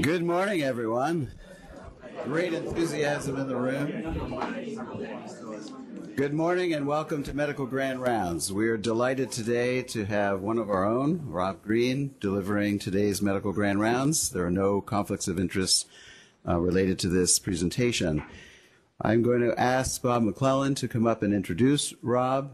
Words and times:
Good 0.00 0.22
morning, 0.22 0.62
everyone. 0.62 1.32
Great 2.24 2.52
enthusiasm 2.52 3.36
in 3.40 3.48
the 3.48 3.56
room. 3.56 3.88
Good 6.14 6.32
morning 6.32 6.72
and 6.72 6.86
welcome 6.86 7.24
to 7.24 7.34
Medical 7.34 7.66
Grand 7.66 8.00
Rounds. 8.00 8.52
We 8.52 8.68
are 8.68 8.76
delighted 8.76 9.32
today 9.32 9.82
to 9.82 10.04
have 10.04 10.40
one 10.40 10.58
of 10.58 10.70
our 10.70 10.84
own, 10.84 11.22
Rob 11.26 11.64
Greene, 11.64 12.14
delivering 12.20 12.78
today's 12.78 13.20
Medical 13.20 13.52
Grand 13.52 13.80
Rounds. 13.80 14.30
There 14.30 14.46
are 14.46 14.52
no 14.52 14.80
conflicts 14.80 15.26
of 15.26 15.40
interest 15.40 15.88
uh, 16.46 16.60
related 16.60 17.00
to 17.00 17.08
this 17.08 17.40
presentation. 17.40 18.22
I'm 19.00 19.22
going 19.22 19.40
to 19.40 19.58
ask 19.58 20.00
Bob 20.00 20.22
McLellan 20.22 20.76
to 20.76 20.86
come 20.86 21.08
up 21.08 21.24
and 21.24 21.34
introduce 21.34 21.92
Rob. 22.02 22.52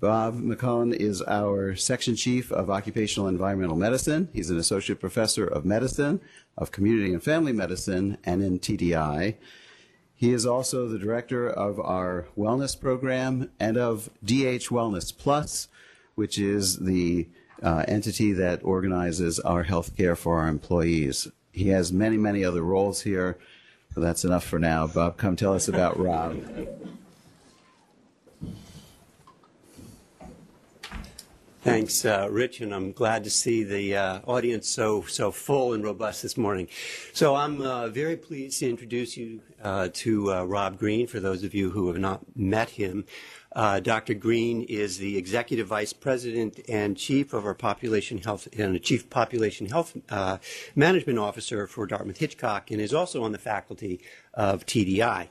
Bob 0.00 0.40
McLellan 0.40 0.94
is 0.94 1.22
our 1.22 1.74
section 1.74 2.14
chief 2.14 2.52
of 2.52 2.70
occupational 2.70 3.28
environmental 3.28 3.76
medicine. 3.76 4.28
He's 4.32 4.50
an 4.50 4.58
associate 4.58 5.00
professor 5.00 5.44
of 5.44 5.64
medicine, 5.64 6.20
of 6.56 6.70
community 6.70 7.12
and 7.12 7.22
family 7.22 7.52
medicine, 7.52 8.16
and 8.22 8.40
in 8.40 8.60
TDI. 8.60 9.34
He 10.14 10.32
is 10.32 10.46
also 10.46 10.86
the 10.86 11.00
director 11.00 11.48
of 11.48 11.80
our 11.80 12.28
wellness 12.36 12.78
program 12.78 13.50
and 13.58 13.76
of 13.76 14.10
DH 14.24 14.70
Wellness 14.70 15.16
Plus, 15.16 15.66
which 16.14 16.38
is 16.38 16.78
the 16.78 17.28
uh, 17.60 17.84
entity 17.88 18.32
that 18.32 18.62
organizes 18.62 19.40
our 19.40 19.64
health 19.64 19.96
care 19.96 20.14
for 20.14 20.38
our 20.38 20.48
employees. 20.48 21.26
He 21.50 21.68
has 21.68 21.92
many, 21.92 22.16
many 22.16 22.44
other 22.44 22.62
roles 22.62 23.02
here. 23.02 23.36
So 23.94 24.00
that's 24.00 24.24
enough 24.24 24.44
for 24.44 24.60
now. 24.60 24.86
Bob, 24.86 25.16
come 25.16 25.34
tell 25.34 25.54
us 25.54 25.66
about 25.66 25.98
Rob. 25.98 26.36
Thanks, 31.68 32.06
uh, 32.06 32.26
Rich, 32.30 32.62
and 32.62 32.74
I'm 32.74 32.92
glad 32.92 33.24
to 33.24 33.30
see 33.30 33.62
the 33.62 33.94
uh, 33.94 34.20
audience 34.26 34.66
so 34.66 35.02
so 35.02 35.30
full 35.30 35.74
and 35.74 35.84
robust 35.84 36.22
this 36.22 36.38
morning. 36.38 36.66
So 37.12 37.34
I'm 37.34 37.60
uh, 37.60 37.88
very 37.88 38.16
pleased 38.16 38.60
to 38.60 38.70
introduce 38.70 39.18
you 39.18 39.42
uh, 39.62 39.90
to 39.92 40.32
uh, 40.32 40.44
Rob 40.44 40.78
Greene. 40.78 41.06
For 41.06 41.20
those 41.20 41.44
of 41.44 41.52
you 41.52 41.68
who 41.68 41.88
have 41.88 41.98
not 41.98 42.22
met 42.34 42.70
him, 42.70 43.04
uh, 43.54 43.80
Dr. 43.80 44.14
Greene 44.14 44.62
is 44.62 44.96
the 44.96 45.18
executive 45.18 45.66
vice 45.66 45.92
president 45.92 46.58
and 46.70 46.96
chief 46.96 47.34
of 47.34 47.44
our 47.44 47.54
population 47.54 48.16
health 48.16 48.48
and 48.56 48.82
chief 48.82 49.10
population 49.10 49.66
health 49.66 49.94
management 50.74 51.18
officer 51.18 51.66
for 51.66 51.86
Dartmouth 51.86 52.16
Hitchcock, 52.16 52.70
and 52.70 52.80
is 52.80 52.94
also 52.94 53.22
on 53.22 53.32
the 53.32 53.38
faculty 53.38 54.00
of 54.32 54.64
TDI. 54.64 55.28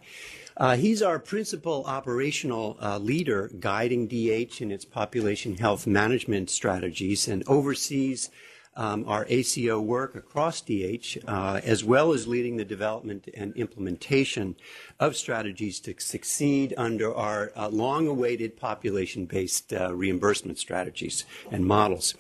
Uh, 0.58 0.76
he's 0.76 1.04
our 1.04 1.20
principal 1.20 1.84
operational 1.86 2.78
uh, 2.82 2.98
leader 2.98 3.52
guiding 3.60 4.08
DH 4.08 4.60
in 4.60 4.72
its 4.72 4.86
population 4.86 5.56
health 5.56 5.86
management 5.86 6.50
strategies 6.50 7.28
and 7.28 7.44
oversees 7.48 8.32
um, 8.76 9.06
our 9.08 9.26
ACO 9.30 9.80
work 9.80 10.16
across 10.16 10.62
DH, 10.62 11.18
uh, 11.28 11.60
as 11.64 11.84
well 11.84 12.12
as 12.14 12.28
leading 12.28 12.58
the 12.58 12.66
development 12.66 13.28
and 13.36 13.56
implementation 13.56 14.56
of 15.00 15.16
strategies 15.16 15.80
to 15.80 15.96
succeed 15.98 16.74
under 16.78 17.14
our 17.14 17.52
uh, 17.56 17.70
long-awaited 17.70 18.56
population-based 18.56 19.74
uh, 19.74 19.94
reimbursement 19.94 20.60
strategies 20.60 21.26
and 21.52 21.66
models. 21.66 22.14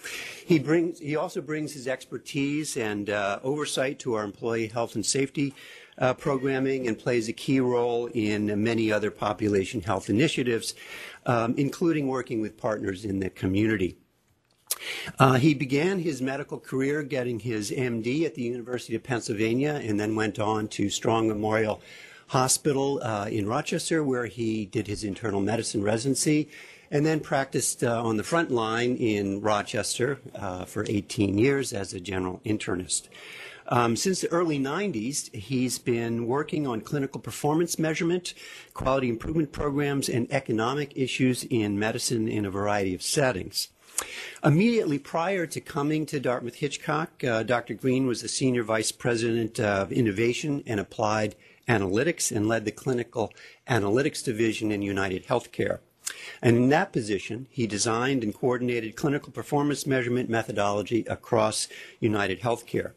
He 0.45 0.57
brings, 0.57 0.99
he 0.99 1.15
also 1.15 1.41
brings 1.41 1.73
his 1.73 1.87
expertise 1.87 2.75
and 2.75 3.09
uh, 3.09 3.39
oversight 3.43 3.99
to 3.99 4.15
our 4.15 4.23
employee 4.23 4.67
health 4.67 4.95
and 4.95 5.05
safety 5.05 5.53
uh, 5.97 6.13
programming 6.13 6.87
and 6.87 6.97
plays 6.97 7.27
a 7.27 7.33
key 7.33 7.59
role 7.59 8.07
in 8.07 8.63
many 8.63 8.91
other 8.91 9.11
population 9.11 9.81
health 9.81 10.09
initiatives, 10.09 10.73
um, 11.25 11.53
including 11.57 12.07
working 12.07 12.41
with 12.41 12.57
partners 12.57 13.05
in 13.05 13.19
the 13.19 13.29
community. 13.29 13.97
Uh, 15.17 15.33
he 15.33 15.53
began 15.53 15.99
his 15.99 16.21
medical 16.21 16.59
career 16.59 17.01
getting 17.03 17.39
his 17.39 17.71
MD 17.71 18.25
at 18.25 18.35
the 18.35 18.43
University 18.43 18.95
of 18.95 19.03
Pennsylvania 19.03 19.81
and 19.83 19.99
then 19.99 20.15
went 20.15 20.39
on 20.39 20.67
to 20.69 20.89
Strong 20.89 21.27
Memorial 21.27 21.81
Hospital 22.27 22.99
uh, 23.01 23.27
in 23.29 23.47
Rochester, 23.47 24.03
where 24.03 24.25
he 24.25 24.65
did 24.65 24.87
his 24.87 25.03
internal 25.03 25.39
medicine 25.39 25.81
residency 25.81 26.49
and 26.91 27.05
then 27.05 27.19
practiced 27.19 27.83
uh, 27.83 28.01
on 28.03 28.17
the 28.17 28.23
front 28.23 28.51
line 28.51 28.95
in 28.95 29.41
Rochester 29.41 30.19
uh, 30.35 30.65
for 30.65 30.85
18 30.87 31.37
years 31.37 31.73
as 31.73 31.93
a 31.93 31.99
general 31.99 32.41
internist. 32.45 33.07
Um, 33.69 33.97
since 33.97 34.21
the 34.21 34.31
early 34.31 34.59
90s, 34.59 35.33
he's 35.35 35.77
been 35.77 36.25
working 36.25 36.65
on 36.65 36.81
clinical 36.81 37.19
performance 37.19 37.77
measurement, 37.77 38.33
quality 38.73 39.09
improvement 39.09 39.51
programs, 39.51 40.07
and 40.07 40.31
economic 40.31 40.93
issues 40.95 41.43
in 41.43 41.77
medicine 41.77 42.29
in 42.29 42.45
a 42.45 42.49
variety 42.49 42.95
of 42.95 43.01
settings. 43.01 43.69
Immediately 44.43 44.99
prior 44.99 45.45
to 45.47 45.59
coming 45.59 46.05
to 46.05 46.19
Dartmouth 46.19 46.55
Hitchcock, 46.55 47.23
uh, 47.23 47.43
Dr. 47.43 47.73
Greene 47.73 48.07
was 48.07 48.21
the 48.21 48.27
Senior 48.27 48.63
Vice 48.63 48.91
President 48.91 49.59
of 49.59 49.91
Innovation 49.91 50.63
and 50.65 50.79
Applied 50.79 51.35
Analytics 51.67 52.33
and 52.33 52.47
led 52.47 52.63
the 52.63 52.71
Clinical 52.71 53.33
Analytics 53.67 54.23
Division 54.23 54.71
in 54.71 54.81
United 54.81 55.25
Healthcare. 55.25 55.79
And 56.41 56.55
in 56.55 56.69
that 56.69 56.93
position, 56.93 57.47
he 57.49 57.67
designed 57.67 58.23
and 58.23 58.33
coordinated 58.33 58.95
clinical 58.95 59.33
performance 59.33 59.85
measurement 59.85 60.29
methodology 60.29 61.03
across 61.09 61.67
United 61.99 62.41
Healthcare. 62.41 62.93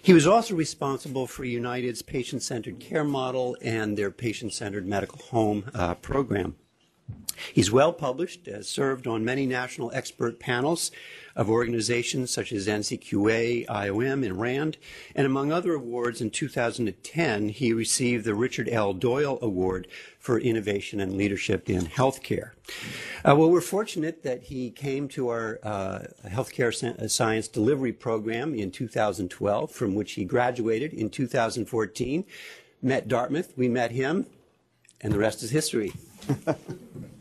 He 0.00 0.12
was 0.12 0.26
also 0.26 0.54
responsible 0.54 1.26
for 1.26 1.44
United's 1.44 2.00
patient 2.02 2.42
centered 2.42 2.78
care 2.78 3.04
model 3.04 3.56
and 3.60 3.98
their 3.98 4.10
patient 4.10 4.52
centered 4.52 4.86
medical 4.86 5.18
home 5.18 5.70
uh, 5.74 5.94
program. 5.96 6.54
He's 7.52 7.70
well 7.70 7.92
published, 7.92 8.46
has 8.46 8.68
served 8.68 9.06
on 9.06 9.24
many 9.24 9.46
national 9.46 9.90
expert 9.92 10.40
panels 10.40 10.90
of 11.36 11.50
organizations 11.50 12.30
such 12.30 12.50
as 12.50 12.66
NCQA, 12.66 13.66
IOM, 13.66 14.24
and 14.24 14.40
RAND. 14.40 14.78
And 15.14 15.26
among 15.26 15.52
other 15.52 15.74
awards, 15.74 16.22
in 16.22 16.30
2010, 16.30 17.50
he 17.50 17.72
received 17.74 18.24
the 18.24 18.34
Richard 18.34 18.68
L. 18.70 18.94
Doyle 18.94 19.38
Award 19.42 19.86
for 20.18 20.40
Innovation 20.40 20.98
and 20.98 21.16
Leadership 21.16 21.68
in 21.68 21.86
Healthcare. 21.86 22.52
Uh, 23.24 23.36
well, 23.36 23.50
we're 23.50 23.60
fortunate 23.60 24.22
that 24.22 24.44
he 24.44 24.70
came 24.70 25.08
to 25.08 25.28
our 25.28 25.60
uh, 25.62 26.00
healthcare 26.26 26.72
uh, 26.98 27.06
science 27.06 27.48
delivery 27.48 27.92
program 27.92 28.54
in 28.54 28.70
2012, 28.70 29.70
from 29.70 29.94
which 29.94 30.12
he 30.12 30.24
graduated 30.24 30.94
in 30.94 31.10
2014. 31.10 32.24
Met 32.82 33.08
Dartmouth, 33.08 33.52
we 33.56 33.68
met 33.68 33.92
him, 33.92 34.26
and 35.02 35.12
the 35.12 35.18
rest 35.18 35.42
is 35.42 35.50
history. 35.50 35.92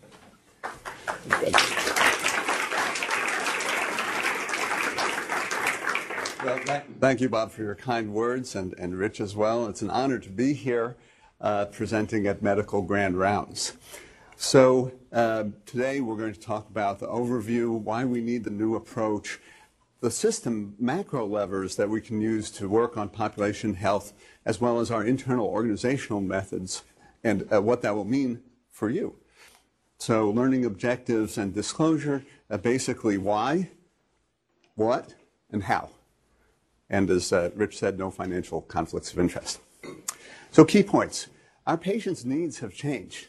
Well, 1.27 1.39
thank 6.99 7.19
you, 7.19 7.29
Bob, 7.29 7.51
for 7.51 7.63
your 7.63 7.73
kind 7.73 8.13
words, 8.13 8.55
and, 8.55 8.75
and 8.77 8.95
Rich 8.95 9.19
as 9.19 9.35
well. 9.35 9.65
It's 9.65 9.81
an 9.81 9.89
honor 9.89 10.19
to 10.19 10.29
be 10.29 10.53
here 10.53 10.97
uh, 11.41 11.65
presenting 11.65 12.27
at 12.27 12.43
Medical 12.43 12.83
Grand 12.83 13.17
Rounds. 13.17 13.73
So 14.35 14.91
uh, 15.11 15.45
today 15.65 15.99
we're 15.99 16.17
going 16.17 16.33
to 16.33 16.39
talk 16.39 16.69
about 16.69 16.99
the 16.99 17.07
overview, 17.07 17.79
why 17.79 18.05
we 18.05 18.21
need 18.21 18.43
the 18.43 18.51
new 18.51 18.75
approach, 18.75 19.39
the 20.01 20.11
system 20.11 20.75
macro 20.77 21.25
levers 21.25 21.75
that 21.77 21.89
we 21.89 22.01
can 22.01 22.21
use 22.21 22.51
to 22.51 22.69
work 22.69 22.97
on 22.97 23.09
population 23.09 23.73
health, 23.73 24.13
as 24.45 24.61
well 24.61 24.79
as 24.79 24.91
our 24.91 25.03
internal 25.03 25.47
organizational 25.47 26.21
methods, 26.21 26.83
and 27.23 27.51
uh, 27.51 27.59
what 27.61 27.81
that 27.81 27.95
will 27.95 28.05
mean 28.05 28.43
for 28.69 28.91
you. 28.91 29.15
So 29.97 30.29
learning 30.29 30.65
objectives 30.65 31.37
and 31.37 31.53
disclosure, 31.53 32.23
uh, 32.49 32.57
basically 32.57 33.17
why, 33.17 33.69
what, 34.75 35.15
and 35.51 35.63
how. 35.63 35.89
And 36.89 37.09
as 37.09 37.33
uh, 37.33 37.49
Rich 37.55 37.77
said, 37.79 37.97
no 37.97 38.11
financial 38.11 38.61
conflicts 38.61 39.11
of 39.11 39.19
interest. 39.19 39.59
So 40.51 40.63
key 40.65 40.83
points. 40.83 41.27
Our 41.65 41.77
patients' 41.77 42.25
needs 42.25 42.59
have 42.59 42.73
changed, 42.73 43.27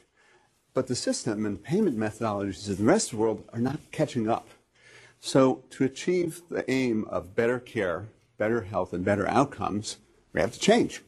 but 0.74 0.88
the 0.88 0.94
system 0.94 1.46
and 1.46 1.62
payment 1.62 1.96
methodologies 1.96 2.68
of 2.68 2.76
the 2.76 2.84
rest 2.84 3.12
of 3.12 3.18
the 3.18 3.22
world 3.22 3.44
are 3.52 3.60
not 3.60 3.80
catching 3.92 4.28
up. 4.28 4.48
So 5.20 5.64
to 5.70 5.84
achieve 5.84 6.42
the 6.50 6.70
aim 6.70 7.06
of 7.06 7.34
better 7.34 7.58
care, 7.58 8.08
better 8.36 8.62
health, 8.62 8.92
and 8.92 9.04
better 9.04 9.26
outcomes, 9.26 9.96
we 10.34 10.40
have 10.40 10.52
to 10.52 10.60
change. 10.60 11.02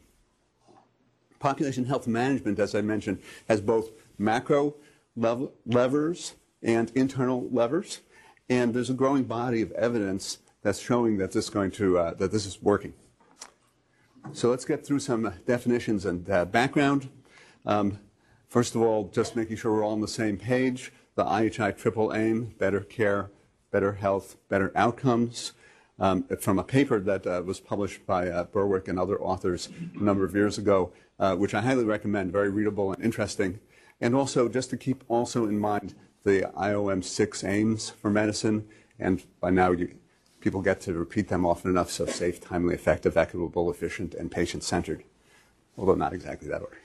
Population 1.39 1.85
health 1.85 2.07
management, 2.07 2.59
as 2.59 2.75
I 2.75 2.81
mentioned, 2.81 3.21
has 3.47 3.61
both 3.61 3.91
macro 4.17 4.75
levers 5.19 6.35
and 6.63 6.91
internal 6.95 7.49
levers, 7.51 8.01
and 8.49 8.75
there's 8.75 8.91
a 8.91 8.95
growing 8.95 9.25
body 9.25 9.63
of 9.63 9.73
evidence 9.73 10.39
that's 10.63 10.81
showing 10.81 11.19
that 11.19 11.33
this 11.33 11.45
is 11.45 11.51
going 11.51 11.71
to 11.73 11.99
uh, 11.99 12.15
that 12.15 12.33
this 12.33 12.47
is 12.47 12.61
working. 12.63 12.95
So 14.33 14.51
let's 14.51 14.65
get 14.65 14.85
through 14.85 14.99
some 15.01 15.33
definitions 15.47 16.05
and 16.05 16.29
uh, 16.29 16.45
background. 16.45 17.09
Um, 17.65 17.99
first 18.49 18.75
of 18.75 18.83
all, 18.83 19.11
just 19.13 19.37
making 19.37 19.57
sure 19.57 19.73
we're 19.73 19.85
all 19.85 19.93
on 19.93 20.01
the 20.01 20.09
same 20.09 20.37
page. 20.37 20.93
The 21.15 21.25
IHI 21.25 21.77
triple 21.77 22.15
aim: 22.15 22.55
better 22.59 22.81
care, 22.81 23.31
better 23.71 23.95
health, 23.95 24.37
better 24.49 24.73
outcomes. 24.75 25.53
Um, 26.01 26.23
from 26.39 26.61
a 26.61 26.65
paper 26.65 27.01
that 27.01 27.27
uh, 27.27 27.43
was 27.45 27.59
published 27.59 28.07
by 28.07 28.29
uh, 28.29 28.45
Berwick 28.45 28.87
and 28.87 29.01
other 29.01 29.21
authors 29.21 29.69
a 29.99 30.01
number 30.01 30.25
of 30.25 30.33
years 30.33 30.57
ago, 30.57 30.93
uh, 31.19 31.35
which 31.35 31.55
I 31.55 31.61
highly 31.61 31.85
recommend, 31.85 32.31
very 32.31 32.51
readable 32.51 32.93
and 32.93 33.03
interesting. 33.03 33.59
And 34.01 34.15
also, 34.15 34.49
just 34.49 34.71
to 34.71 34.77
keep 34.77 35.05
also 35.09 35.47
in 35.47 35.59
mind 35.59 35.95
the 36.25 36.51
IOM 36.57 37.03
six 37.03 37.43
aims 37.43 37.91
for 37.91 38.11
medicine, 38.11 38.67
and 38.99 39.25
by 39.41 39.51
now 39.51 39.73
you, 39.73 39.97
people 40.41 40.63
get 40.63 40.81
to 40.83 40.95
repeat 40.95 41.29
them 41.29 41.45
often 41.45 41.71
enough, 41.71 41.91
so 41.91 42.07
safe, 42.07 42.41
timely, 42.41 42.75
effective, 42.75 43.17
equitable, 43.17 43.71
efficient, 43.71 44.15
and 44.15 44.31
patient-centered, 44.31 45.05
although 45.77 45.95
not 45.95 46.13
exactly 46.13 46.49
that 46.49 46.63
order. 46.63 46.79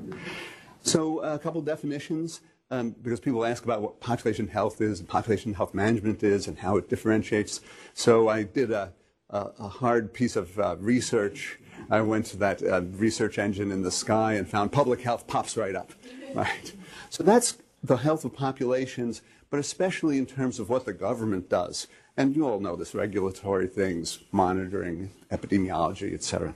so 0.82 1.20
a 1.20 1.38
couple 1.38 1.60
definitions, 1.60 2.40
um, 2.70 2.94
because 3.02 3.20
people 3.20 3.44
ask 3.44 3.64
about 3.64 3.82
what 3.82 4.00
population 4.00 4.48
health 4.48 4.80
is 4.80 5.00
and 5.00 5.08
population 5.08 5.54
health 5.54 5.74
management 5.74 6.22
is 6.22 6.46
and 6.46 6.58
how 6.58 6.76
it 6.76 6.88
differentiates. 6.88 7.60
So 7.94 8.28
I 8.28 8.44
did 8.44 8.70
a, 8.70 8.92
a, 9.28 9.50
a 9.58 9.68
hard 9.68 10.14
piece 10.14 10.36
of 10.36 10.58
uh, 10.58 10.76
research. 10.78 11.58
I 11.90 12.00
went 12.02 12.26
to 12.26 12.36
that 12.38 12.62
uh, 12.62 12.82
research 12.92 13.38
engine 13.38 13.72
in 13.72 13.82
the 13.82 13.90
sky 13.90 14.34
and 14.34 14.48
found 14.48 14.70
public 14.70 15.00
health 15.00 15.26
pops 15.26 15.56
right 15.56 15.74
up. 15.74 15.92
Right. 16.34 16.72
So 17.08 17.22
that's 17.22 17.58
the 17.82 17.96
health 17.96 18.24
of 18.24 18.34
populations, 18.34 19.22
but 19.50 19.60
especially 19.60 20.18
in 20.18 20.26
terms 20.26 20.58
of 20.58 20.68
what 20.68 20.84
the 20.84 20.92
government 20.92 21.48
does. 21.48 21.86
And 22.16 22.36
you 22.36 22.46
all 22.46 22.60
know 22.60 22.76
this 22.76 22.94
regulatory 22.94 23.66
things, 23.66 24.20
monitoring, 24.30 25.10
epidemiology, 25.30 26.12
et 26.12 26.22
cetera. 26.22 26.54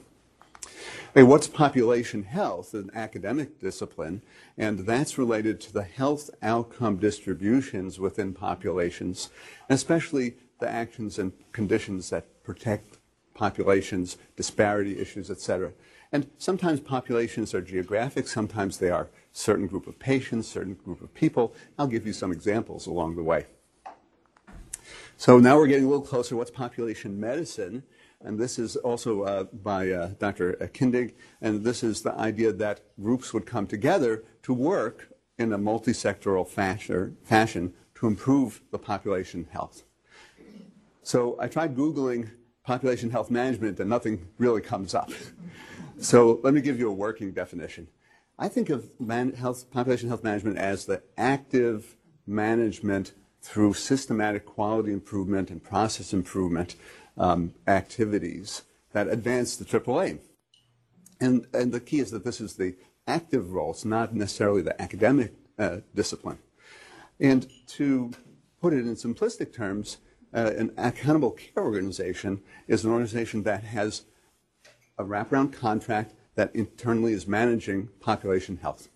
Hey, 1.15 1.23
what's 1.23 1.47
population 1.47 2.25
health? 2.25 2.75
An 2.75 2.91
academic 2.95 3.61
discipline, 3.61 4.21
and 4.59 4.81
that's 4.81 5.17
related 5.17 5.61
to 5.63 5.73
the 5.73 5.85
health 5.85 6.29
outcome 6.43 6.97
distributions 6.97 8.01
within 8.01 8.35
populations, 8.35 9.31
especially 9.69 10.35
the 10.59 10.69
actions 10.69 11.19
and 11.19 11.33
conditions 11.53 12.11
that 12.11 12.43
protect 12.43 12.99
populations, 13.33 14.17
disparity 14.37 14.99
issues, 14.99 15.31
et 15.31 15.41
cetera. 15.41 15.73
And 16.15 16.31
sometimes 16.39 16.79
populations 16.79 17.55
are 17.55 17.61
geographic, 17.61 18.29
sometimes 18.29 18.79
they 18.79 18.89
are 18.89 19.09
certain 19.33 19.67
group 19.67 19.89
of 19.89 19.99
patients, 19.99 20.47
certain 20.47 20.75
group 20.75 21.03
of 21.03 21.13
people. 21.13 21.53
I'll 21.77 21.89
give 21.89 22.07
you 22.07 22.13
some 22.13 22.31
examples 22.31 22.87
along 22.87 23.17
the 23.17 23.25
way. 23.25 23.47
So 25.17 25.41
now 25.41 25.57
we're 25.57 25.67
getting 25.67 25.87
a 25.87 25.89
little 25.89 26.07
closer. 26.07 26.37
What's 26.37 26.53
population 26.53 27.19
medicine? 27.19 27.83
And 28.21 28.39
this 28.39 28.61
is 28.61 28.77
also 28.77 29.23
uh, 29.23 29.43
by 29.43 29.91
uh, 29.91 30.11
Dr. 30.21 30.53
Kindig. 30.73 31.15
And 31.41 31.65
this 31.65 31.83
is 31.83 32.03
the 32.03 32.15
idea 32.15 32.53
that 32.53 32.83
groups 33.03 33.35
would 33.35 33.45
come 33.45 33.67
together 33.67 34.23
to 34.45 34.55
work 34.55 35.09
in 35.37 35.53
a 35.53 35.59
multi-sectoral 35.59 36.47
fashion 36.47 37.75
to 37.97 38.07
improve 38.07 38.63
the 38.71 38.79
population 38.79 39.49
health. 39.51 39.83
So 41.03 41.37
I 41.41 41.49
tried 41.49 41.77
Googling 41.77 42.31
population 42.63 43.11
health 43.11 43.33
management 43.33 43.81
and 43.81 43.91
nothing 43.91 44.29
really 44.39 44.61
comes 44.61 44.95
up. 44.95 45.11
so 45.99 46.41
let 46.43 46.55
me 46.55 46.61
give 46.61 46.79
you 46.79 46.89
a 46.89 46.93
working 46.93 47.33
definition. 47.33 47.89
I 48.39 48.49
think 48.49 48.69
of 48.71 48.91
health, 49.39 49.71
population 49.71 50.09
health 50.09 50.25
management 50.25 50.59
as 50.59 50.87
the 50.87 51.03
active 51.17 51.97
management 52.27 53.13
through 53.41 53.75
systematic 53.75 54.47
quality 54.47 54.93
improvement 54.93 55.51
and 55.51 55.63
process 55.63 56.13
improvement 56.13 56.77
um, 57.17 57.55
activities 57.67 58.63
that 58.93 59.07
advance 59.09 59.57
the 59.57 59.65
triple 59.65 60.01
aim. 60.01 60.21
And, 61.21 61.47
and 61.53 61.73
the 61.73 61.81
key 61.81 62.01
is 62.01 62.11
that 62.11 62.25
this 62.25 62.41
is 62.41 62.55
the 62.55 62.75
active 63.07 63.53
role, 63.53 63.71
it's 63.71 63.85
not 63.85 64.15
necessarily 64.15 64.63
the 64.63 64.81
academic 64.81 65.35
uh, 65.59 65.79
discipline. 65.95 66.39
And 67.21 67.49
to 67.69 68.13
put 68.61 68.73
it 68.73 68.81
in 68.81 68.95
simplistic 68.95 69.55
terms, 69.55 69.99
uh, 70.33 70.53
an 70.57 70.73
accountable 70.77 71.31
care 71.31 71.63
organization 71.63 72.43
is 72.67 72.85
an 72.85 72.91
organization 72.91 73.45
that 73.45 73.63
has 73.63 74.03
a 74.99 75.05
wraparound 75.05 75.53
contract 75.53 76.15
that 76.35 76.55
internally 76.55 77.13
is 77.13 77.27
managing 77.27 77.89
population 78.01 78.59
health. 78.59 78.89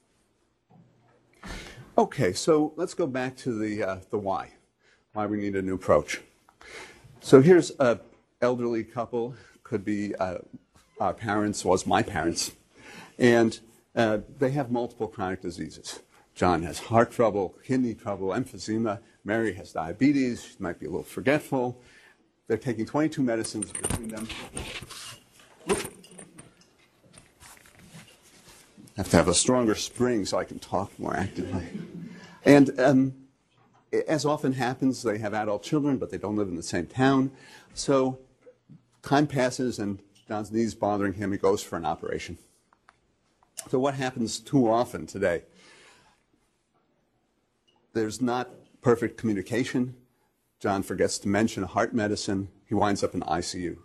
Okay, 1.96 2.32
so 2.32 2.72
let's 2.76 2.94
go 2.94 3.06
back 3.06 3.36
to 3.38 3.58
the, 3.58 3.82
uh, 3.82 3.96
the 4.10 4.18
why, 4.18 4.52
why 5.12 5.26
we 5.26 5.36
need 5.36 5.56
a 5.56 5.62
new 5.62 5.74
approach. 5.74 6.20
So 7.20 7.40
here's 7.42 7.72
a 7.80 8.00
elderly 8.40 8.84
couple, 8.84 9.34
could 9.64 9.84
be 9.84 10.14
uh, 10.16 10.38
our 11.00 11.12
parents, 11.12 11.64
was 11.64 11.86
my 11.86 12.02
parents, 12.02 12.52
and 13.18 13.58
uh, 13.96 14.18
they 14.38 14.50
have 14.50 14.70
multiple 14.70 15.08
chronic 15.08 15.42
diseases. 15.42 16.00
John 16.34 16.62
has 16.62 16.78
heart 16.78 17.10
trouble, 17.10 17.56
kidney 17.64 17.94
trouble, 17.94 18.28
emphysema. 18.28 19.00
Mary 19.24 19.54
has 19.54 19.72
diabetes. 19.72 20.44
She 20.44 20.56
might 20.60 20.78
be 20.78 20.86
a 20.86 20.88
little 20.88 21.02
forgetful. 21.02 21.80
They're 22.46 22.56
taking 22.56 22.86
22 22.86 23.22
medicines 23.22 23.72
between 23.72 24.08
them. 24.08 24.28
I 25.68 25.74
have 28.96 29.10
to 29.10 29.16
have 29.16 29.28
a 29.28 29.34
stronger 29.34 29.74
spring 29.74 30.24
so 30.24 30.38
I 30.38 30.44
can 30.44 30.58
talk 30.58 30.98
more 30.98 31.16
actively. 31.16 31.66
And 32.44 32.78
um, 32.80 33.14
as 34.06 34.24
often 34.24 34.54
happens, 34.54 35.02
they 35.02 35.18
have 35.18 35.34
adult 35.34 35.62
children, 35.62 35.98
but 35.98 36.10
they 36.10 36.18
don't 36.18 36.36
live 36.36 36.48
in 36.48 36.56
the 36.56 36.62
same 36.62 36.86
town. 36.86 37.30
So 37.74 38.18
time 39.02 39.26
passes 39.26 39.78
and 39.78 40.00
John's 40.26 40.50
knees 40.50 40.74
bothering 40.74 41.14
him. 41.14 41.32
He 41.32 41.38
goes 41.38 41.62
for 41.62 41.76
an 41.76 41.86
operation. 41.86 42.38
So 43.68 43.78
what 43.78 43.94
happens 43.94 44.38
too 44.38 44.68
often 44.68 45.06
today? 45.06 45.42
There's 47.92 48.20
not 48.20 48.50
perfect 48.82 49.16
communication. 49.16 49.94
John 50.60 50.82
forgets 50.82 51.18
to 51.18 51.28
mention 51.28 51.62
heart 51.64 51.94
medicine. 51.94 52.48
He 52.66 52.74
winds 52.74 53.02
up 53.02 53.14
in 53.14 53.20
ICU. 53.20 53.78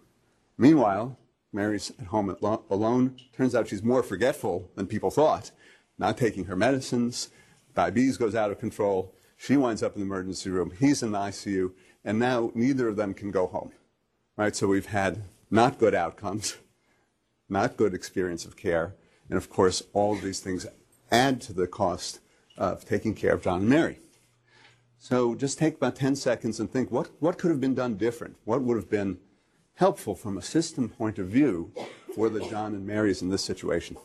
Meanwhile, 0.58 1.18
Mary's 1.54 1.92
at 2.00 2.08
home 2.08 2.36
alone. 2.42 3.18
Turns 3.36 3.56
out 3.56 3.68
she's 3.68 3.84
more 3.84 4.04
forgetful 4.04 4.70
than 4.76 4.88
people 4.88 5.12
thought. 5.12 5.52
Not 5.98 6.18
taking 6.18 6.46
her 6.46 6.56
medicines. 6.56 7.30
Diabetes 7.76 8.18
goes 8.18 8.36
out 8.36 8.52
of 8.52 8.60
control. 8.60 9.14
She 9.38 9.58
winds 9.58 9.84
up 9.84 9.96
in 9.96 10.02
the 10.02 10.06
emergency 10.06 10.50
room. 10.50 10.74
He's 10.80 11.04
in 11.04 11.12
the 11.12 11.20
ICU. 11.20 11.72
And 12.04 12.20
now 12.20 12.52
neither 12.54 12.88
of 12.88 12.96
them 12.96 13.14
can 13.14 13.32
go 13.32 13.48
home 13.48 13.72
right? 14.36 14.56
So 14.56 14.68
we've 14.68 14.88
had 14.88 15.24
not 15.50 15.78
good 15.78 15.94
outcomes, 15.94 16.58
not 17.50 17.78
good 17.78 17.94
experience 17.94 18.46
of 18.46 18.58
care, 18.58 18.96
and 19.30 19.38
of 19.38 19.50
course, 19.50 19.84
all 19.94 20.14
of 20.14 20.22
these 20.22 20.40
things 20.40 20.66
add 21.12 21.42
to 21.42 21.54
the 21.54 21.68
cost 21.68 22.20
of 22.58 22.86
taking 22.86 23.14
care 23.14 23.34
of 23.34 23.44
John 23.44 23.62
and 23.62 23.70
Mary. 23.70 24.00
So 24.98 25.36
just 25.36 25.58
take 25.58 25.76
about 25.76 25.96
10 25.96 26.16
seconds 26.16 26.60
and 26.60 26.72
think 26.72 26.92
what, 26.92 27.10
what 27.20 27.38
could 27.38 27.52
have 27.52 27.60
been 27.60 27.76
done 27.76 27.96
different? 27.96 28.38
What 28.46 28.62
would 28.62 28.78
have 28.78 28.90
been 28.90 29.18
helpful 29.76 30.16
from 30.16 30.38
a 30.38 30.42
system 30.42 30.90
point 30.90 31.20
of 31.20 31.28
view 31.28 31.72
for 32.16 32.30
the 32.30 32.40
John 32.48 32.74
and 32.74 32.86
Marys 32.86 33.22
in 33.22 33.30
this 33.30 33.44
situation? 33.44 33.98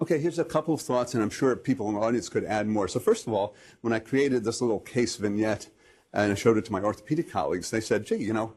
Okay, 0.00 0.18
here's 0.18 0.40
a 0.40 0.44
couple 0.44 0.74
of 0.74 0.80
thoughts, 0.80 1.14
and 1.14 1.22
I'm 1.22 1.30
sure 1.30 1.54
people 1.54 1.88
in 1.88 1.94
the 1.94 2.00
audience 2.00 2.28
could 2.28 2.44
add 2.44 2.66
more. 2.66 2.88
So 2.88 2.98
first 2.98 3.26
of 3.26 3.32
all, 3.32 3.54
when 3.82 3.92
I 3.92 4.00
created 4.00 4.42
this 4.42 4.60
little 4.60 4.80
case 4.80 5.14
vignette 5.16 5.68
and 6.12 6.32
I 6.32 6.34
showed 6.34 6.58
it 6.58 6.64
to 6.66 6.72
my 6.72 6.82
orthopedic 6.82 7.30
colleagues. 7.30 7.70
They 7.70 7.80
said, 7.80 8.06
gee, 8.06 8.16
you 8.16 8.32
know, 8.32 8.54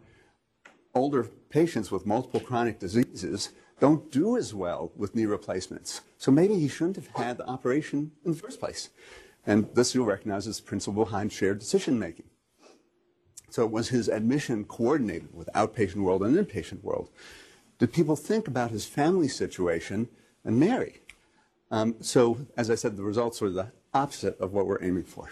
older 0.93 1.23
patients 1.49 1.91
with 1.91 2.05
multiple 2.05 2.39
chronic 2.39 2.79
diseases 2.79 3.49
don't 3.79 4.11
do 4.11 4.37
as 4.37 4.53
well 4.53 4.91
with 4.95 5.15
knee 5.15 5.25
replacements. 5.25 6.01
So 6.17 6.31
maybe 6.31 6.55
he 6.55 6.67
shouldn't 6.67 6.95
have 6.95 7.07
had 7.15 7.37
the 7.37 7.47
operation 7.47 8.11
in 8.25 8.31
the 8.31 8.37
first 8.37 8.59
place. 8.59 8.89
And 9.45 9.67
this 9.73 9.93
you'll 9.93 10.05
recognize 10.05 10.47
as 10.47 10.57
the 10.57 10.63
principle 10.63 11.05
behind 11.05 11.31
shared 11.31 11.59
decision 11.59 11.99
making. 11.99 12.25
So 13.49 13.65
was 13.65 13.89
his 13.89 14.07
admission 14.07 14.65
coordinated 14.65 15.33
with 15.33 15.49
outpatient 15.53 16.03
world 16.03 16.23
and 16.23 16.35
inpatient 16.35 16.83
world? 16.83 17.09
Did 17.79 17.93
people 17.93 18.15
think 18.15 18.47
about 18.47 18.71
his 18.71 18.85
family 18.85 19.27
situation 19.27 20.07
and 20.43 20.59
Mary? 20.59 21.01
Um, 21.71 21.95
so, 21.99 22.37
as 22.55 22.69
I 22.69 22.75
said, 22.75 22.95
the 22.95 23.03
results 23.03 23.41
were 23.41 23.49
the 23.49 23.71
opposite 23.93 24.39
of 24.39 24.53
what 24.53 24.67
we're 24.67 24.83
aiming 24.83 25.03
for. 25.03 25.31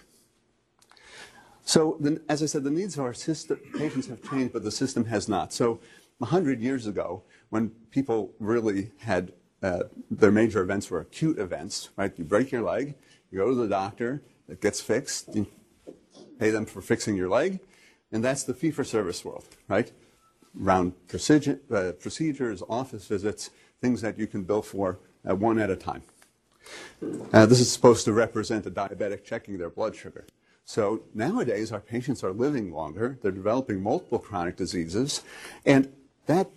So, 1.63 1.98
the, 2.00 2.22
as 2.27 2.43
I 2.43 2.48
said, 2.48 2.63
the 2.63 2.72
needs 2.72 2.98
of 2.98 3.05
our 3.05 3.13
system, 3.13 3.60
patients 3.77 4.08
have 4.08 4.22
changed, 4.29 4.51
but 4.51 4.63
the 4.63 4.72
system 4.72 5.05
has 5.05 5.29
not. 5.29 5.53
So, 5.53 5.79
100 6.17 6.60
years 6.60 6.88
ago, 6.88 7.24
when 7.50 7.70
people 7.91 8.34
really 8.39 8.91
had 9.00 9.32
uh, 9.62 9.84
their 10.12 10.32
major 10.32 10.62
events 10.62 10.89
were 10.89 11.00
acute 11.00 11.39
events, 11.39 11.89
right? 11.96 12.12
You 12.17 12.25
break 12.25 12.51
your 12.51 12.63
leg, 12.63 12.96
you 13.32 13.39
go 13.39 13.48
to 13.48 13.55
the 13.55 13.67
doctor, 13.67 14.22
it 14.50 14.62
gets 14.62 14.82
fixed, 14.82 15.34
you 15.34 15.48
pay 16.38 16.50
them 16.50 16.65
for 16.65 16.82
fixing 16.82 17.15
your 17.15 17.29
leg, 17.29 17.60
and 18.13 18.24
that's 18.24 18.43
the 18.43 18.53
fee 18.53 18.72
for 18.72 18.84
service 18.84 19.25
world, 19.25 19.43
right? 19.67 19.91
Around 20.62 20.93
procedure, 21.08 21.60
uh, 21.74 21.91
procedures, 22.00 22.62
office 22.70 23.08
visits, 23.08 23.50
things 23.82 24.01
that 24.01 24.17
you 24.17 24.27
can 24.27 24.43
bill 24.43 24.62
for 24.62 25.00
uh, 25.29 25.36
one 25.36 25.60
at 25.60 25.70
a 25.70 25.75
time. 25.75 26.03
Uh, 27.34 27.46
this 27.46 27.60
is 27.60 27.70
supposed 27.70 28.05
to 28.05 28.13
represent 28.13 28.65
a 28.65 28.72
diabetic 28.72 29.25
checking 29.25 29.58
their 29.58 29.70
blood 29.70 29.96
sugar. 29.96 30.25
So 30.63 31.01
nowadays, 31.13 31.72
our 31.74 31.82
patients 31.82 32.24
are 32.24 32.32
living 32.32 32.72
longer. 32.72 33.17
They're 33.22 33.32
developing 33.32 33.82
multiple 33.82 34.20
chronic 34.20 34.55
diseases. 34.55 35.22
And 35.65 35.91
that 36.27 36.50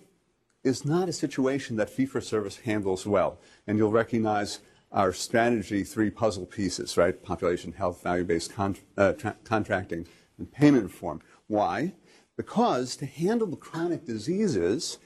is 0.63 0.85
not 0.85 1.09
a 1.09 1.13
situation 1.13 1.75
that 1.77 1.89
fee 1.89 2.05
for 2.05 2.21
service 2.21 2.57
handles 2.59 3.05
well. 3.05 3.39
And 3.65 3.77
you'll 3.77 3.91
recognize 3.91 4.59
our 4.91 5.11
strategy 5.11 5.83
three 5.83 6.09
puzzle 6.09 6.45
pieces, 6.45 6.95
right? 6.95 7.21
Population 7.21 7.73
health, 7.73 8.01
value 8.03 8.23
based 8.23 8.53
con- 8.53 8.77
uh, 8.95 9.13
tra- 9.13 9.35
contracting, 9.43 10.07
and 10.37 10.51
payment 10.51 10.83
reform. 10.83 11.21
Why? 11.47 11.93
Because 12.35 12.95
to 12.97 13.05
handle 13.05 13.47
the 13.47 13.57
chronic 13.57 14.05
diseases, 14.05 14.99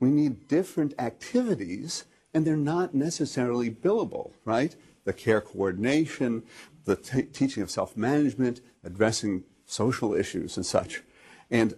we 0.00 0.10
need 0.10 0.48
different 0.48 0.94
activities, 0.98 2.04
and 2.32 2.46
they're 2.46 2.56
not 2.56 2.94
necessarily 2.94 3.70
billable, 3.70 4.32
right? 4.44 4.76
the 5.04 5.12
care 5.12 5.40
coordination, 5.40 6.42
the 6.84 6.96
teaching 6.96 7.62
of 7.62 7.70
self 7.70 7.96
management, 7.96 8.60
addressing 8.82 9.44
social 9.66 10.14
issues 10.14 10.56
and 10.56 10.66
such. 10.66 11.02
And 11.50 11.74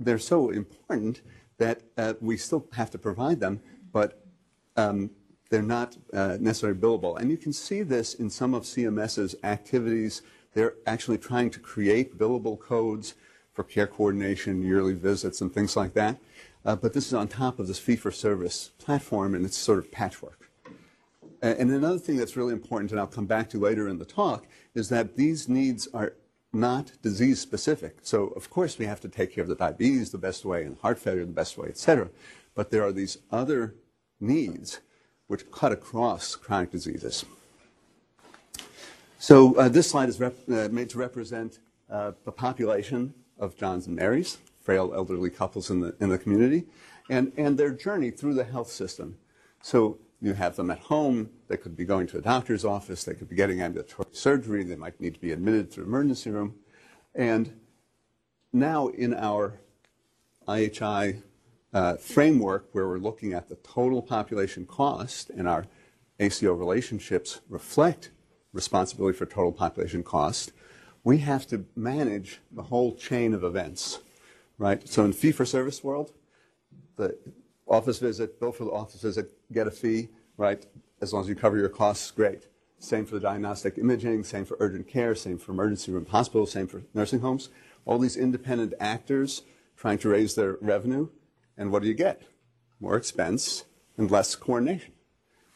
they're 0.00 0.18
so 0.18 0.50
important 0.50 1.20
that 1.58 1.82
uh, 1.96 2.14
we 2.20 2.36
still 2.36 2.66
have 2.72 2.90
to 2.90 2.98
provide 2.98 3.40
them, 3.40 3.60
but 3.92 4.24
um, 4.76 5.10
they're 5.50 5.62
not 5.62 5.96
uh, 6.12 6.36
necessarily 6.40 6.78
billable. 6.78 7.18
And 7.18 7.30
you 7.30 7.36
can 7.36 7.52
see 7.52 7.82
this 7.82 8.14
in 8.14 8.30
some 8.30 8.52
of 8.52 8.64
CMS's 8.64 9.36
activities. 9.42 10.22
They're 10.54 10.74
actually 10.86 11.18
trying 11.18 11.50
to 11.50 11.60
create 11.60 12.18
billable 12.18 12.58
codes 12.58 13.14
for 13.56 13.64
care 13.64 13.86
coordination, 13.86 14.62
yearly 14.62 14.92
visits, 14.92 15.40
and 15.40 15.52
things 15.52 15.76
like 15.76 15.94
that. 15.94 16.18
Uh, 16.64 16.76
but 16.76 16.92
this 16.92 17.06
is 17.06 17.14
on 17.14 17.26
top 17.26 17.58
of 17.58 17.66
this 17.66 17.78
fee 17.78 17.96
for 17.96 18.10
service 18.10 18.70
platform, 18.78 19.34
and 19.34 19.46
it's 19.46 19.56
sort 19.56 19.78
of 19.78 19.90
patchwork. 19.90 20.50
And 21.40 21.70
another 21.70 21.98
thing 21.98 22.16
that's 22.16 22.36
really 22.36 22.52
important, 22.52 22.90
and 22.90 23.00
I'll 23.00 23.06
come 23.06 23.26
back 23.26 23.48
to 23.50 23.58
later 23.58 23.88
in 23.88 23.98
the 23.98 24.04
talk, 24.04 24.46
is 24.74 24.88
that 24.90 25.16
these 25.16 25.48
needs 25.48 25.88
are 25.94 26.12
not 26.52 26.92
disease 27.02 27.40
specific. 27.40 27.98
So, 28.02 28.28
of 28.28 28.50
course, 28.50 28.78
we 28.78 28.86
have 28.86 29.00
to 29.00 29.08
take 29.08 29.34
care 29.34 29.42
of 29.42 29.48
the 29.48 29.54
diabetes 29.54 30.10
the 30.10 30.18
best 30.18 30.44
way 30.44 30.64
and 30.64 30.76
heart 30.78 30.98
failure 30.98 31.24
the 31.24 31.32
best 31.32 31.56
way, 31.56 31.68
et 31.68 31.78
cetera. 31.78 32.08
But 32.54 32.70
there 32.70 32.82
are 32.82 32.92
these 32.92 33.18
other 33.30 33.74
needs 34.20 34.80
which 35.28 35.50
cut 35.50 35.72
across 35.72 36.36
chronic 36.36 36.70
diseases. 36.70 37.24
So, 39.18 39.54
uh, 39.56 39.68
this 39.68 39.90
slide 39.90 40.08
is 40.08 40.20
uh, 40.20 40.32
made 40.70 40.90
to 40.90 40.98
represent 40.98 41.58
uh, 41.90 42.12
the 42.24 42.32
population 42.32 43.14
of 43.38 43.56
John's 43.56 43.86
and 43.86 43.96
Mary's, 43.96 44.38
frail 44.60 44.92
elderly 44.94 45.30
couples 45.30 45.70
in 45.70 45.80
the, 45.80 45.94
in 46.00 46.08
the 46.08 46.18
community, 46.18 46.66
and, 47.08 47.32
and 47.36 47.58
their 47.58 47.70
journey 47.70 48.10
through 48.10 48.34
the 48.34 48.44
health 48.44 48.70
system. 48.70 49.16
So, 49.62 49.98
you 50.20 50.32
have 50.32 50.56
them 50.56 50.70
at 50.70 50.78
home. 50.78 51.30
They 51.48 51.56
could 51.56 51.76
be 51.76 51.84
going 51.84 52.06
to 52.08 52.18
a 52.18 52.22
doctor's 52.22 52.64
office. 52.64 53.04
They 53.04 53.14
could 53.14 53.28
be 53.28 53.36
getting 53.36 53.60
ambulatory 53.60 54.08
surgery. 54.12 54.64
They 54.64 54.76
might 54.76 55.00
need 55.00 55.14
to 55.14 55.20
be 55.20 55.32
admitted 55.32 55.70
to 55.72 55.80
the 55.80 55.86
emergency 55.86 56.30
room. 56.30 56.54
And 57.14 57.60
now 58.52 58.88
in 58.88 59.14
our 59.14 59.60
IHI 60.48 61.22
uh, 61.72 61.96
framework, 61.96 62.68
where 62.72 62.88
we're 62.88 62.98
looking 62.98 63.34
at 63.34 63.48
the 63.48 63.56
total 63.56 64.00
population 64.00 64.64
cost 64.64 65.30
and 65.30 65.46
our 65.46 65.66
ACO 66.18 66.54
relationships 66.54 67.40
reflect 67.48 68.10
responsibility 68.52 69.16
for 69.16 69.26
total 69.26 69.52
population 69.52 70.02
cost, 70.02 70.52
we 71.06 71.18
have 71.18 71.46
to 71.46 71.64
manage 71.76 72.40
the 72.50 72.64
whole 72.64 72.92
chain 72.92 73.32
of 73.32 73.44
events, 73.44 74.00
right? 74.58 74.88
So 74.88 75.04
in 75.04 75.12
fee-for-service 75.12 75.84
world, 75.84 76.10
the 76.96 77.16
office 77.68 78.00
visit, 78.00 78.40
bill 78.40 78.50
for 78.50 78.64
the 78.64 78.72
office 78.72 79.02
visit, 79.02 79.30
get 79.52 79.68
a 79.68 79.70
fee, 79.70 80.08
right? 80.36 80.66
As 81.00 81.12
long 81.12 81.22
as 81.22 81.28
you 81.28 81.36
cover 81.36 81.56
your 81.58 81.68
costs, 81.68 82.10
great. 82.10 82.48
Same 82.80 83.06
for 83.06 83.14
the 83.14 83.20
diagnostic 83.20 83.78
imaging, 83.78 84.24
same 84.24 84.44
for 84.44 84.56
urgent 84.58 84.88
care, 84.88 85.14
same 85.14 85.38
for 85.38 85.52
emergency 85.52 85.92
room 85.92 86.06
hospitals, 86.06 86.50
same 86.50 86.66
for 86.66 86.82
nursing 86.92 87.20
homes. 87.20 87.50
All 87.84 87.98
these 87.98 88.16
independent 88.16 88.74
actors 88.80 89.42
trying 89.76 89.98
to 89.98 90.08
raise 90.08 90.34
their 90.34 90.58
revenue, 90.60 91.08
and 91.56 91.70
what 91.70 91.82
do 91.82 91.88
you 91.88 91.94
get? 91.94 92.22
More 92.80 92.96
expense 92.96 93.64
and 93.96 94.10
less 94.10 94.34
coordination. 94.34 94.92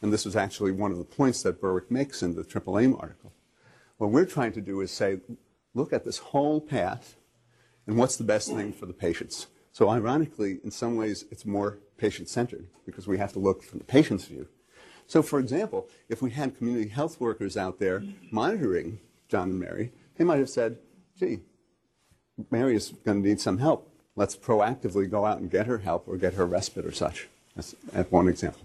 And 0.01 0.13
this 0.13 0.23
was 0.23 0.37
actually 0.37 0.71
one 0.71 0.93
of 0.93 0.97
the 0.97 1.03
points 1.03 1.43
that 1.43 1.59
Berwick 1.59 1.91
makes 1.91 2.23
in 2.23 2.35
the 2.35 2.45
Triple 2.45 2.79
Aim 2.79 2.95
article. 2.97 3.33
What 4.01 4.09
we're 4.09 4.25
trying 4.25 4.53
to 4.53 4.61
do 4.61 4.81
is 4.81 4.89
say, 4.89 5.19
look 5.75 5.93
at 5.93 6.05
this 6.05 6.17
whole 6.17 6.59
path, 6.59 7.17
and 7.85 7.97
what's 7.97 8.15
the 8.15 8.23
best 8.23 8.51
thing 8.51 8.73
for 8.73 8.87
the 8.87 8.93
patients? 8.93 9.45
So 9.73 9.89
ironically, 9.89 10.57
in 10.63 10.71
some 10.71 10.95
ways, 10.95 11.25
it's 11.29 11.45
more 11.45 11.77
patient-centered 11.97 12.65
because 12.83 13.07
we 13.07 13.19
have 13.19 13.31
to 13.33 13.39
look 13.39 13.61
from 13.61 13.77
the 13.77 13.85
patient's 13.85 14.25
view. 14.25 14.47
So 15.05 15.21
for 15.21 15.39
example, 15.39 15.87
if 16.09 16.19
we 16.19 16.31
had 16.31 16.57
community 16.57 16.89
health 16.89 17.21
workers 17.21 17.55
out 17.55 17.77
there 17.77 18.03
monitoring 18.31 19.01
John 19.29 19.51
and 19.51 19.59
Mary, 19.59 19.91
they 20.15 20.23
might 20.23 20.39
have 20.39 20.49
said, 20.49 20.79
gee, 21.19 21.41
Mary 22.49 22.75
is 22.75 22.93
going 23.05 23.21
to 23.21 23.29
need 23.29 23.39
some 23.39 23.59
help. 23.59 23.87
Let's 24.15 24.35
proactively 24.35 25.11
go 25.11 25.27
out 25.27 25.37
and 25.37 25.51
get 25.51 25.67
her 25.67 25.77
help 25.77 26.07
or 26.07 26.17
get 26.17 26.33
her 26.33 26.47
respite 26.47 26.87
or 26.87 26.91
such. 26.91 27.29
That's, 27.55 27.75
one 28.09 28.27
example. 28.27 28.61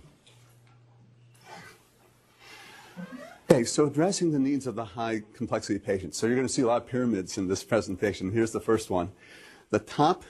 Okay, 3.49 3.63
so 3.63 3.87
addressing 3.87 4.33
the 4.33 4.41
needs 4.41 4.67
of 4.67 4.75
the 4.75 4.85
high 4.85 5.23
complexity 5.33 5.79
patients. 5.79 6.19
So 6.19 6.27
you're 6.27 6.35
going 6.35 6.49
to 6.49 6.53
see 6.53 6.63
a 6.63 6.67
lot 6.67 6.83
of 6.83 6.89
pyramids 6.89 7.39
in 7.39 7.47
this 7.47 7.63
presentation. 7.63 8.33
Here's 8.33 8.51
the 8.51 8.61
first 8.61 8.91
one. 8.91 9.13
The 9.71 9.79
top 9.79 10.25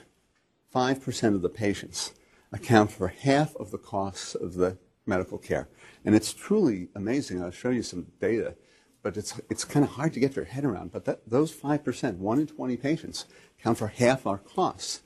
5% 0.73 1.33
of 1.33 1.41
the 1.41 1.49
patients 1.49 2.13
account 2.53 2.91
for 2.91 3.07
half 3.07 3.55
of 3.55 3.71
the 3.71 3.79
costs 3.79 4.35
of 4.35 4.53
the 4.53 4.77
medical 5.07 5.39
care. 5.39 5.67
And 6.05 6.13
it's 6.13 6.31
truly 6.31 6.89
amazing. 6.93 7.41
I'll 7.41 7.49
show 7.49 7.71
you 7.71 7.81
some 7.81 8.05
data, 8.21 8.55
but 9.01 9.17
it's, 9.17 9.41
it's 9.49 9.65
kind 9.65 9.83
of 9.83 9.93
hard 9.93 10.13
to 10.13 10.19
get 10.19 10.35
your 10.35 10.45
head 10.45 10.63
around. 10.63 10.91
But 10.91 11.05
that, 11.05 11.27
those 11.27 11.51
5%, 11.51 12.17
1 12.17 12.39
in 12.39 12.45
20 12.45 12.77
patients, 12.77 13.25
account 13.59 13.79
for 13.79 13.87
half 13.87 14.27
our 14.27 14.37
costs. 14.37 15.01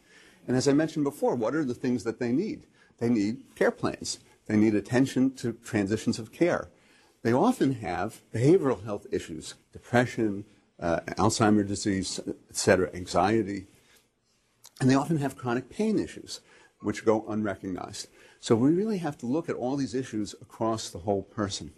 And 0.49 0.57
as 0.57 0.67
I 0.67 0.73
mentioned 0.73 1.05
before, 1.05 1.35
what 1.35 1.55
are 1.55 1.63
the 1.63 1.73
things 1.73 2.03
that 2.03 2.19
they 2.19 2.33
need? 2.33 2.67
They 2.97 3.07
need 3.07 3.55
care 3.55 3.71
plans. 3.71 4.19
They 4.47 4.57
need 4.57 4.75
attention 4.75 5.33
to 5.35 5.53
transitions 5.53 6.19
of 6.19 6.33
care. 6.33 6.67
They 7.23 7.33
often 7.33 7.73
have 7.75 8.21
behavioral 8.33 8.83
health 8.83 9.05
issues, 9.11 9.55
depression, 9.71 10.45
uh, 10.79 11.01
Alzheimer's 11.17 11.67
disease, 11.67 12.19
et 12.27 12.55
cetera, 12.55 12.89
anxiety, 12.93 13.67
and 14.79 14.89
they 14.89 14.95
often 14.95 15.17
have 15.17 15.37
chronic 15.37 15.69
pain 15.69 15.99
issues, 15.99 16.41
which 16.81 17.05
go 17.05 17.23
unrecognized. 17.27 18.07
So 18.39 18.55
we 18.55 18.71
really 18.71 18.97
have 18.97 19.17
to 19.19 19.27
look 19.27 19.47
at 19.49 19.55
all 19.55 19.75
these 19.75 19.93
issues 19.93 20.33
across 20.41 20.89
the 20.89 20.99
whole 20.99 21.21
person. 21.21 21.73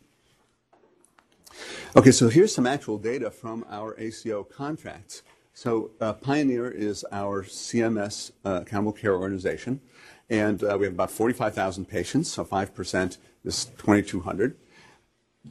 Okay, 1.96 2.12
so 2.12 2.30
here's 2.30 2.56
some 2.56 2.66
actual 2.66 2.98
data 2.98 3.30
from 3.30 3.66
our 3.70 4.00
ACO 4.00 4.44
contracts. 4.44 5.22
So 5.54 5.92
uh, 6.00 6.14
Pioneer 6.14 6.72
is 6.72 7.06
our 7.12 7.44
CMS 7.44 8.32
uh, 8.46 8.62
accountable 8.62 8.94
care 8.94 9.16
organization, 9.16 9.82
and 10.30 10.64
uh, 10.64 10.78
we 10.80 10.86
have 10.86 10.94
about 10.94 11.12
45,000 11.12 11.86
patients, 11.86 12.32
so 12.32 12.46
5% 12.46 13.18
is 13.44 13.66
2,200. 13.66 14.56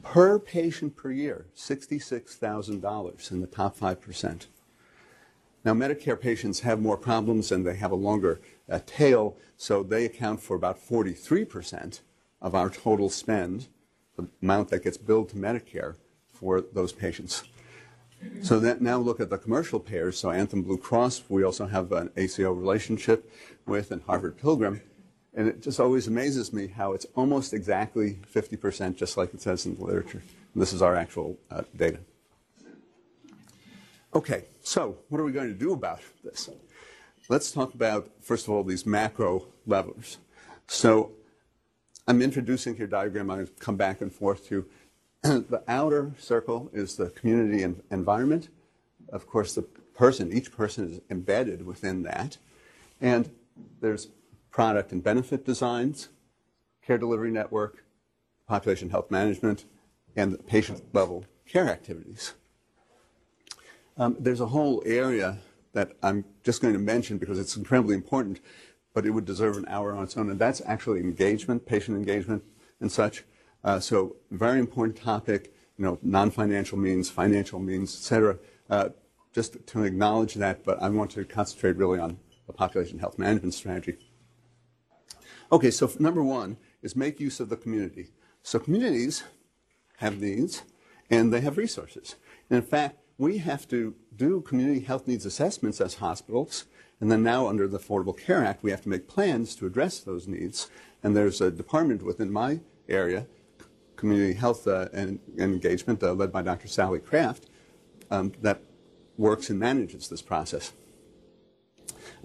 Per 0.01 0.39
patient 0.39 0.95
per 0.95 1.11
year, 1.11 1.45
$66,000 1.55 3.31
in 3.31 3.41
the 3.41 3.47
top 3.47 3.77
5%. 3.77 4.47
Now, 5.63 5.73
Medicare 5.73 6.19
patients 6.19 6.61
have 6.61 6.81
more 6.81 6.97
problems 6.97 7.51
and 7.51 7.65
they 7.65 7.75
have 7.75 7.91
a 7.91 7.95
longer 7.95 8.41
uh, 8.69 8.79
tail, 8.85 9.37
so 9.55 9.83
they 9.83 10.05
account 10.05 10.41
for 10.41 10.55
about 10.55 10.79
43% 10.83 12.01
of 12.41 12.55
our 12.55 12.69
total 12.69 13.09
spend, 13.09 13.67
the 14.17 14.27
amount 14.41 14.69
that 14.69 14.83
gets 14.83 14.97
billed 14.97 15.29
to 15.29 15.35
Medicare 15.35 15.95
for 16.27 16.59
those 16.59 16.91
patients. 16.91 17.43
So 18.41 18.59
now 18.59 18.97
look 18.97 19.19
at 19.19 19.29
the 19.29 19.37
commercial 19.37 19.79
payers. 19.79 20.17
So 20.17 20.31
Anthem 20.31 20.63
Blue 20.63 20.77
Cross, 20.77 21.23
we 21.29 21.43
also 21.43 21.67
have 21.67 21.91
an 21.91 22.09
ACO 22.15 22.51
relationship 22.51 23.29
with, 23.65 23.91
and 23.91 24.01
Harvard 24.03 24.37
Pilgrim. 24.37 24.81
And 25.35 25.47
it 25.47 25.61
just 25.61 25.79
always 25.79 26.07
amazes 26.07 26.53
me 26.53 26.67
how 26.67 26.93
it's 26.93 27.05
almost 27.15 27.53
exactly 27.53 28.19
50%, 28.33 28.95
just 28.95 29.17
like 29.17 29.33
it 29.33 29.41
says 29.41 29.65
in 29.65 29.75
the 29.75 29.83
literature. 29.83 30.21
And 30.53 30.61
this 30.61 30.73
is 30.73 30.81
our 30.81 30.95
actual 30.95 31.37
uh, 31.49 31.63
data. 31.75 31.99
Okay, 34.13 34.45
so 34.61 34.97
what 35.09 35.19
are 35.19 35.23
we 35.23 35.31
going 35.31 35.47
to 35.47 35.55
do 35.55 35.73
about 35.73 36.01
this? 36.23 36.49
Let's 37.29 37.51
talk 37.51 37.73
about, 37.73 38.09
first 38.21 38.47
of 38.47 38.53
all, 38.53 38.63
these 38.63 38.85
macro 38.85 39.45
levels. 39.65 40.19
So 40.67 41.13
I'm 42.07 42.21
introducing 42.21 42.75
here 42.75 42.85
diagram. 42.85 43.29
To 43.29 43.47
come 43.59 43.75
back 43.75 44.01
and 44.01 44.13
forth 44.13 44.47
to 44.49 44.65
the 45.23 45.63
outer 45.67 46.11
circle 46.19 46.69
is 46.73 46.95
the 46.95 47.09
community 47.09 47.63
and 47.63 47.81
environment. 47.89 48.49
Of 49.09 49.25
course, 49.27 49.55
the 49.55 49.63
person, 49.63 50.31
each 50.31 50.51
person 50.51 50.91
is 50.91 51.01
embedded 51.09 51.65
within 51.65 52.03
that. 52.03 52.37
And 53.01 53.31
there's 53.81 54.09
product 54.53 54.91
and 54.91 55.03
benefit 55.03 55.43
designs, 55.43 56.09
care 56.85 56.97
delivery 56.97 57.31
network, 57.31 57.83
population 58.47 58.91
health 58.91 59.09
management, 59.09 59.65
and 60.15 60.45
patient 60.47 60.81
level 60.93 61.25
care 61.47 61.67
activities. 61.67 62.35
Um, 63.97 64.15
there's 64.19 64.39
a 64.39 64.45
whole 64.45 64.81
area 64.85 65.39
that 65.73 65.93
I'm 66.03 66.23
just 66.43 66.61
going 66.61 66.73
to 66.73 66.79
mention 66.79 67.17
because 67.17 67.39
it's 67.39 67.57
incredibly 67.57 67.95
important, 67.95 68.39
but 68.93 69.05
it 69.05 69.09
would 69.09 69.25
deserve 69.25 69.57
an 69.57 69.65
hour 69.67 69.95
on 69.95 70.03
its 70.03 70.15
own, 70.15 70.29
and 70.29 70.39
that's 70.39 70.61
actually 70.65 70.99
engagement, 70.99 71.65
patient 71.65 71.97
engagement, 71.97 72.43
and 72.79 72.91
such. 72.91 73.23
Uh, 73.63 73.79
so, 73.79 74.15
very 74.29 74.59
important 74.59 74.95
topic. 74.95 75.51
You 75.77 75.85
know, 75.85 75.99
non-financial 76.03 76.77
means, 76.77 77.09
financial 77.09 77.59
means, 77.59 77.95
et 77.95 78.03
cetera. 78.03 78.37
Uh, 78.69 78.89
just 79.33 79.65
to 79.65 79.83
acknowledge 79.83 80.35
that, 80.35 80.63
but 80.63 80.79
I 80.79 80.89
want 80.89 81.09
to 81.11 81.25
concentrate 81.25 81.75
really 81.77 81.97
on 81.97 82.19
the 82.45 82.53
population 82.53 82.99
health 82.99 83.17
management 83.17 83.55
strategy. 83.55 83.97
Okay, 85.53 85.69
so 85.69 85.87
number 85.99 86.23
one 86.23 86.57
is 86.81 86.95
make 86.95 87.19
use 87.19 87.39
of 87.39 87.49
the 87.49 87.55
community. 87.55 88.07
So 88.41 88.57
communities 88.57 89.23
have 89.97 90.19
needs 90.19 90.63
and 91.11 91.31
they 91.31 91.41
have 91.41 91.57
resources. 91.57 92.15
And 92.49 92.57
in 92.57 92.65
fact, 92.65 92.97
we 93.19 93.37
have 93.37 93.67
to 93.67 93.93
do 94.15 94.41
community 94.41 94.79
health 94.79 95.07
needs 95.07 95.27
assessments 95.27 95.79
as 95.79 95.93
hospitals, 95.93 96.65
and 96.99 97.11
then 97.11 97.21
now 97.21 97.45
under 97.45 97.67
the 97.67 97.77
Affordable 97.77 98.17
Care 98.17 98.43
Act, 98.43 98.63
we 98.63 98.71
have 98.71 98.81
to 98.81 98.89
make 98.89 99.07
plans 99.07 99.55
to 99.57 99.67
address 99.67 99.99
those 99.99 100.27
needs. 100.27 100.71
And 101.03 101.15
there's 101.15 101.39
a 101.39 101.51
department 101.51 102.01
within 102.01 102.33
my 102.33 102.61
area 102.89 103.27
community 103.95 104.33
health 104.33 104.67
uh, 104.67 104.89
and, 104.91 105.19
engagement 105.37 106.01
uh, 106.01 106.13
led 106.13 106.31
by 106.31 106.41
Dr. 106.41 106.67
Sally 106.67 106.97
Kraft 106.97 107.45
um, 108.09 108.31
that 108.41 108.59
works 109.19 109.51
and 109.51 109.59
manages 109.59 110.07
this 110.09 110.23
process. 110.23 110.73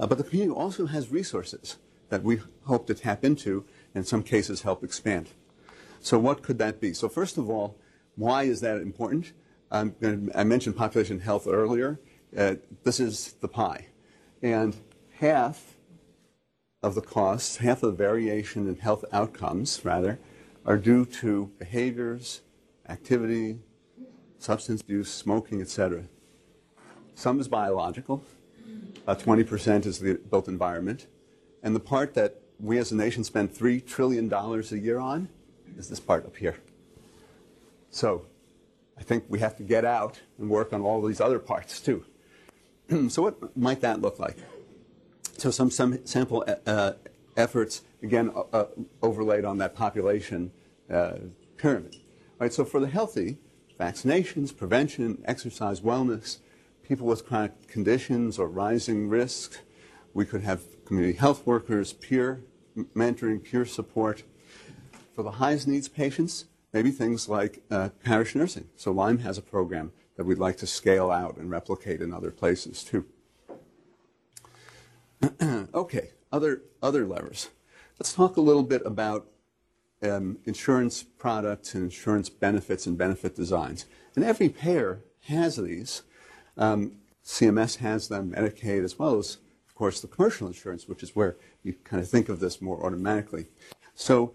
Uh, 0.01 0.07
but 0.07 0.17
the 0.17 0.25
community 0.25 0.59
also 0.59 0.87
has 0.87 1.13
resources 1.13 1.77
that 2.09 2.23
we 2.23 2.41
hope 2.65 2.87
to 2.87 2.95
tap 2.95 3.25
into, 3.25 3.65
and 3.95 4.03
in 4.03 4.05
some 4.05 4.23
cases 4.23 4.63
help 4.63 4.83
expand. 4.83 5.29
So 6.01 6.19
what 6.19 6.43
could 6.43 6.59
that 6.59 6.81
be? 6.81 6.93
So 6.93 7.09
first 7.09 7.39
of 7.39 7.51
all, 7.51 7.77
why 8.17 8.45
is 8.45 8.61
that 8.61 8.79
important? 8.79 9.33
I'm 9.71 9.95
gonna, 10.01 10.31
I 10.35 10.45
mentioned 10.45 10.77
population 10.77 11.21
health 11.21 11.47
earlier. 11.47 12.01
Uh, 12.37 12.57
this 12.85 13.01
is 13.01 13.35
the 13.41 13.49
pie. 13.49 13.87
And 14.43 14.77
half 15.19 15.77
of 16.83 16.95
the 16.95 17.01
costs, 17.01 17.59
half 17.59 17.83
of 17.83 17.91
the 17.93 17.97
variation 17.97 18.69
in 18.69 18.77
health 18.77 19.05
outcomes, 19.13 19.81
rather, 19.85 20.19
are 20.65 20.77
due 20.77 21.05
to 21.05 21.51
behaviors, 21.59 22.43
activity, 22.89 23.59
substance 24.39 24.83
use, 24.87 25.13
smoking, 25.13 25.61
etc. 25.61 26.05
Some 27.15 27.41
is 27.41 27.49
biological. 27.49 28.23
About 29.03 29.21
20% 29.21 29.87
is 29.87 29.99
the 29.99 30.15
built 30.15 30.49
environment. 30.49 31.07
And 31.63 31.75
the 31.75 31.81
part 31.81 32.15
that 32.15 32.41
we 32.61 32.79
as 32.79 32.93
a 32.93 32.97
nation 32.97 33.25
spend 33.25 33.55
$3 33.55 33.85
trillion 33.87 34.33
a 34.33 34.77
year 34.77 34.99
on 34.99 35.29
is 35.77 35.89
this 35.89 36.01
part 36.01 36.27
up 36.27 36.37
here. 36.37 36.57
So 37.91 38.27
I 38.99 39.03
think 39.03 39.25
we 39.29 39.39
have 39.39 39.57
to 39.59 39.63
get 39.63 39.85
out 39.85 40.21
and 40.39 40.51
work 40.51 40.73
on 40.73 40.83
all 40.83 41.03
these 41.03 41.21
other 41.21 41.39
parts 41.39 41.81
too. 41.81 42.05
so 43.09 43.23
what 43.23 43.57
might 43.57 43.81
that 43.81 44.01
look 44.01 44.19
like? 44.19 44.37
So 45.37 45.51
some, 45.51 45.71
some 45.71 46.05
sample 46.05 46.45
uh, 46.67 46.93
efforts, 47.37 47.83
again, 48.03 48.33
uh, 48.35 48.43
uh, 48.53 48.67
overlaid 49.03 49.45
on 49.45 49.59
that 49.59 49.75
population 49.75 50.51
uh, 50.91 51.19
pyramid. 51.57 51.97
Right, 52.41 52.53
so 52.53 52.65
for 52.65 52.81
the 52.81 52.89
healthy, 52.89 53.39
vaccinations, 53.79 54.57
prevention, 54.57 55.23
exercise, 55.25 55.81
wellness, 55.81 56.39
people 56.83 57.07
with 57.07 57.27
chronic 57.27 57.69
conditions 57.69 58.39
or 58.39 58.49
rising 58.49 59.09
risks, 59.09 59.59
we 60.15 60.25
could 60.25 60.43
have 60.43 60.63
community 60.89 61.19
health 61.19 61.47
workers, 61.47 61.93
peer 61.93 62.43
mentoring, 62.97 63.45
peer 63.45 63.67
support. 63.67 64.23
For 65.15 65.23
the 65.23 65.33
highest 65.33 65.69
needs 65.69 65.87
patients, 65.87 66.47
maybe 66.73 66.91
things 66.91 67.29
like 67.29 67.63
uh, 67.71 67.91
parish 68.03 68.35
nursing. 68.35 68.69
So 68.75 68.91
Lyme 68.91 69.19
has 69.19 69.37
a 69.37 69.43
program 69.43 69.93
that 70.17 70.25
we'd 70.25 70.39
like 70.39 70.57
to 70.59 70.67
scale 70.67 71.11
out 71.11 71.37
and 71.37 71.51
replicate 71.51 72.01
in 72.01 72.13
other 72.13 72.31
places 72.31 72.83
too. 72.83 73.05
okay, 75.75 76.11
other, 76.33 76.63
other 76.83 77.05
levers. 77.07 77.51
Let's 77.99 78.15
talk 78.15 78.37
a 78.37 78.41
little 78.41 78.63
bit 78.63 78.83
about 78.87 79.27
um, 80.03 80.39
insurance 80.47 81.03
products 81.03 81.75
and 81.75 81.85
insurance 81.85 82.31
benefits 82.31 82.87
and 82.87 82.97
benefit 82.97 83.37
designs. 83.37 83.85
And 84.17 84.25
every 84.25 84.49
payer 84.49 85.03
has 85.25 85.57
these. 85.57 86.03
Um, 86.57 86.93
CMS 87.25 87.77
has 87.77 88.09
them, 88.09 88.33
Medicaid, 88.33 88.85
as 88.85 88.99
well 88.99 89.19
as, 89.19 89.39
course, 89.79 90.01
the 90.01 90.09
commercial 90.09 90.49
insurance, 90.49 90.89
which 90.89 91.05
is 91.05 91.15
where 91.15 91.37
you 91.63 91.73
kind 91.85 92.03
of 92.03 92.09
think 92.09 92.29
of 92.29 92.41
this 92.41 92.61
more 92.61 92.85
automatically. 92.85 93.47
So, 93.95 94.35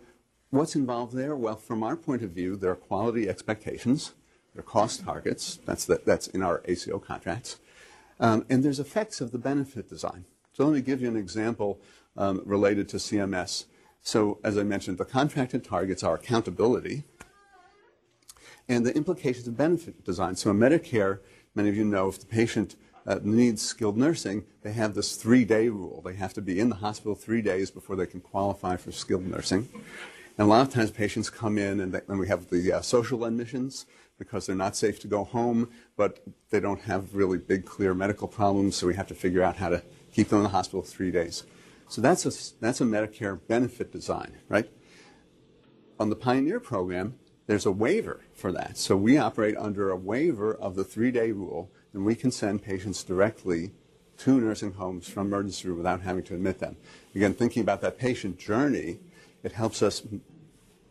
what's 0.52 0.76
involved 0.76 1.14
there? 1.14 1.36
Well, 1.36 1.58
from 1.58 1.84
our 1.84 1.98
point 1.98 2.22
of 2.22 2.32
view, 2.32 2.56
there 2.56 2.72
are 2.72 2.76
quality 2.76 3.28
expectations, 3.28 4.14
there 4.54 4.62
are 4.62 4.64
cost 4.64 5.04
targets, 5.04 5.60
that's, 5.66 5.86
the, 5.86 6.02
that's 6.06 6.28
in 6.28 6.42
our 6.42 6.62
ACO 6.66 6.98
contracts, 6.98 7.60
um, 8.22 8.46
and 8.50 8.64
there's 8.64 8.80
effects 8.80 9.20
of 9.20 9.32
the 9.32 9.38
benefit 9.38 9.90
design. 9.90 10.24
So 10.54 10.66
let 10.66 10.74
me 10.74 10.82
give 10.82 11.02
you 11.02 11.10
an 11.10 11.18
example 11.18 11.80
um, 12.16 12.42
related 12.46 12.88
to 12.90 12.98
CMS. 12.98 13.66
So 14.02 14.40
as 14.44 14.58
I 14.58 14.64
mentioned, 14.64 14.98
the 14.98 15.06
contracted 15.06 15.64
targets 15.66 16.04
are 16.04 16.16
accountability 16.16 17.04
and 18.70 18.86
the 18.86 18.96
implications 18.96 19.48
of 19.48 19.58
benefit 19.58 20.06
design. 20.06 20.36
So 20.36 20.52
in 20.52 20.58
Medicare, 20.58 21.20
many 21.54 21.70
of 21.70 21.76
you 21.76 21.84
know 21.84 22.08
if 22.08 22.20
the 22.20 22.26
patient 22.26 22.76
uh, 23.06 23.20
needs 23.24 23.62
skilled 23.62 23.98
nursing, 23.98 24.46
they 24.62 24.74
have 24.74 24.94
this 24.94 25.16
three-day 25.16 25.70
rule. 25.70 26.02
They 26.06 26.16
have 26.16 26.34
to 26.36 26.42
be 26.42 26.60
in 26.60 26.70
the 26.70 26.76
hospital 26.76 27.16
three 27.16 27.42
days 27.42 27.70
before 27.70 27.96
they 27.96 28.06
can 28.06 28.22
qualify 28.22 28.78
for 28.78 28.92
skilled 28.92 29.26
nursing. 29.26 29.70
And 30.38 30.48
a 30.48 30.50
lot 30.50 30.68
of 30.68 30.74
times 30.74 30.92
patients 30.92 31.30
come 31.30 31.58
in 31.58 31.80
and, 31.80 31.94
they, 31.94 32.02
and 32.08 32.20
we 32.20 32.28
have 32.28 32.50
the 32.50 32.74
uh, 32.74 32.82
social 32.82 33.26
admissions 33.26 33.86
because 34.18 34.46
they're 34.46 34.56
not 34.56 34.76
safe 34.76 35.00
to 35.02 35.08
go 35.08 35.24
home, 35.24 35.70
but 35.98 36.24
they 36.50 36.60
don't 36.60 36.82
have 36.82 37.14
really 37.16 37.38
big, 37.38 37.66
clear 37.66 37.94
medical 37.94 38.28
problems, 38.28 38.76
so 38.76 38.88
we 38.88 38.96
have 38.96 39.08
to 39.08 39.16
figure 39.16 39.44
out 39.44 39.58
how 39.58 39.70
to 39.70 39.84
keep 40.12 40.30
them 40.30 40.40
in 40.40 40.44
the 40.44 40.50
hospital 40.50 40.82
three 40.82 41.12
days. 41.12 41.44
So 41.90 42.02
that's 42.02 42.26
a, 42.26 42.62
that's 42.62 42.82
a 42.82 42.86
Medicare 42.86 43.40
benefit 43.48 43.92
design, 43.92 44.38
right? 44.48 44.70
On 46.00 46.10
the 46.10 46.16
Pioneer 46.16 46.60
program, 46.60 47.20
there's 47.48 47.66
a 47.66 47.72
waiver 47.72 48.22
for 48.34 48.52
that. 48.52 48.78
So 48.78 48.96
we 48.96 49.18
operate 49.18 49.56
under 49.58 49.90
a 49.90 49.98
waiver 49.98 50.54
of 50.54 50.76
the 50.76 50.84
three 50.84 51.12
day 51.12 51.32
rule, 51.32 51.70
and 51.94 52.06
we 52.06 52.16
can 52.16 52.32
send 52.32 52.64
patients 52.64 53.04
directly 53.04 53.72
to 54.18 54.40
nursing 54.40 54.74
homes 54.74 55.08
from 55.08 55.28
emergency 55.28 55.68
room 55.68 55.78
without 55.78 56.02
having 56.02 56.24
to 56.24 56.34
admit 56.34 56.60
them. 56.60 56.78
Again, 57.16 57.34
thinking 57.34 57.62
about 57.62 57.82
that 57.82 57.98
patient 57.98 58.38
journey, 58.38 59.00
it 59.44 59.52
helps 59.52 59.82
us 59.82 60.04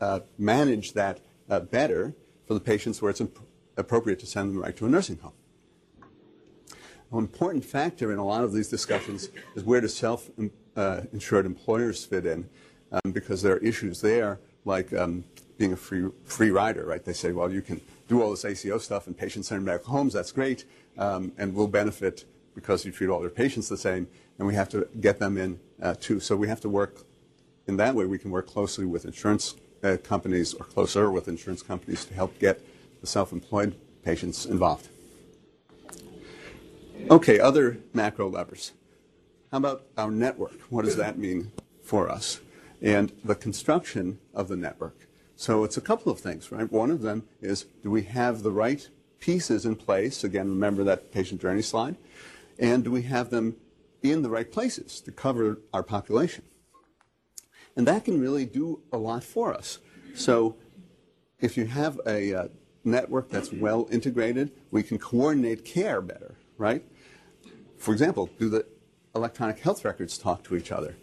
uh, 0.01 0.21
manage 0.39 0.93
that 0.93 1.21
uh, 1.49 1.61
better 1.61 2.15
for 2.47 2.55
the 2.55 2.61
patients 2.61 3.01
where 3.01 3.11
it's 3.11 3.21
imp- 3.21 3.39
appropriate 3.77 4.19
to 4.21 4.27
send 4.27 4.51
them 4.51 4.63
right 4.63 4.77
to 4.77 4.87
a 4.87 4.89
nursing 4.89 5.19
home. 5.19 5.33
An 7.13 7.19
important 7.19 7.65
factor 7.65 8.11
in 8.11 8.19
a 8.19 8.25
lot 8.25 8.43
of 8.43 8.53
these 8.53 8.69
discussions 8.69 9.29
is 9.55 9.65
where 9.65 9.81
do 9.81 9.89
self-insured 9.89 11.47
employers 11.47 12.05
fit 12.05 12.25
in, 12.27 12.49
um, 12.91 13.13
because 13.13 13.43
there 13.43 13.55
are 13.55 13.59
issues 13.59 14.01
there 14.01 14.41
like 14.65 14.93
um, 14.95 15.25
being 15.59 15.73
a 15.73 15.77
free 15.77 16.09
free 16.25 16.51
rider, 16.51 16.87
right? 16.87 17.05
They 17.05 17.13
say, 17.13 17.33
well, 17.33 17.53
you 17.53 17.63
can 17.63 17.81
do 18.09 18.23
all 18.23 18.31
this 18.31 18.45
ACO 18.45 18.79
stuff 18.79 19.07
in 19.07 19.15
patient-centered 19.15 19.65
medical 19.65 19.93
homes. 19.93 20.15
That's 20.15 20.33
great, 20.33 20.65
um, 20.99 21.33
and 21.39 21.55
we'll 21.55 21.69
benefit 21.69 22.25
because 22.55 22.85
you 22.85 22.93
treat 22.93 23.09
all 23.09 23.21
their 23.21 23.31
patients 23.31 23.69
the 23.69 23.77
same, 23.77 24.07
and 24.39 24.47
we 24.47 24.55
have 24.55 24.69
to 24.71 24.87
get 25.01 25.19
them 25.19 25.39
in 25.39 25.59
uh, 25.83 25.95
too. 25.99 26.21
So 26.21 26.37
we 26.37 26.49
have 26.49 26.61
to 26.61 26.69
work 26.69 27.05
in 27.67 27.77
that 27.79 27.95
way. 27.95 28.05
We 28.05 28.19
can 28.19 28.31
work 28.31 28.47
closely 28.47 28.85
with 28.85 29.05
insurance 29.05 29.55
uh, 29.83 29.97
companies 30.03 30.55
or 30.55 30.65
closer 30.65 31.11
with 31.11 31.29
insurance 31.29 31.63
companies 31.63 32.05
to 32.07 32.15
help 32.15 32.39
get 32.39 32.61
the 33.01 33.07
self-employed 33.07 33.75
patients 34.05 34.47
involved. 34.47 34.89
Okay, 37.11 37.41
other 37.41 37.79
macro 37.93 38.29
levers. 38.29 38.73
How 39.51 39.59
about 39.59 39.85
our 39.99 40.11
network? 40.11 40.61
What 40.71 40.85
does 40.85 40.97
that 40.97 41.19
mean 41.19 41.53
for 41.83 42.09
us? 42.09 42.41
And 42.81 43.13
the 43.25 43.35
construction 43.35 44.19
of 44.35 44.49
the 44.49 44.57
network. 44.57 44.97
So 45.37 45.65
it's 45.65 45.77
a 45.77 45.81
couple 45.81 46.13
of 46.13 46.21
things, 46.21 46.53
right? 46.53 46.71
One 46.71 46.91
of 46.91 47.03
them 47.03 47.25
is 47.41 47.67
do 47.83 47.91
we 47.91 48.03
have 48.05 48.43
the 48.43 48.53
right 48.53 48.89
pieces 49.23 49.65
in 49.65 49.77
place? 49.77 50.25
Again, 50.25 50.49
remember 50.49 50.85
that 50.85 51.13
patient 51.13 51.41
journey 51.41 51.63
slide. 51.63 51.97
And 52.59 52.85
do 52.85 52.91
we 52.91 53.03
have 53.03 53.31
them 53.31 53.57
in 54.03 54.23
the 54.23 54.29
right 54.29 54.51
places 54.51 55.01
to 55.03 55.13
cover 55.13 55.61
our 55.73 55.83
population? 55.83 56.45
And 57.77 57.87
that 57.87 58.05
can 58.05 58.21
really 58.21 58.45
do 58.45 58.83
a 58.93 58.99
lot 58.99 59.25
for 59.25 59.55
us. 59.55 59.79
So 60.15 60.57
if 61.41 61.57
you 61.57 61.67
have 61.67 61.99
a 62.07 62.35
uh, 62.35 62.49
network 62.85 63.31
that's 63.31 63.53
well 63.53 63.87
integrated, 63.91 64.51
we 64.71 64.83
can 64.83 64.99
coordinate 64.99 65.65
care 65.65 66.03
better, 66.03 66.35
right? 66.59 66.85
For 67.79 67.93
example, 67.93 68.29
do 68.39 68.51
the 68.51 68.67
electronic 69.15 69.61
health 69.61 69.85
records 69.85 70.19
talk 70.19 70.43
to 70.45 70.57
each 70.57 70.73
other? 70.73 70.97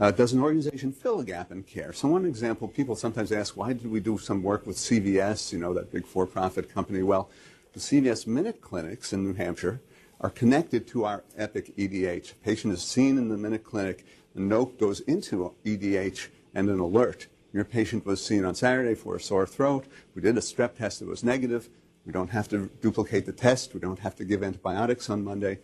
Uh, 0.00 0.10
does 0.10 0.32
an 0.32 0.40
organization 0.40 0.92
fill 0.92 1.20
a 1.20 1.24
gap 1.24 1.52
in 1.52 1.62
care? 1.62 1.92
So 1.92 2.08
one 2.08 2.24
example, 2.24 2.68
people 2.68 2.96
sometimes 2.96 3.30
ask, 3.32 3.54
why 3.56 3.74
did 3.74 3.90
we 3.90 4.00
do 4.00 4.16
some 4.16 4.42
work 4.42 4.66
with 4.66 4.76
CVS, 4.76 5.52
you 5.52 5.58
know, 5.58 5.74
that 5.74 5.92
big 5.92 6.06
for-profit 6.06 6.72
company? 6.72 7.02
Well, 7.02 7.28
the 7.72 7.80
CVS 7.80 8.26
Minute 8.26 8.60
Clinics 8.60 9.12
in 9.12 9.22
New 9.22 9.34
Hampshire 9.34 9.80
are 10.20 10.30
connected 10.30 10.86
to 10.88 11.04
our 11.04 11.24
Epic 11.36 11.74
EDH. 11.76 12.32
A 12.32 12.34
patient 12.36 12.72
is 12.72 12.82
seen 12.82 13.16
in 13.16 13.28
the 13.28 13.36
Minute 13.36 13.64
Clinic, 13.64 14.04
a 14.34 14.40
note 14.40 14.78
goes 14.78 15.00
into 15.00 15.54
EDH 15.64 16.28
and 16.54 16.68
an 16.68 16.80
alert. 16.80 17.28
Your 17.52 17.64
patient 17.64 18.04
was 18.04 18.24
seen 18.24 18.44
on 18.44 18.54
Saturday 18.54 18.94
for 18.94 19.16
a 19.16 19.20
sore 19.20 19.46
throat. 19.46 19.86
We 20.14 20.22
did 20.22 20.36
a 20.36 20.40
strep 20.40 20.76
test 20.76 21.00
that 21.00 21.08
was 21.08 21.24
negative. 21.24 21.68
We 22.04 22.12
don't 22.12 22.30
have 22.30 22.48
to 22.48 22.70
duplicate 22.80 23.26
the 23.26 23.32
test. 23.32 23.74
We 23.74 23.80
don't 23.80 23.98
have 24.00 24.16
to 24.16 24.24
give 24.24 24.42
antibiotics 24.42 25.10
on 25.10 25.24
Monday 25.24 25.58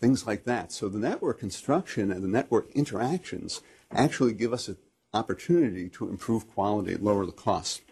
things 0.00 0.26
like 0.26 0.44
that. 0.44 0.72
So 0.72 0.88
the 0.88 0.98
network 0.98 1.38
construction 1.38 2.10
and 2.10 2.24
the 2.24 2.28
network 2.28 2.70
interactions 2.72 3.60
actually 3.92 4.32
give 4.32 4.52
us 4.52 4.68
an 4.68 4.78
opportunity 5.12 5.88
to 5.90 6.08
improve 6.08 6.50
quality 6.50 6.96
lower 6.96 7.26
the 7.26 7.32
cost. 7.32 7.82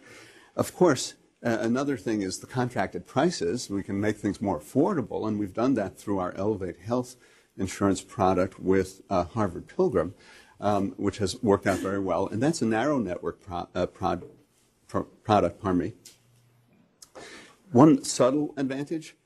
Of 0.56 0.74
course, 0.74 1.14
uh, 1.44 1.58
another 1.60 1.96
thing 1.96 2.22
is 2.22 2.38
the 2.38 2.46
contracted 2.46 3.06
prices. 3.06 3.70
We 3.70 3.82
can 3.82 4.00
make 4.00 4.16
things 4.16 4.40
more 4.40 4.58
affordable, 4.58 5.26
and 5.26 5.38
we've 5.38 5.54
done 5.54 5.74
that 5.74 5.96
through 5.96 6.18
our 6.18 6.34
Elevate 6.36 6.80
Health 6.80 7.16
insurance 7.56 8.02
product 8.02 8.58
with 8.58 9.02
uh, 9.08 9.24
Harvard 9.24 9.68
Pilgrim, 9.68 10.14
um, 10.60 10.94
which 10.96 11.18
has 11.18 11.40
worked 11.42 11.66
out 11.66 11.78
very 11.78 11.98
well. 12.00 12.26
And 12.26 12.42
that's 12.42 12.62
a 12.62 12.66
narrow 12.66 12.98
network 12.98 13.40
pro- 13.40 13.68
uh, 13.74 13.86
prod- 13.86 14.24
pro- 14.88 15.04
product, 15.04 15.60
pardon 15.60 15.80
me. 15.80 15.92
One 17.70 18.02
subtle 18.02 18.54
advantage 18.56 19.16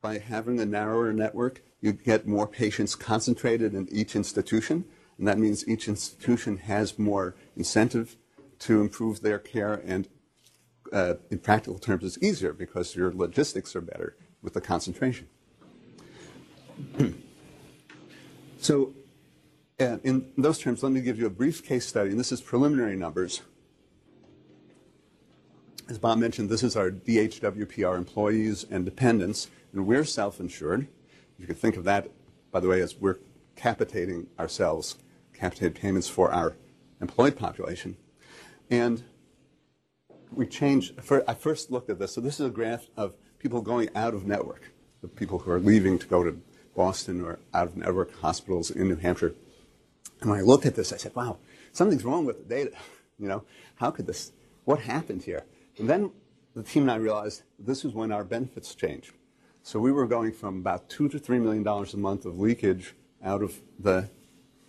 by 0.00 0.18
having 0.18 0.60
a 0.60 0.66
narrower 0.66 1.12
network 1.12 1.62
you 1.80 1.92
get 1.92 2.26
more 2.26 2.46
patients 2.46 2.94
concentrated 2.94 3.74
in 3.74 3.88
each 3.90 4.16
institution, 4.16 4.84
and 5.16 5.28
that 5.28 5.38
means 5.38 5.68
each 5.68 5.88
institution 5.88 6.56
has 6.58 6.98
more 6.98 7.34
incentive 7.56 8.16
to 8.60 8.80
improve 8.80 9.20
their 9.20 9.38
care 9.38 9.74
and 9.86 10.08
uh, 10.92 11.14
in 11.30 11.38
practical 11.38 11.78
terms, 11.78 12.04
it's 12.04 12.22
easier 12.22 12.52
because 12.52 12.96
your 12.96 13.12
logistics 13.12 13.74
are 13.76 13.80
better 13.80 14.16
with 14.42 14.54
the 14.54 14.60
concentration. 14.60 15.28
so, 18.58 18.92
uh, 19.80 19.98
in 20.02 20.32
those 20.36 20.58
terms, 20.58 20.82
let 20.82 20.92
me 20.92 21.00
give 21.00 21.18
you 21.18 21.26
a 21.26 21.30
brief 21.30 21.64
case 21.64 21.86
study, 21.86 22.10
and 22.10 22.18
this 22.18 22.32
is 22.32 22.40
preliminary 22.40 22.96
numbers. 22.96 23.42
As 25.88 25.98
Bob 25.98 26.18
mentioned, 26.18 26.50
this 26.50 26.62
is 26.62 26.76
our 26.76 26.90
DHWPR 26.90 27.96
employees 27.96 28.66
and 28.70 28.84
dependents, 28.84 29.48
and 29.72 29.86
we're 29.86 30.04
self 30.04 30.40
insured. 30.40 30.88
You 31.38 31.46
can 31.46 31.54
think 31.54 31.76
of 31.76 31.84
that, 31.84 32.10
by 32.50 32.60
the 32.60 32.68
way, 32.68 32.80
as 32.82 32.96
we're 32.96 33.18
capitating 33.56 34.26
ourselves, 34.38 34.96
capitated 35.32 35.74
payments 35.74 36.08
for 36.08 36.32
our 36.32 36.56
employed 37.00 37.36
population. 37.36 37.96
And 38.70 39.04
we 40.32 40.46
changed, 40.46 40.94
I 41.26 41.34
first 41.34 41.70
looked 41.70 41.90
at 41.90 41.98
this. 41.98 42.12
So, 42.12 42.20
this 42.20 42.40
is 42.40 42.46
a 42.46 42.50
graph 42.50 42.86
of 42.96 43.14
people 43.38 43.60
going 43.60 43.88
out 43.94 44.14
of 44.14 44.26
network, 44.26 44.72
the 45.00 45.08
people 45.08 45.38
who 45.38 45.50
are 45.50 45.60
leaving 45.60 45.98
to 45.98 46.06
go 46.06 46.22
to 46.24 46.40
Boston 46.74 47.24
or 47.24 47.38
out 47.54 47.66
of 47.66 47.76
network 47.76 48.14
hospitals 48.20 48.70
in 48.70 48.88
New 48.88 48.96
Hampshire. 48.96 49.34
And 50.20 50.30
when 50.30 50.38
I 50.38 50.42
looked 50.42 50.66
at 50.66 50.74
this, 50.74 50.92
I 50.92 50.96
said, 50.96 51.14
wow, 51.14 51.38
something's 51.72 52.04
wrong 52.04 52.24
with 52.24 52.38
the 52.38 52.54
data. 52.54 52.72
You 53.20 53.26
know, 53.26 53.42
how 53.74 53.90
could 53.90 54.06
this, 54.06 54.30
what 54.64 54.78
happened 54.78 55.24
here? 55.24 55.44
And 55.76 55.90
then 55.90 56.12
the 56.54 56.62
team 56.62 56.82
and 56.82 56.90
I 56.92 56.94
realized 56.94 57.42
this 57.58 57.84
is 57.84 57.92
when 57.92 58.12
our 58.12 58.22
benefits 58.22 58.76
changed. 58.76 59.10
So 59.64 59.80
we 59.80 59.90
were 59.90 60.06
going 60.06 60.30
from 60.30 60.58
about 60.58 60.88
two 60.88 61.08
to 61.08 61.18
three 61.18 61.40
million 61.40 61.64
dollars 61.64 61.94
a 61.94 61.96
month 61.96 62.24
of 62.24 62.38
leakage 62.38 62.94
out 63.24 63.42
of 63.42 63.60
the 63.76 64.08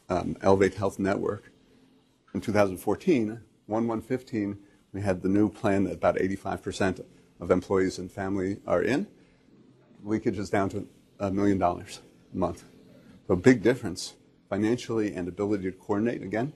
um, 0.10 0.36
Elevate 0.42 0.74
Health 0.74 0.98
Network. 0.98 1.52
In 2.34 2.42
2014, 2.42 3.40
1115, 3.68 4.58
we 4.94 5.02
had 5.02 5.22
the 5.22 5.30
new 5.30 5.50
plan 5.50 5.84
that 5.86 5.94
about 5.94 6.16
85% 6.16 7.04
of 7.40 7.52
employees 7.52 8.00
and 8.00 8.12
family 8.12 8.58
are 8.66 8.82
in. 8.82 9.08
Leakage 10.04 10.40
is 10.40 10.50
down 10.50 10.70
to 10.70 10.88
a 11.20 11.32
million 11.32 11.58
dollars 11.58 12.02
a 12.34 12.38
month. 12.38 12.64
So 13.28 13.34
a 13.34 13.38
big 13.38 13.62
difference 13.62 14.14
financially 14.50 15.14
and 15.14 15.28
ability 15.28 15.64
to 15.66 15.72
coordinate 15.72 16.24
again. 16.24 16.54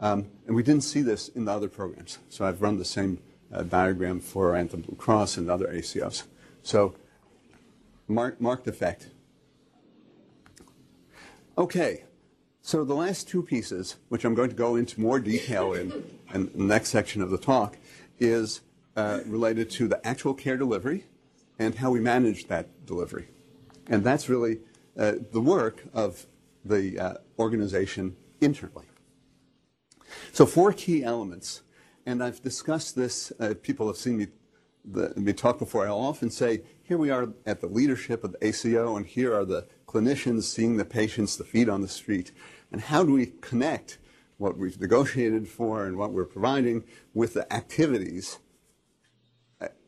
Um, 0.00 0.26
and 0.46 0.56
we 0.56 0.62
didn't 0.62 0.84
see 0.84 1.02
this 1.02 1.28
in 1.28 1.44
the 1.44 1.52
other 1.52 1.68
programs. 1.68 2.18
So 2.28 2.44
I've 2.44 2.62
run 2.62 2.78
the 2.78 2.84
same 2.84 3.18
uh, 3.52 3.62
diagram 3.62 4.20
for 4.20 4.56
Anthem 4.56 4.80
Blue 4.80 4.96
Cross 4.96 5.36
and 5.36 5.50
other 5.50 5.66
ACOs. 5.66 6.24
So 6.62 6.94
mark, 8.08 8.40
marked 8.40 8.66
effect. 8.66 9.08
Okay, 11.58 12.04
so 12.62 12.84
the 12.84 12.94
last 12.94 13.28
two 13.28 13.42
pieces, 13.42 13.96
which 14.08 14.24
I'm 14.24 14.34
going 14.34 14.50
to 14.50 14.56
go 14.56 14.76
into 14.76 15.00
more 15.00 15.20
detail 15.20 15.74
in, 15.74 16.18
in 16.34 16.50
the 16.54 16.64
next 16.64 16.90
section 16.90 17.22
of 17.22 17.30
the 17.30 17.38
talk, 17.38 17.76
is 18.18 18.60
uh, 18.96 19.20
related 19.26 19.70
to 19.70 19.88
the 19.88 20.04
actual 20.06 20.34
care 20.34 20.56
delivery 20.56 21.04
and 21.58 21.74
how 21.76 21.90
we 21.90 22.00
manage 22.00 22.46
that 22.48 22.86
delivery. 22.86 23.28
And 23.88 24.04
that's 24.04 24.28
really 24.28 24.60
uh, 24.98 25.14
the 25.32 25.40
work 25.40 25.84
of 25.94 26.26
the 26.64 26.98
uh, 26.98 27.14
organization 27.38 28.16
internally. 28.40 28.86
So 30.32 30.46
four 30.46 30.72
key 30.72 31.02
elements 31.04 31.62
and 32.06 32.22
I've 32.22 32.42
discussed 32.42 32.96
this, 32.96 33.32
uh, 33.38 33.54
people 33.62 33.86
have 33.86 33.96
seen 33.96 34.16
me, 34.16 34.26
the, 34.84 35.12
me 35.16 35.32
talk 35.32 35.58
before. 35.58 35.86
I'll 35.86 35.98
often 35.98 36.30
say, 36.30 36.62
here 36.82 36.98
we 36.98 37.10
are 37.10 37.28
at 37.46 37.60
the 37.60 37.66
leadership 37.66 38.24
of 38.24 38.32
the 38.32 38.46
ACO, 38.46 38.96
and 38.96 39.06
here 39.06 39.34
are 39.34 39.44
the 39.44 39.66
clinicians 39.86 40.44
seeing 40.44 40.76
the 40.76 40.84
patients, 40.84 41.36
the 41.36 41.44
feet 41.44 41.68
on 41.68 41.82
the 41.82 41.88
street. 41.88 42.32
And 42.72 42.80
how 42.80 43.04
do 43.04 43.12
we 43.12 43.26
connect 43.40 43.98
what 44.40 44.56
we've 44.56 44.80
negotiated 44.80 45.46
for 45.46 45.84
and 45.84 45.96
what 45.96 46.12
we're 46.12 46.24
providing 46.24 46.82
with 47.14 47.34
the 47.34 47.52
activities 47.52 48.38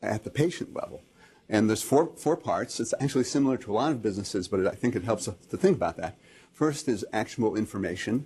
at 0.01 0.23
the 0.23 0.29
patient 0.29 0.73
level? 0.73 1.01
And 1.49 1.69
there's 1.69 1.81
four, 1.81 2.11
four 2.15 2.37
parts. 2.37 2.79
It's 2.79 2.93
actually 2.99 3.25
similar 3.25 3.57
to 3.57 3.71
a 3.71 3.73
lot 3.73 3.91
of 3.91 4.01
businesses, 4.01 4.47
but 4.47 4.65
I 4.65 4.75
think 4.75 4.95
it 4.95 5.03
helps 5.03 5.27
us 5.27 5.35
to 5.47 5.57
think 5.57 5.75
about 5.75 5.97
that. 5.97 6.17
First 6.51 6.87
is 6.87 7.03
actionable 7.11 7.55
information. 7.55 8.25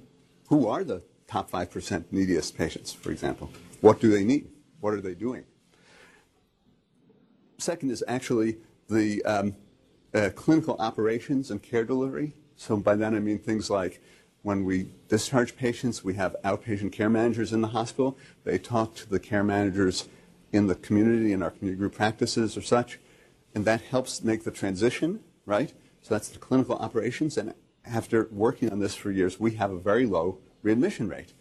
Who 0.49 0.67
are 0.67 0.83
the 0.83 1.01
top 1.27 1.49
5% 1.49 2.05
neediest 2.11 2.57
patients, 2.57 2.93
for 2.93 3.11
example? 3.11 3.49
What 3.81 3.99
do 3.99 4.09
they 4.11 4.23
need? 4.23 4.49
What 4.81 4.93
are 4.93 5.01
they 5.01 5.15
doing? 5.15 5.45
Second 7.57 7.89
is 7.89 8.03
actually 8.07 8.57
the 8.89 9.23
um, 9.23 9.55
uh, 10.13 10.29
clinical 10.35 10.75
operations 10.79 11.51
and 11.51 11.61
care 11.61 11.83
delivery. 11.83 12.33
So 12.55 12.77
by 12.77 12.95
that 12.95 13.13
I 13.13 13.19
mean 13.19 13.39
things 13.39 13.69
like 13.69 14.01
when 14.43 14.63
we 14.63 14.89
discharge 15.07 15.55
patients, 15.55 16.03
we 16.03 16.13
have 16.15 16.35
outpatient 16.43 16.91
care 16.91 17.09
managers 17.09 17.51
in 17.51 17.61
the 17.61 17.69
hospital. 17.69 18.17
They 18.43 18.57
talk 18.57 18.95
to 18.95 19.09
the 19.09 19.19
care 19.19 19.43
managers 19.43 20.07
in 20.51 20.67
the 20.67 20.75
community, 20.75 21.33
in 21.33 21.43
our 21.43 21.51
community 21.51 21.77
group 21.77 21.93
practices 21.93 22.55
or 22.55 22.61
such, 22.61 22.99
and 23.53 23.65
that 23.65 23.81
helps 23.81 24.23
make 24.23 24.43
the 24.43 24.51
transition, 24.51 25.21
right? 25.45 25.73
So 26.01 26.13
that's 26.13 26.29
the 26.29 26.39
clinical 26.39 26.75
operations, 26.75 27.37
and 27.37 27.53
after 27.85 28.27
working 28.31 28.71
on 28.71 28.79
this 28.79 28.95
for 28.95 29.11
years, 29.11 29.39
we 29.39 29.51
have 29.51 29.71
a 29.71 29.79
very 29.79 30.05
low 30.05 30.39
readmission 30.63 31.09
rate 31.09 31.33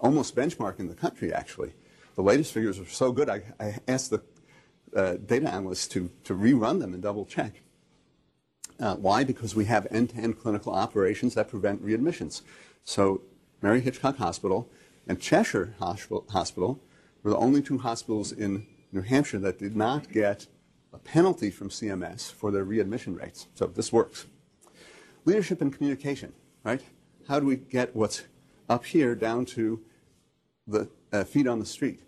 almost 0.00 0.36
benchmarking 0.36 0.88
the 0.88 0.94
country, 0.94 1.32
actually. 1.32 1.72
The 2.14 2.22
latest 2.22 2.52
figures 2.52 2.78
are 2.78 2.86
so 2.86 3.12
good, 3.12 3.28
I, 3.28 3.42
I 3.60 3.78
asked 3.88 4.10
the 4.10 4.22
uh, 4.94 5.14
data 5.14 5.48
analysts 5.48 5.88
to, 5.88 6.10
to 6.24 6.34
rerun 6.34 6.80
them 6.80 6.94
and 6.94 7.02
double 7.02 7.26
check. 7.26 7.62
Uh, 8.78 8.96
why? 8.96 9.24
Because 9.24 9.54
we 9.54 9.64
have 9.66 9.86
end-to-end 9.90 10.38
clinical 10.38 10.72
operations 10.72 11.34
that 11.34 11.48
prevent 11.48 11.84
readmissions. 11.84 12.42
So 12.84 13.22
Mary 13.62 13.80
Hitchcock 13.80 14.18
Hospital 14.18 14.68
and 15.06 15.20
Cheshire 15.20 15.74
Hospital 15.78 16.80
were 17.22 17.30
the 17.30 17.36
only 17.36 17.62
two 17.62 17.78
hospitals 17.78 18.32
in 18.32 18.66
New 18.92 19.02
Hampshire 19.02 19.38
that 19.38 19.58
did 19.58 19.76
not 19.76 20.12
get 20.12 20.46
a 20.92 20.98
penalty 20.98 21.50
from 21.50 21.68
CMS 21.68 22.32
for 22.32 22.50
their 22.50 22.64
readmission 22.64 23.14
rates. 23.14 23.46
So 23.54 23.66
this 23.66 23.92
works. 23.92 24.26
Leadership 25.24 25.60
and 25.60 25.72
communication, 25.72 26.32
right? 26.64 26.82
How 27.28 27.40
do 27.40 27.46
we 27.46 27.56
get 27.56 27.96
what's 27.96 28.24
up 28.68 28.84
here 28.84 29.14
down 29.14 29.44
to 29.46 29.80
the 30.66 30.88
uh, 31.12 31.24
feet 31.24 31.46
on 31.46 31.58
the 31.58 31.66
street. 31.66 32.00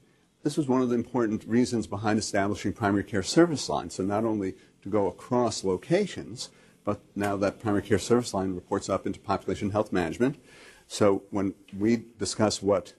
This 0.43 0.57
was 0.57 0.69
one 0.69 0.83
of 0.83 0.89
the 0.89 0.95
important 0.95 1.45
reasons 1.45 1.87
behind 1.87 2.19
establishing 2.19 2.73
primary 2.73 3.05
care 3.05 3.23
service 3.23 3.69
lines. 3.69 3.95
So 3.95 4.05
not 4.05 4.25
only 4.25 4.55
to 4.83 4.89
go 4.89 5.07
across 5.07 5.65
locations, 5.65 6.51
but 6.85 7.01
now 7.15 7.37
that 7.37 7.61
primary 7.61 7.83
care 7.83 7.99
service 7.99 8.33
line 8.33 8.55
reports 8.55 8.89
up 8.89 9.07
into 9.07 9.21
population 9.21 9.71
health 9.71 9.93
management. 9.93 10.37
So 10.87 11.23
when 11.31 11.55
we 11.77 12.05
discuss 12.19 12.63
what 12.63 12.95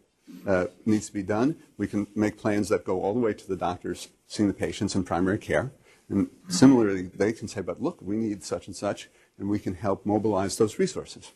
uh, 0.45 0.65
needs 0.85 1.07
to 1.07 1.13
be 1.13 1.23
done, 1.23 1.55
we 1.77 1.87
can 1.87 2.07
make 2.15 2.37
plans 2.37 2.69
that 2.69 2.85
go 2.85 3.01
all 3.01 3.13
the 3.13 3.19
way 3.19 3.33
to 3.33 3.47
the 3.47 3.55
doctors 3.55 4.09
seeing 4.27 4.47
the 4.47 4.53
patients 4.53 4.95
in 4.95 5.03
primary 5.03 5.39
care. 5.39 5.71
And 6.07 6.29
similarly, 6.47 7.03
they 7.03 7.33
can 7.33 7.47
say, 7.47 7.61
but 7.61 7.81
look, 7.81 8.01
we 8.01 8.15
need 8.15 8.43
such 8.43 8.67
and 8.67 8.75
such, 8.75 9.09
and 9.37 9.49
we 9.49 9.59
can 9.59 9.75
help 9.75 10.05
mobilize 10.05 10.57
those 10.57 10.79
resources. 10.79 11.31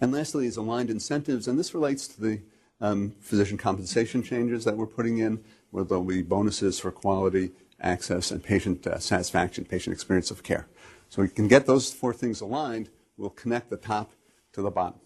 And 0.00 0.12
lastly 0.12 0.46
is 0.46 0.56
aligned 0.56 0.90
incentives, 0.90 1.48
and 1.48 1.58
this 1.58 1.74
relates 1.74 2.06
to 2.08 2.20
the 2.20 2.40
um, 2.80 3.14
physician 3.20 3.56
compensation 3.56 4.22
changes 4.22 4.64
that 4.64 4.76
we're 4.76 4.86
putting 4.86 5.18
in, 5.18 5.42
where 5.70 5.84
there'll 5.84 6.04
be 6.04 6.22
bonuses 6.22 6.78
for 6.78 6.90
quality, 6.90 7.50
access, 7.80 8.30
and 8.30 8.42
patient 8.42 8.86
uh, 8.86 8.98
satisfaction, 8.98 9.64
patient 9.64 9.94
experience 9.94 10.30
of 10.30 10.42
care. 10.42 10.66
So 11.08 11.22
we 11.22 11.28
can 11.28 11.48
get 11.48 11.66
those 11.66 11.92
four 11.92 12.12
things 12.12 12.40
aligned, 12.40 12.88
we'll 13.16 13.30
connect 13.30 13.70
the 13.70 13.76
top 13.76 14.12
to 14.52 14.62
the 14.62 14.70
bottom. 14.70 15.00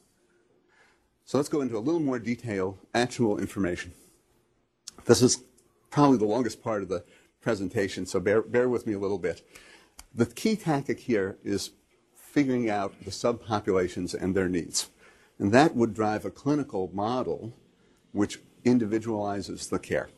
So 1.25 1.37
let's 1.37 1.49
go 1.49 1.61
into 1.61 1.77
a 1.77 1.81
little 1.81 2.01
more 2.01 2.19
detail, 2.19 2.79
actual 2.95 3.39
information. 3.39 3.93
This 5.05 5.21
is 5.21 5.43
probably 5.91 6.19
the 6.19 6.25
longest 6.25 6.63
part 6.63 6.83
of 6.83 6.89
the 6.89 7.05
presentation, 7.41 8.07
so 8.07 8.21
bear, 8.21 8.43
bear 8.43 8.69
with 8.69 8.87
me 8.87 8.95
a 8.95 8.99
little 8.99 9.19
bit. 9.19 9.43
The 10.15 10.27
key 10.27 10.57
tactic 10.57 11.01
here 11.01 11.39
is 11.45 11.71
figuring 12.15 12.71
out 12.71 12.95
the 13.05 13.11
subpopulations 13.11 14.15
and 14.15 14.35
their 14.35 14.49
needs. 14.49 14.91
And 15.39 15.53
that 15.53 15.75
would 15.77 15.95
drive 15.95 16.25
a 16.25 16.31
clinical 16.31 16.91
model 16.93 17.53
which 18.13 18.41
individualizes 18.65 19.69
the 19.69 19.79
care 19.79 20.09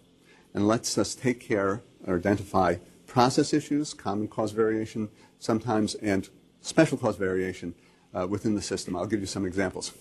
and 0.54 0.66
lets 0.66 0.96
us 0.96 1.14
take 1.14 1.40
care 1.40 1.82
or 2.06 2.16
identify 2.16 2.76
process 3.06 3.52
issues, 3.52 3.94
common 3.94 4.28
cause 4.28 4.52
variation 4.52 5.08
sometimes, 5.38 5.94
and 5.96 6.28
special 6.60 6.96
cause 6.96 7.16
variation 7.16 7.74
uh, 8.14 8.26
within 8.26 8.54
the 8.54 8.62
system. 8.62 8.96
I'll 8.96 9.06
give 9.06 9.20
you 9.20 9.26
some 9.26 9.46
examples. 9.46 9.92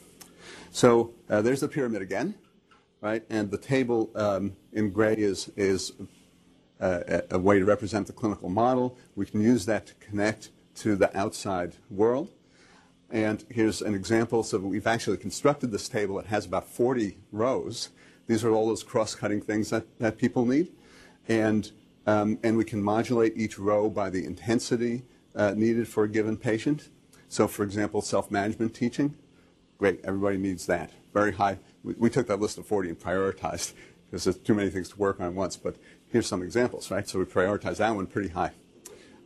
So 0.71 1.13
uh, 1.29 1.41
there's 1.41 1.61
the 1.61 1.67
pyramid 1.67 2.01
again, 2.01 2.35
right? 3.01 3.23
And 3.29 3.49
the 3.49 3.57
table 3.57 4.11
um, 4.15 4.55
in 4.73 4.91
gray 4.91 5.15
is, 5.15 5.51
is 5.55 5.93
uh, 6.79 7.21
a 7.31 7.39
way 7.39 7.59
to 7.59 7.65
represent 7.65 8.07
the 8.07 8.13
clinical 8.13 8.49
model. 8.49 8.97
We 9.15 9.25
can 9.25 9.41
use 9.41 9.65
that 9.65 9.87
to 9.87 9.93
connect 9.95 10.49
to 10.75 10.95
the 10.95 11.15
outside 11.17 11.75
world. 11.89 12.29
And 13.11 13.43
here's 13.49 13.81
an 13.81 13.95
example. 13.95 14.43
So 14.43 14.59
we've 14.59 14.87
actually 14.87 15.17
constructed 15.17 15.71
this 15.71 15.89
table. 15.89 16.19
It 16.19 16.27
has 16.27 16.45
about 16.45 16.67
40 16.67 17.17
rows. 17.31 17.89
These 18.27 18.43
are 18.43 18.51
all 18.51 18.67
those 18.67 18.83
cross-cutting 18.83 19.41
things 19.41 19.71
that, 19.71 19.85
that 19.99 20.17
people 20.17 20.45
need. 20.45 20.71
And, 21.27 21.71
um, 22.09 22.39
and 22.41 22.57
we 22.57 22.65
can 22.65 22.81
modulate 22.81 23.33
each 23.35 23.59
row 23.59 23.87
by 23.87 24.09
the 24.09 24.25
intensity 24.25 25.03
uh, 25.35 25.53
needed 25.55 25.87
for 25.87 26.05
a 26.05 26.09
given 26.09 26.35
patient. 26.37 26.89
So 27.27 27.47
for 27.47 27.63
example, 27.63 28.01
self-management 28.01 28.73
teaching. 28.73 29.13
Great, 29.77 29.99
everybody 30.03 30.37
needs 30.37 30.65
that. 30.65 30.89
Very 31.13 31.33
high. 31.33 31.59
We, 31.83 31.93
we, 31.99 32.09
took 32.09 32.25
that 32.27 32.39
list 32.39 32.57
of 32.57 32.65
40 32.65 32.89
and 32.89 32.99
prioritized 32.99 33.73
because 34.05 34.23
there's 34.23 34.37
too 34.37 34.55
many 34.55 34.71
things 34.71 34.89
to 34.89 34.97
work 34.97 35.19
on 35.19 35.27
at 35.27 35.33
once. 35.33 35.55
But 35.55 35.75
here's 36.07 36.25
some 36.25 36.41
examples, 36.41 36.89
right? 36.89 37.07
So 37.07 37.19
we 37.19 37.25
prioritize 37.25 37.77
that 37.77 37.95
one 37.95 38.07
pretty 38.07 38.29
high. 38.29 38.53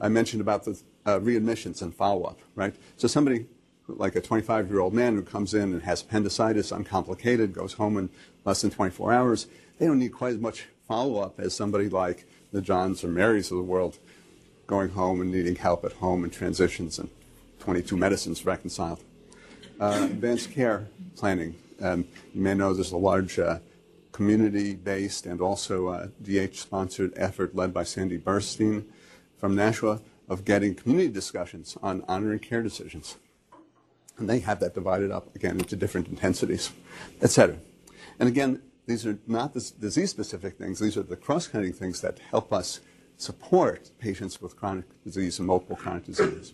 I 0.02 0.10
mentioned 0.10 0.42
about 0.42 0.66
the 0.66 0.82
uh, 1.06 1.20
readmissions 1.20 1.82
and 1.82 1.96
follow-up, 1.96 2.42
right? 2.54 2.76
So 2.98 3.08
somebody 3.08 3.46
like 3.88 4.18
a 4.18 4.22
25-year-old 4.22 4.94
man 4.94 5.16
who 5.16 5.22
comes 5.22 5.54
in 5.54 5.72
and 5.72 5.84
has 5.84 6.02
appendicitis, 6.02 6.74
uncomplicated, 6.74 7.54
goes 7.54 7.74
home 7.74 7.98
in 7.98 8.10
less 8.44 8.62
than 8.62 8.72
24 8.72 9.14
hours, 9.14 9.48
they 9.80 9.86
don't 9.86 10.00
need 10.00 10.12
quite 10.12 10.34
as 10.34 10.40
much 10.40 10.68
follow-up 10.86 11.40
as 11.40 11.56
somebody 11.56 11.88
like 11.88 12.26
the 12.54 12.62
Johns 12.62 13.04
or 13.04 13.10
Marys 13.10 13.52
of 13.52 13.58
the 13.58 13.64
world 13.64 13.98
going 14.68 14.90
home 14.90 15.20
and 15.20 15.32
needing 15.32 15.56
help 15.56 15.84
at 15.84 15.94
home 15.94 16.24
and 16.24 16.32
transitions 16.32 17.00
and 17.00 17.10
22 17.60 17.98
medicines 17.98 18.46
reconciled. 18.46 19.04
Uh, 19.80 20.08
advanced 20.10 20.52
care 20.52 20.88
planning. 21.18 21.56
Um, 21.82 22.06
you 22.34 22.42
may 22.42 22.54
know 22.54 22.74
there's 22.74 22.92
a 22.92 22.98
large 22.98 23.40
uh, 23.40 23.60
community-based 24.12 25.26
and 25.26 25.42
also 25.42 25.88
uh, 25.88 26.08
DH-sponsored 26.22 27.14
effort 27.16 27.56
led 27.56 27.74
by 27.74 27.84
Sandy 27.84 28.18
Burstein 28.18 28.86
from 29.38 29.56
Nashua 29.56 30.00
of 30.30 30.46
getting 30.46 30.76
community 30.76 31.10
discussions 31.10 31.76
on 31.82 32.06
honoring 32.08 32.40
care 32.40 32.62
decisions. 32.62 33.18
And 34.18 34.30
they 34.30 34.40
have 34.40 34.60
that 34.60 34.76
divided 34.76 35.12
up 35.12 35.36
again 35.36 35.58
into 35.58 35.76
different 35.76 36.08
intensities, 36.08 36.72
et 37.22 37.32
cetera. 37.32 37.58
And 38.20 38.30
again, 38.30 38.62
these 38.86 39.06
are 39.06 39.18
not 39.28 39.54
the 39.54 39.72
disease-specific 39.80 40.58
things. 40.58 40.80
These 40.80 40.98
are 40.98 41.04
the 41.04 41.16
cross-cutting 41.16 41.74
things 41.74 42.02
that 42.02 42.20
help 42.32 42.52
us 42.52 42.82
support 43.18 43.92
patients 44.00 44.42
with 44.42 44.58
chronic 44.58 44.86
disease 45.04 45.40
and 45.40 45.48
multiple 45.48 45.76
chronic 45.76 46.06
diseases. 46.06 46.54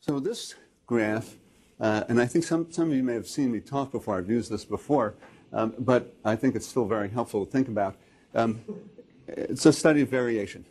So 0.00 0.18
this 0.18 0.54
graph, 0.86 1.36
uh, 1.80 2.04
and 2.08 2.20
I 2.20 2.26
think 2.26 2.44
some, 2.44 2.70
some 2.72 2.90
of 2.90 2.96
you 2.96 3.02
may 3.02 3.14
have 3.14 3.28
seen 3.28 3.52
me 3.52 3.60
talk 3.60 3.92
before. 3.92 4.18
I've 4.18 4.30
used 4.30 4.50
this 4.50 4.64
before, 4.64 5.14
um, 5.52 5.74
but 5.78 6.14
I 6.24 6.36
think 6.36 6.56
it's 6.56 6.66
still 6.66 6.86
very 6.86 7.08
helpful 7.08 7.44
to 7.44 7.50
think 7.50 7.68
about. 7.68 7.96
Um, 8.34 8.60
it's 9.28 9.66
a 9.66 9.72
study 9.72 10.02
of 10.02 10.08
variation. 10.08 10.64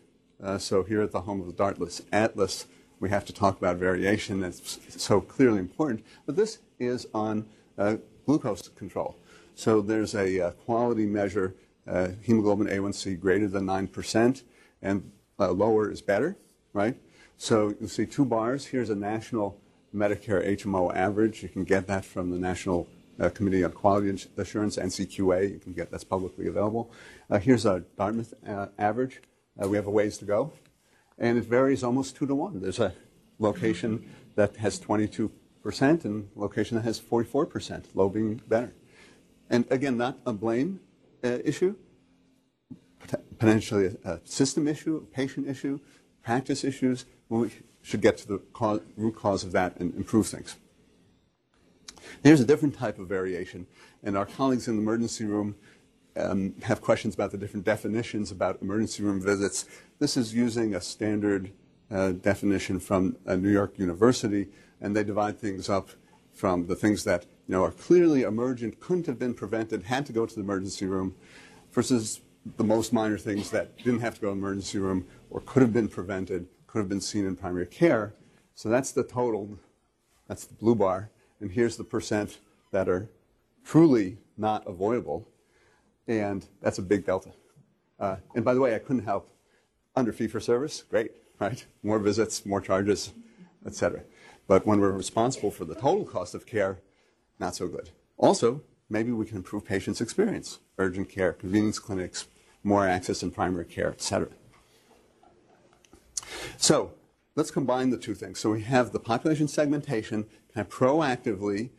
Uh, 0.44 0.58
so 0.58 0.84
here 0.84 1.02
at 1.02 1.12
the 1.12 1.22
home 1.22 1.40
of 1.40 1.48
the 1.48 1.54
Dartmouth 1.54 2.02
Atlas, 2.12 2.68
we 3.00 3.10
have 3.10 3.26
to 3.26 3.34
talk 3.34 3.58
about 3.58 3.78
variation. 3.78 4.42
That's 4.42 4.80
so 5.02 5.22
clearly 5.22 5.60
important. 5.60 6.06
But 6.26 6.36
this 6.36 6.60
is 6.80 7.08
on 7.14 7.46
uh, 7.78 7.98
glucose 8.26 8.68
control. 8.70 9.18
So 9.56 9.82
there's 9.82 10.13
a 10.13 10.48
uh, 10.48 10.52
quality 10.52 11.06
measure, 11.06 11.56
uh, 11.88 12.10
hemoglobin 12.22 12.68
A1C 12.68 13.20
greater 13.20 13.48
than 13.48 13.65
9%, 13.65 14.44
and 14.82 15.12
uh, 15.39 15.52
lower 15.52 15.89
is 15.89 16.02
better, 16.02 16.38
right? 16.74 16.98
So 17.38 17.74
you 17.80 17.88
see 17.88 18.06
two 18.06 18.26
bars. 18.26 18.65
Here's 18.65 18.89
a 18.89 18.96
national 18.96 19.60
Medicare 19.96 20.46
HMO 20.58 20.94
average. 20.94 21.41
You 21.41 21.50
can 21.50 21.63
get 21.63 21.88
that 21.88 22.04
from 22.04 22.32
the 22.32 22.38
National 22.38 22.88
uh, 23.20 23.30
Committee 23.30 23.63
on 23.63 23.72
Quality 23.72 24.28
Assurance, 24.38 24.76
NCQA. 24.76 25.52
You 25.52 25.60
can 25.60 25.74
get 25.74 25.89
that's 25.89 26.04
publicly 26.04 26.48
available. 26.48 26.91
Uh, 27.30 27.39
here's 27.39 27.65
a 27.65 27.84
Dartmouth 27.98 28.34
uh, 28.48 28.68
average. 28.78 29.22
We 29.58 29.78
have 29.78 29.88
a 29.88 29.91
ways 29.91 30.18
to 30.18 30.26
go, 30.26 30.52
and 31.18 31.38
it 31.38 31.46
varies 31.46 31.82
almost 31.82 32.18
two 32.18 32.28
to 32.28 32.36
one. 32.36 32.60
There's 32.60 32.80
a 32.80 32.94
location 33.39 34.13
that 34.36 34.58
has 34.58 34.80
22 34.80 35.32
percent 35.63 36.04
and 36.04 36.28
location 36.36 36.76
that 36.76 36.84
has 36.84 37.00
44 37.00 37.46
percent. 37.46 37.88
Low 37.94 38.10
being 38.10 38.41
better, 38.50 38.74
and 39.50 39.66
again, 39.70 39.98
not 39.98 40.20
a 40.26 40.34
blame 40.34 40.80
uh, 41.24 41.40
issue. 41.44 41.76
Potentially 43.38 43.96
a, 44.04 44.12
a 44.14 44.20
system 44.24 44.68
issue, 44.68 44.98
a 44.98 45.02
patient 45.02 45.48
issue, 45.48 45.80
practice 46.24 46.64
issues. 46.64 47.06
We 47.30 47.52
should 47.82 48.02
get 48.02 48.18
to 48.20 48.28
the 48.28 48.38
cause, 48.54 48.82
root 48.98 49.16
cause 49.16 49.44
of 49.44 49.52
that 49.52 49.78
and 49.78 49.94
improve 49.96 50.28
things. 50.28 50.56
Here's 52.24 52.42
a 52.42 52.46
different 52.46 52.76
type 52.76 53.00
of 53.00 53.08
variation, 53.08 53.68
and 54.04 54.18
our 54.18 54.26
colleagues 54.26 54.68
in 54.68 54.76
the 54.76 54.82
emergency 54.82 55.26
room 55.26 55.56
um, 56.18 56.56
have 56.64 56.82
questions 56.82 57.14
about 57.14 57.32
the 57.32 57.38
different 57.38 57.66
definitions 57.66 58.32
about 58.32 58.62
emergency 58.62 59.04
room 59.04 59.22
visits. 59.22 59.66
This 60.00 60.18
is 60.18 60.34
using 60.34 60.74
a 60.74 60.82
standard 60.82 61.52
uh, 61.92 62.12
definition 62.14 62.80
from 62.80 63.18
New 63.28 63.52
York 63.52 63.78
University, 63.78 64.48
and 64.82 64.96
they 64.96 65.04
divide 65.04 65.40
things 65.40 65.70
up 65.70 65.90
from 66.34 66.68
the 66.68 66.76
things 66.76 67.04
that 67.04 67.26
you 67.48 67.54
know 67.54 67.64
are 67.64 67.72
clearly 67.72 68.24
emergent, 68.24 68.80
couldn't 68.80 69.06
have 69.06 69.20
been 69.20 69.34
prevented, 69.34 69.84
had 69.84 70.06
to 70.08 70.14
go 70.14 70.26
to 70.26 70.36
the 70.36 70.42
emergency 70.42 70.86
room, 70.86 71.16
versus 71.72 72.22
the 72.58 72.64
most 72.64 72.94
minor 72.94 73.18
things 73.18 73.50
that 73.52 73.78
didn't 73.78 74.02
have 74.02 74.16
to 74.16 74.22
go 74.22 74.28
to 74.28 74.34
the 74.34 74.40
emergency 74.40 74.78
room 74.78 75.06
or 75.30 75.42
could 75.42 75.62
have 75.62 75.74
been 75.74 75.88
prevented, 75.88 76.48
could 76.68 76.80
have 76.80 76.90
been 76.90 77.02
seen 77.02 77.26
in 77.26 77.36
primary 77.36 77.66
care. 77.66 78.14
So 78.54 78.70
that's 78.70 78.92
the 78.92 79.04
total. 79.04 79.58
That's 80.28 80.46
the 80.46 80.54
blue 80.54 80.76
bar. 80.76 81.10
And 81.40 81.52
here's 81.52 81.76
the 81.76 81.84
percent 81.84 82.40
that 82.72 82.88
are 82.88 83.10
truly 83.64 84.18
not 84.38 84.66
avoidable. 84.68 85.28
And 86.08 86.46
that's 86.62 86.78
a 86.78 86.82
big 86.84 87.06
delta. 87.06 87.32
Uh, 88.00 88.18
and 88.36 88.46
by 88.46 88.54
the 88.54 88.60
way, 88.60 88.76
I 88.76 88.80
couldn't 88.80 89.06
help 89.06 89.30
under 89.96 90.14
fee 90.14 90.28
for 90.28 90.40
service, 90.40 90.84
great, 90.84 91.12
right? 91.40 91.66
More 91.82 92.00
visits, 92.00 92.46
more 92.46 92.62
charges, 92.62 93.14
et 93.66 93.74
cetera. 93.74 94.04
But 94.48 94.68
when 94.68 94.80
we're 94.80 94.92
responsible 94.92 95.52
for 95.52 95.66
the 95.66 95.76
total 95.76 96.06
cost 96.06 96.36
of 96.36 96.46
care, 96.46 96.80
not 97.39 97.56
so 97.56 97.67
good. 97.67 97.89
Also, 98.17 98.62
maybe 98.89 99.12
we 99.12 99.26
can 99.26 99.38
improve 99.38 99.65
patients' 99.65 100.02
experience, 100.02 100.60
urgent 100.78 101.10
care, 101.10 101.34
convenience 101.34 101.80
clinics, 101.80 102.28
more 102.63 102.88
access 102.88 103.24
in 103.24 103.32
primary 103.32 103.65
care, 103.65 103.89
et 103.89 104.02
cetera. 104.02 104.30
So 106.58 106.93
let's 107.36 107.52
combine 107.52 107.89
the 107.89 107.98
two 107.98 108.15
things. 108.15 108.39
So 108.39 108.52
we 108.52 108.62
have 108.62 108.91
the 108.91 109.00
population 109.00 109.48
segmentation, 109.48 110.26
kind 110.54 110.65
of 110.65 110.74
proactively 110.74 111.69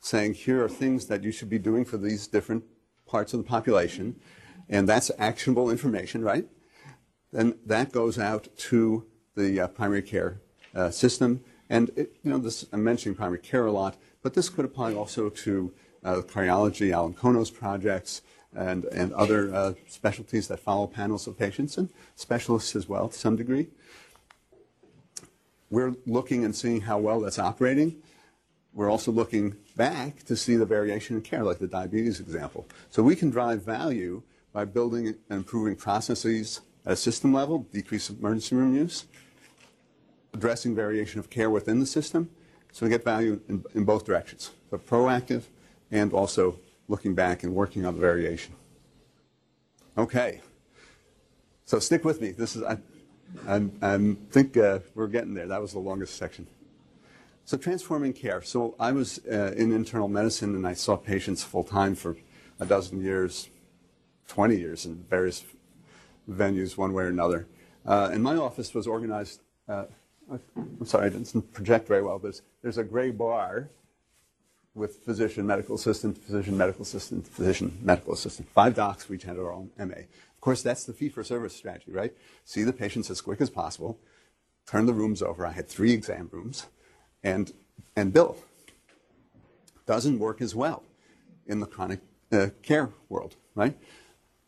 saying 0.00 0.34
here 0.34 0.64
are 0.64 0.68
things 0.68 1.06
that 1.06 1.22
you 1.22 1.32
should 1.32 1.50
be 1.50 1.58
doing 1.58 1.84
for 1.84 1.98
these 1.98 2.26
different 2.26 2.64
parts 3.06 3.32
of 3.32 3.38
the 3.38 3.44
population, 3.44 4.16
and 4.68 4.88
that's 4.88 5.10
actionable 5.18 5.70
information, 5.70 6.22
right? 6.22 6.46
Then 7.32 7.58
that 7.66 7.92
goes 7.92 8.18
out 8.18 8.48
to 8.56 9.06
the 9.36 9.60
uh, 9.60 9.68
primary 9.68 10.02
care 10.02 10.40
uh, 10.74 10.90
system, 10.90 11.42
and 11.68 11.90
it, 11.96 12.16
you 12.22 12.30
know 12.30 12.38
this 12.38 12.66
I'm 12.72 12.84
mentioning 12.84 13.16
primary 13.16 13.40
care 13.40 13.66
a 13.66 13.72
lot, 13.72 13.96
but 14.22 14.34
this 14.34 14.48
could 14.48 14.64
apply 14.64 14.94
also 14.94 15.28
to 15.28 15.72
uh, 16.04 16.22
cardiology, 16.26 16.92
Alan 16.92 17.14
Kono's 17.14 17.50
projects, 17.50 18.22
and, 18.54 18.84
and 18.86 19.12
other 19.12 19.54
uh, 19.54 19.74
specialties 19.86 20.48
that 20.48 20.58
follow 20.58 20.86
panels 20.86 21.26
of 21.26 21.38
patients, 21.38 21.76
and 21.76 21.90
specialists 22.16 22.74
as 22.74 22.88
well 22.88 23.08
to 23.08 23.18
some 23.18 23.36
degree. 23.36 23.68
We're 25.70 25.94
looking 26.06 26.44
and 26.44 26.54
seeing 26.54 26.80
how 26.82 26.98
well 26.98 27.20
that's 27.20 27.38
operating. 27.38 27.96
We're 28.72 28.90
also 28.90 29.12
looking 29.12 29.56
back 29.76 30.22
to 30.24 30.36
see 30.36 30.56
the 30.56 30.64
variation 30.64 31.16
in 31.16 31.22
care, 31.22 31.42
like 31.42 31.58
the 31.58 31.66
diabetes 31.66 32.20
example. 32.20 32.66
So 32.90 33.02
we 33.02 33.16
can 33.16 33.30
drive 33.30 33.64
value 33.64 34.22
by 34.52 34.64
building 34.64 35.08
and 35.08 35.16
improving 35.30 35.76
processes 35.76 36.62
at 36.86 36.92
a 36.92 36.96
system 36.96 37.34
level, 37.34 37.66
decrease 37.70 38.08
emergency 38.08 38.56
room 38.56 38.74
use, 38.74 39.04
addressing 40.32 40.74
variation 40.74 41.20
of 41.20 41.28
care 41.28 41.50
within 41.50 41.80
the 41.80 41.86
system. 41.86 42.30
So 42.78 42.86
we 42.86 42.90
get 42.90 43.02
value 43.02 43.40
in, 43.48 43.64
in 43.74 43.82
both 43.82 44.04
directions, 44.04 44.52
but 44.70 44.86
proactive 44.86 45.42
and 45.90 46.12
also 46.12 46.60
looking 46.86 47.12
back 47.12 47.42
and 47.42 47.52
working 47.52 47.84
on 47.84 47.94
the 47.96 48.00
variation. 48.00 48.54
Okay. 49.96 50.40
So 51.64 51.80
stick 51.80 52.04
with 52.04 52.20
me. 52.20 52.30
This 52.30 52.54
is, 52.54 52.62
I, 52.62 52.78
I'm, 53.48 53.72
I 53.82 54.16
think 54.30 54.56
uh, 54.56 54.78
we're 54.94 55.08
getting 55.08 55.34
there. 55.34 55.48
That 55.48 55.60
was 55.60 55.72
the 55.72 55.80
longest 55.80 56.14
section. 56.14 56.46
So 57.46 57.56
transforming 57.56 58.12
care. 58.12 58.42
So 58.42 58.76
I 58.78 58.92
was 58.92 59.18
uh, 59.26 59.54
in 59.56 59.72
internal 59.72 60.06
medicine 60.06 60.54
and 60.54 60.64
I 60.64 60.74
saw 60.74 60.96
patients 60.96 61.42
full 61.42 61.64
time 61.64 61.96
for 61.96 62.16
a 62.60 62.64
dozen 62.64 63.02
years, 63.02 63.48
20 64.28 64.56
years 64.56 64.86
in 64.86 65.04
various 65.10 65.44
venues, 66.30 66.76
one 66.76 66.92
way 66.92 67.02
or 67.02 67.08
another. 67.08 67.48
Uh, 67.84 68.10
and 68.12 68.22
my 68.22 68.36
office 68.36 68.72
was 68.72 68.86
organized. 68.86 69.40
Uh, 69.68 69.86
I'm 70.30 70.86
sorry, 70.86 71.06
I 71.06 71.08
didn't 71.08 71.52
project 71.52 71.88
very 71.88 72.02
well. 72.02 72.20
There's, 72.20 72.42
there's 72.62 72.78
a 72.78 72.84
gray 72.84 73.10
bar 73.10 73.70
with 74.74 74.96
physician, 75.04 75.46
medical 75.46 75.74
assistant, 75.74 76.16
physician, 76.16 76.56
medical 76.56 76.82
assistant, 76.82 77.26
physician, 77.26 77.78
medical 77.82 78.12
assistant. 78.12 78.48
Five 78.50 78.74
docs, 78.74 79.08
we 79.08 79.16
each 79.16 79.26
our 79.26 79.52
own 79.52 79.70
MA. 79.78 79.84
Of 79.84 80.40
course, 80.40 80.62
that's 80.62 80.84
the 80.84 80.92
fee 80.92 81.08
for 81.08 81.24
service 81.24 81.54
strategy, 81.54 81.90
right? 81.90 82.14
See 82.44 82.62
the 82.62 82.72
patients 82.72 83.10
as 83.10 83.20
quick 83.20 83.40
as 83.40 83.50
possible, 83.50 83.98
turn 84.66 84.86
the 84.86 84.92
rooms 84.92 85.20
over. 85.20 85.44
I 85.46 85.52
had 85.52 85.68
three 85.68 85.92
exam 85.92 86.28
rooms, 86.32 86.66
and, 87.22 87.52
and 87.96 88.12
bill. 88.12 88.36
Doesn't 89.86 90.18
work 90.18 90.40
as 90.40 90.54
well 90.54 90.84
in 91.46 91.60
the 91.60 91.66
chronic 91.66 92.00
uh, 92.30 92.48
care 92.62 92.90
world, 93.08 93.36
right? 93.54 93.76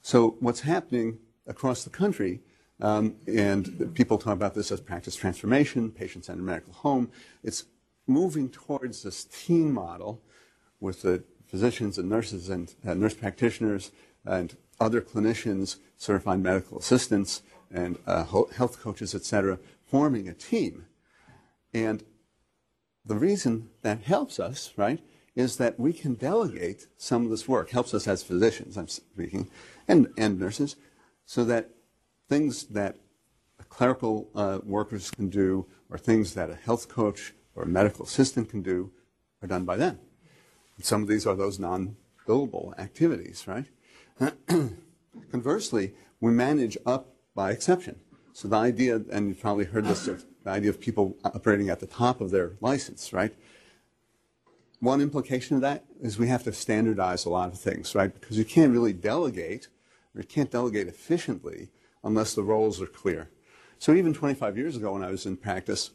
So, 0.02 0.36
what's 0.40 0.60
happening 0.60 1.18
across 1.46 1.82
the 1.82 1.90
country, 1.90 2.40
um, 2.80 3.16
and 3.26 3.94
people 3.94 4.18
talk 4.18 4.34
about 4.34 4.54
this 4.54 4.70
as 4.70 4.80
practice 4.80 5.16
transformation, 5.16 5.90
patient 5.90 6.24
centered 6.26 6.44
medical 6.44 6.72
home, 6.72 7.10
it's 7.42 7.64
moving 8.10 8.48
towards 8.48 9.02
this 9.02 9.24
team 9.24 9.72
model 9.72 10.20
with 10.80 11.02
the 11.02 11.22
physicians 11.46 11.98
and 11.98 12.08
nurses 12.08 12.48
and 12.48 12.74
uh, 12.86 12.94
nurse 12.94 13.14
practitioners 13.14 13.92
and 14.24 14.56
other 14.80 15.00
clinicians, 15.00 15.76
certified 15.96 16.40
medical 16.40 16.78
assistants, 16.78 17.42
and 17.72 17.98
uh, 18.06 18.24
health 18.24 18.80
coaches, 18.80 19.14
et 19.14 19.24
cetera, 19.24 19.58
forming 19.86 20.28
a 20.28 20.34
team. 20.34 20.86
And 21.72 22.02
the 23.04 23.16
reason 23.16 23.70
that 23.82 24.02
helps 24.02 24.40
us, 24.40 24.72
right, 24.76 25.00
is 25.36 25.56
that 25.56 25.78
we 25.78 25.92
can 25.92 26.14
delegate 26.14 26.88
some 26.96 27.24
of 27.24 27.30
this 27.30 27.46
work, 27.46 27.70
helps 27.70 27.94
us 27.94 28.08
as 28.08 28.22
physicians, 28.22 28.76
I'm 28.76 28.88
speaking, 28.88 29.48
and, 29.86 30.08
and 30.18 30.38
nurses, 30.38 30.76
so 31.24 31.44
that 31.44 31.70
things 32.28 32.64
that 32.66 32.96
clerical 33.68 34.28
uh, 34.34 34.58
workers 34.64 35.10
can 35.10 35.28
do 35.28 35.66
or 35.88 35.98
things 35.98 36.34
that 36.34 36.50
a 36.50 36.54
health 36.54 36.88
coach 36.88 37.32
or 37.54 37.64
a 37.64 37.68
medical 37.68 38.04
assistant 38.04 38.48
can 38.48 38.62
do 38.62 38.90
are 39.42 39.48
done 39.48 39.64
by 39.64 39.76
them. 39.76 39.98
And 40.76 40.84
some 40.84 41.02
of 41.02 41.08
these 41.08 41.26
are 41.26 41.34
those 41.34 41.58
non-billable 41.58 42.78
activities, 42.78 43.46
right? 43.46 43.66
Conversely, 45.30 45.94
we 46.20 46.30
manage 46.30 46.76
up 46.86 47.14
by 47.34 47.50
exception. 47.50 48.00
So 48.32 48.48
the 48.48 48.56
idea, 48.56 49.02
and 49.10 49.28
you've 49.28 49.40
probably 49.40 49.64
heard 49.64 49.84
this, 49.84 50.06
the 50.06 50.50
idea 50.50 50.70
of 50.70 50.80
people 50.80 51.16
operating 51.24 51.68
at 51.68 51.80
the 51.80 51.86
top 51.86 52.20
of 52.20 52.30
their 52.30 52.52
license, 52.60 53.12
right? 53.12 53.34
One 54.80 55.00
implication 55.00 55.56
of 55.56 55.62
that 55.62 55.84
is 56.00 56.18
we 56.18 56.28
have 56.28 56.44
to 56.44 56.52
standardize 56.52 57.24
a 57.24 57.30
lot 57.30 57.52
of 57.52 57.60
things, 57.60 57.94
right? 57.94 58.12
Because 58.12 58.38
you 58.38 58.44
can't 58.44 58.72
really 58.72 58.94
delegate, 58.94 59.68
or 60.14 60.22
you 60.22 60.26
can't 60.26 60.50
delegate 60.50 60.88
efficiently 60.88 61.70
unless 62.02 62.34
the 62.34 62.42
roles 62.42 62.80
are 62.80 62.86
clear. 62.86 63.30
So 63.78 63.92
even 63.92 64.14
25 64.14 64.56
years 64.56 64.76
ago 64.76 64.92
when 64.92 65.02
I 65.02 65.10
was 65.10 65.26
in 65.26 65.36
practice, 65.36 65.90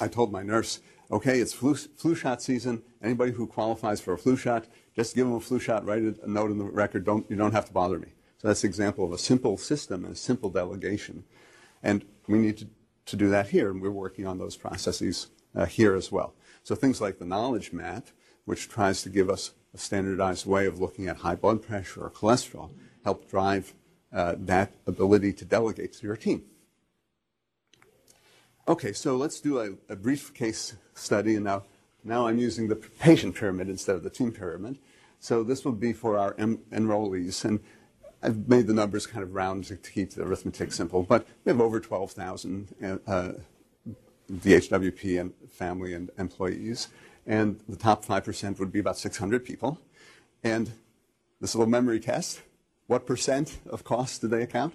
I 0.00 0.08
told 0.08 0.32
my 0.32 0.42
nurse, 0.42 0.80
okay, 1.10 1.40
it's 1.40 1.52
flu, 1.52 1.74
flu 1.74 2.14
shot 2.14 2.42
season. 2.42 2.82
Anybody 3.02 3.32
who 3.32 3.46
qualifies 3.46 4.00
for 4.00 4.12
a 4.12 4.18
flu 4.18 4.36
shot, 4.36 4.66
just 4.94 5.14
give 5.14 5.26
them 5.26 5.36
a 5.36 5.40
flu 5.40 5.58
shot, 5.58 5.84
write 5.84 6.02
a 6.02 6.30
note 6.30 6.50
in 6.50 6.58
the 6.58 6.64
record. 6.64 7.04
Don't, 7.04 7.28
you 7.30 7.36
don't 7.36 7.52
have 7.52 7.66
to 7.66 7.72
bother 7.72 7.98
me. 7.98 8.08
So 8.38 8.48
that's 8.48 8.62
an 8.62 8.68
example 8.68 9.04
of 9.04 9.12
a 9.12 9.18
simple 9.18 9.56
system 9.56 10.04
and 10.04 10.14
a 10.14 10.16
simple 10.16 10.50
delegation. 10.50 11.24
And 11.82 12.04
we 12.28 12.38
need 12.38 12.58
to, 12.58 12.68
to 13.06 13.16
do 13.16 13.28
that 13.30 13.48
here, 13.48 13.70
and 13.70 13.80
we're 13.80 13.90
working 13.90 14.26
on 14.26 14.38
those 14.38 14.56
processes 14.56 15.28
uh, 15.56 15.66
here 15.66 15.94
as 15.94 16.12
well. 16.12 16.34
So 16.62 16.74
things 16.74 17.00
like 17.00 17.18
the 17.18 17.24
knowledge 17.24 17.72
map, 17.72 18.08
which 18.44 18.68
tries 18.68 19.02
to 19.02 19.08
give 19.08 19.28
us 19.28 19.52
a 19.74 19.78
standardized 19.78 20.46
way 20.46 20.66
of 20.66 20.80
looking 20.80 21.08
at 21.08 21.18
high 21.18 21.34
blood 21.34 21.62
pressure 21.62 22.02
or 22.02 22.10
cholesterol, 22.10 22.70
help 23.04 23.28
drive 23.28 23.74
uh, 24.12 24.34
that 24.38 24.72
ability 24.86 25.32
to 25.34 25.44
delegate 25.44 25.92
to 25.94 26.06
your 26.06 26.16
team. 26.16 26.44
Okay, 28.68 28.92
so 28.92 29.16
let's 29.16 29.40
do 29.40 29.60
a, 29.60 29.70
a, 29.90 29.96
brief 29.96 30.34
case 30.34 30.76
study, 30.92 31.36
and 31.36 31.44
now, 31.46 31.62
now 32.04 32.26
I'm 32.26 32.36
using 32.36 32.68
the 32.68 32.76
patient 32.76 33.34
pyramid 33.34 33.70
instead 33.70 33.96
of 33.96 34.02
the 34.02 34.10
team 34.10 34.30
pyramid. 34.30 34.78
So 35.20 35.42
this 35.42 35.64
will 35.64 35.72
be 35.72 35.94
for 35.94 36.18
our 36.18 36.34
em- 36.36 36.58
enrollees, 36.70 37.46
and 37.46 37.60
I've 38.22 38.46
made 38.46 38.66
the 38.66 38.74
numbers 38.74 39.06
kind 39.06 39.22
of 39.22 39.34
round 39.34 39.64
to, 39.64 39.76
to 39.76 39.90
keep 39.90 40.10
the 40.10 40.22
arithmetic 40.22 40.72
simple, 40.72 41.02
but 41.02 41.26
we 41.46 41.50
have 41.50 41.62
over 41.62 41.80
12,000 41.80 43.00
uh, 43.06 43.32
DHWP 44.30 45.18
and 45.18 45.32
family 45.50 45.94
and 45.94 46.10
employees, 46.18 46.88
and 47.26 47.60
the 47.70 47.76
top 47.76 48.04
5% 48.04 48.58
would 48.58 48.70
be 48.70 48.80
about 48.80 48.98
600 48.98 49.46
people. 49.46 49.80
And 50.44 50.72
this 51.40 51.54
little 51.54 51.70
memory 51.70 52.00
test, 52.00 52.42
what 52.86 53.06
percent 53.06 53.60
of 53.70 53.82
costs 53.82 54.18
do 54.18 54.28
they 54.28 54.42
account? 54.42 54.74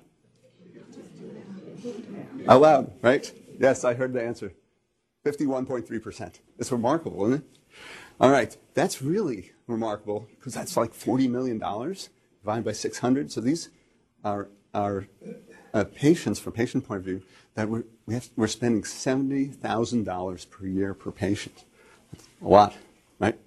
Out 2.47 2.61
loud, 2.61 2.91
right? 3.03 3.31
Yes, 3.59 3.83
I 3.83 3.93
heard 3.93 4.13
the 4.13 4.23
answer. 4.23 4.53
51.3%. 5.25 6.39
It's 6.59 6.71
remarkable, 6.71 7.25
isn't 7.25 7.41
it? 7.41 7.43
All 8.19 8.29
right, 8.29 8.55
that's 8.73 9.01
really 9.01 9.51
remarkable 9.67 10.27
because 10.37 10.53
that's 10.53 10.77
like 10.77 10.93
$40 10.93 11.29
million 11.29 11.57
divided 11.57 12.65
by 12.65 12.71
600. 12.71 13.31
So 13.31 13.41
these 13.41 13.69
are 14.23 14.49
our 14.73 15.07
uh, 15.73 15.85
patients, 15.95 16.39
from 16.39 16.53
patient 16.53 16.87
point 16.87 16.99
of 16.99 17.05
view, 17.05 17.21
that 17.55 17.69
we're, 17.69 17.83
we 18.05 18.15
have, 18.15 18.29
we're 18.35 18.47
spending 18.47 18.83
$70,000 18.83 20.49
per 20.49 20.65
year 20.65 20.93
per 20.93 21.11
patient. 21.11 21.63
That's 22.11 22.27
a 22.41 22.47
lot, 22.47 22.75
right? 23.19 23.39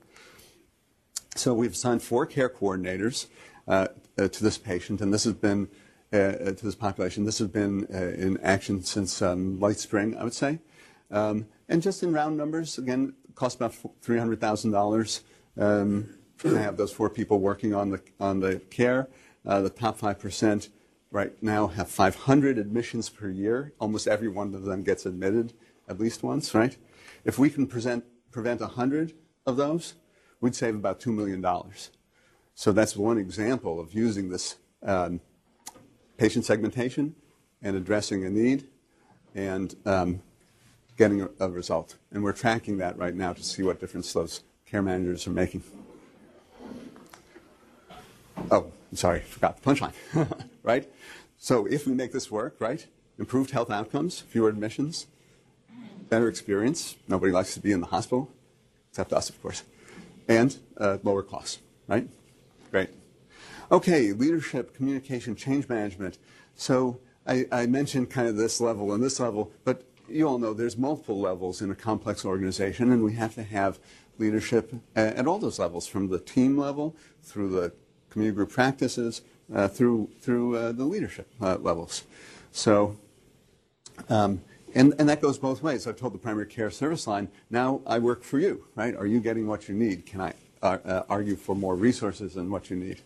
So 1.34 1.54
we've 1.54 1.72
assigned 1.72 2.02
four 2.02 2.26
care 2.26 2.48
coordinators 2.48 3.26
uh, 3.68 3.88
uh, 4.18 4.28
to 4.28 4.44
this 4.44 4.58
patient, 4.58 5.00
and 5.00 5.12
this 5.12 5.24
has 5.24 5.34
been 5.34 5.68
to 6.16 6.64
this 6.64 6.74
population. 6.74 7.24
This 7.24 7.38
has 7.38 7.48
been 7.48 7.86
uh, 7.92 7.98
in 7.98 8.38
action 8.42 8.82
since 8.82 9.22
um, 9.22 9.60
late 9.60 9.78
spring, 9.78 10.16
I 10.16 10.24
would 10.24 10.34
say. 10.34 10.60
Um, 11.10 11.46
and 11.68 11.82
just 11.82 12.02
in 12.02 12.12
round 12.12 12.36
numbers, 12.36 12.78
again, 12.78 13.14
cost 13.34 13.56
about 13.56 13.74
$300,000 14.02 15.20
um, 15.58 16.18
to 16.38 16.54
have 16.54 16.76
those 16.76 16.92
four 16.92 17.10
people 17.10 17.40
working 17.40 17.74
on 17.74 17.90
the, 17.90 18.00
on 18.20 18.40
the 18.40 18.60
care. 18.70 19.08
Uh, 19.44 19.60
the 19.60 19.70
top 19.70 19.98
5% 19.98 20.68
right 21.10 21.40
now 21.42 21.68
have 21.68 21.88
500 21.88 22.58
admissions 22.58 23.08
per 23.08 23.28
year. 23.28 23.72
Almost 23.78 24.06
every 24.06 24.28
one 24.28 24.54
of 24.54 24.64
them 24.64 24.82
gets 24.82 25.06
admitted 25.06 25.52
at 25.88 26.00
least 26.00 26.22
once, 26.22 26.54
right? 26.54 26.76
If 27.24 27.38
we 27.38 27.50
can 27.50 27.66
present, 27.66 28.04
prevent 28.30 28.60
100 28.60 29.12
of 29.46 29.56
those, 29.56 29.94
we'd 30.40 30.54
save 30.54 30.74
about 30.74 31.00
$2 31.00 31.14
million. 31.14 31.44
So 32.54 32.72
that's 32.72 32.96
one 32.96 33.18
example 33.18 33.78
of 33.78 33.94
using 33.94 34.30
this 34.30 34.56
um, 34.82 35.20
patient 36.16 36.44
segmentation 36.44 37.14
and 37.62 37.76
addressing 37.76 38.24
a 38.24 38.30
need 38.30 38.66
and 39.34 39.74
um, 39.84 40.22
getting 40.96 41.22
a, 41.22 41.28
a, 41.40 41.48
result. 41.48 41.96
And 42.10 42.22
we're 42.22 42.32
tracking 42.32 42.78
that 42.78 42.96
right 42.96 43.14
now 43.14 43.32
to 43.32 43.42
see 43.42 43.62
what 43.62 43.80
difference 43.80 44.12
those 44.12 44.42
care 44.64 44.82
managers 44.82 45.26
are 45.26 45.30
making. 45.30 45.62
Oh, 48.50 48.70
I'm 48.90 48.96
sorry, 48.96 49.20
forgot 49.20 49.60
the 49.60 49.70
punchline, 49.70 49.92
right? 50.62 50.88
So 51.38 51.66
if 51.66 51.86
we 51.86 51.94
make 51.94 52.12
this 52.12 52.30
work, 52.30 52.56
right, 52.60 52.86
improved 53.18 53.50
health 53.50 53.70
outcomes, 53.70 54.20
fewer 54.20 54.48
admissions, 54.48 55.06
better 56.08 56.28
experience, 56.28 56.96
nobody 57.08 57.32
likes 57.32 57.54
to 57.54 57.60
be 57.60 57.72
in 57.72 57.80
the 57.80 57.86
hospital, 57.86 58.30
except 58.90 59.12
us, 59.12 59.28
of 59.28 59.40
course, 59.42 59.62
and 60.28 60.56
uh, 60.78 60.98
lower 61.02 61.22
costs, 61.22 61.58
right? 61.88 62.08
Okay, 63.70 64.12
leadership, 64.12 64.74
communication, 64.76 65.34
change 65.34 65.68
management. 65.68 66.18
So 66.54 67.00
I, 67.26 67.46
I, 67.50 67.66
mentioned 67.66 68.10
kind 68.10 68.28
of 68.28 68.36
this 68.36 68.60
level 68.60 68.92
and 68.92 69.02
this 69.02 69.18
level, 69.18 69.50
but 69.64 69.82
you 70.08 70.26
all 70.28 70.38
know 70.38 70.54
there's 70.54 70.76
multiple 70.76 71.20
levels 71.20 71.60
in 71.60 71.70
a 71.72 71.74
complex 71.74 72.24
organization, 72.24 72.92
and 72.92 73.02
we 73.02 73.14
have 73.14 73.34
to 73.34 73.42
have 73.42 73.80
leadership 74.18 74.72
at, 74.94 75.26
all 75.26 75.38
those 75.38 75.58
levels, 75.58 75.88
from 75.88 76.08
the 76.08 76.20
team 76.20 76.56
level 76.56 76.94
through 77.24 77.50
the 77.50 77.72
community 78.08 78.36
group 78.36 78.50
practices 78.50 79.22
uh, 79.52 79.66
through 79.66 80.10
through 80.20 80.56
uh, 80.56 80.72
the 80.72 80.84
leadership 80.84 81.28
uh, 81.40 81.56
levels. 81.56 82.04
So. 82.52 82.96
Um, 84.08 84.42
and, 84.74 84.92
and 84.98 85.08
that 85.08 85.22
goes 85.22 85.38
both 85.38 85.62
ways. 85.62 85.86
I've 85.86 85.96
told 85.96 86.12
the 86.12 86.18
primary 86.18 86.44
care 86.44 86.70
service 86.70 87.06
line, 87.06 87.28
now 87.48 87.80
I 87.86 87.98
work 87.98 88.22
for 88.22 88.38
you, 88.38 88.66
right? 88.74 88.94
Are 88.94 89.06
you 89.06 89.20
getting 89.20 89.46
what 89.46 89.70
you 89.70 89.74
need? 89.74 90.04
Can 90.04 90.20
I 90.20 90.34
uh, 90.60 91.04
argue 91.08 91.34
for 91.34 91.56
more 91.56 91.74
resources 91.74 92.34
than 92.34 92.50
what 92.50 92.68
you 92.68 92.76
need? 92.76 93.00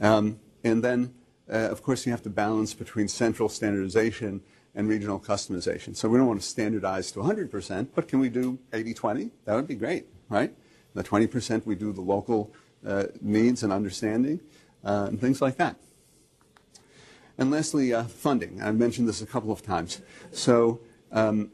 Um, 0.00 0.40
and 0.64 0.82
then, 0.82 1.14
uh, 1.50 1.68
of 1.70 1.82
course, 1.82 2.06
you 2.06 2.12
have 2.12 2.22
to 2.22 2.30
balance 2.30 2.74
between 2.74 3.08
central 3.08 3.48
standardization 3.48 4.42
and 4.74 4.88
regional 4.88 5.18
customization. 5.18 5.96
So 5.96 6.08
we 6.08 6.18
don't 6.18 6.26
want 6.26 6.40
to 6.40 6.46
standardize 6.46 7.10
to 7.12 7.20
100%, 7.20 7.88
but 7.94 8.06
can 8.06 8.20
we 8.20 8.28
do 8.28 8.58
80-20? 8.72 9.30
That 9.44 9.54
would 9.54 9.66
be 9.66 9.74
great, 9.74 10.06
right? 10.28 10.52
The 10.94 11.02
20% 11.02 11.66
we 11.66 11.74
do 11.74 11.92
the 11.92 12.00
local 12.00 12.52
uh, 12.86 13.04
needs 13.20 13.62
and 13.62 13.72
understanding 13.72 14.40
uh, 14.84 15.06
and 15.08 15.20
things 15.20 15.42
like 15.42 15.56
that. 15.56 15.76
And 17.38 17.50
lastly, 17.50 17.94
uh, 17.94 18.04
funding. 18.04 18.60
I've 18.62 18.76
mentioned 18.76 19.08
this 19.08 19.22
a 19.22 19.26
couple 19.26 19.52
of 19.52 19.62
times. 19.62 20.00
So 20.32 20.80
um, 21.12 21.50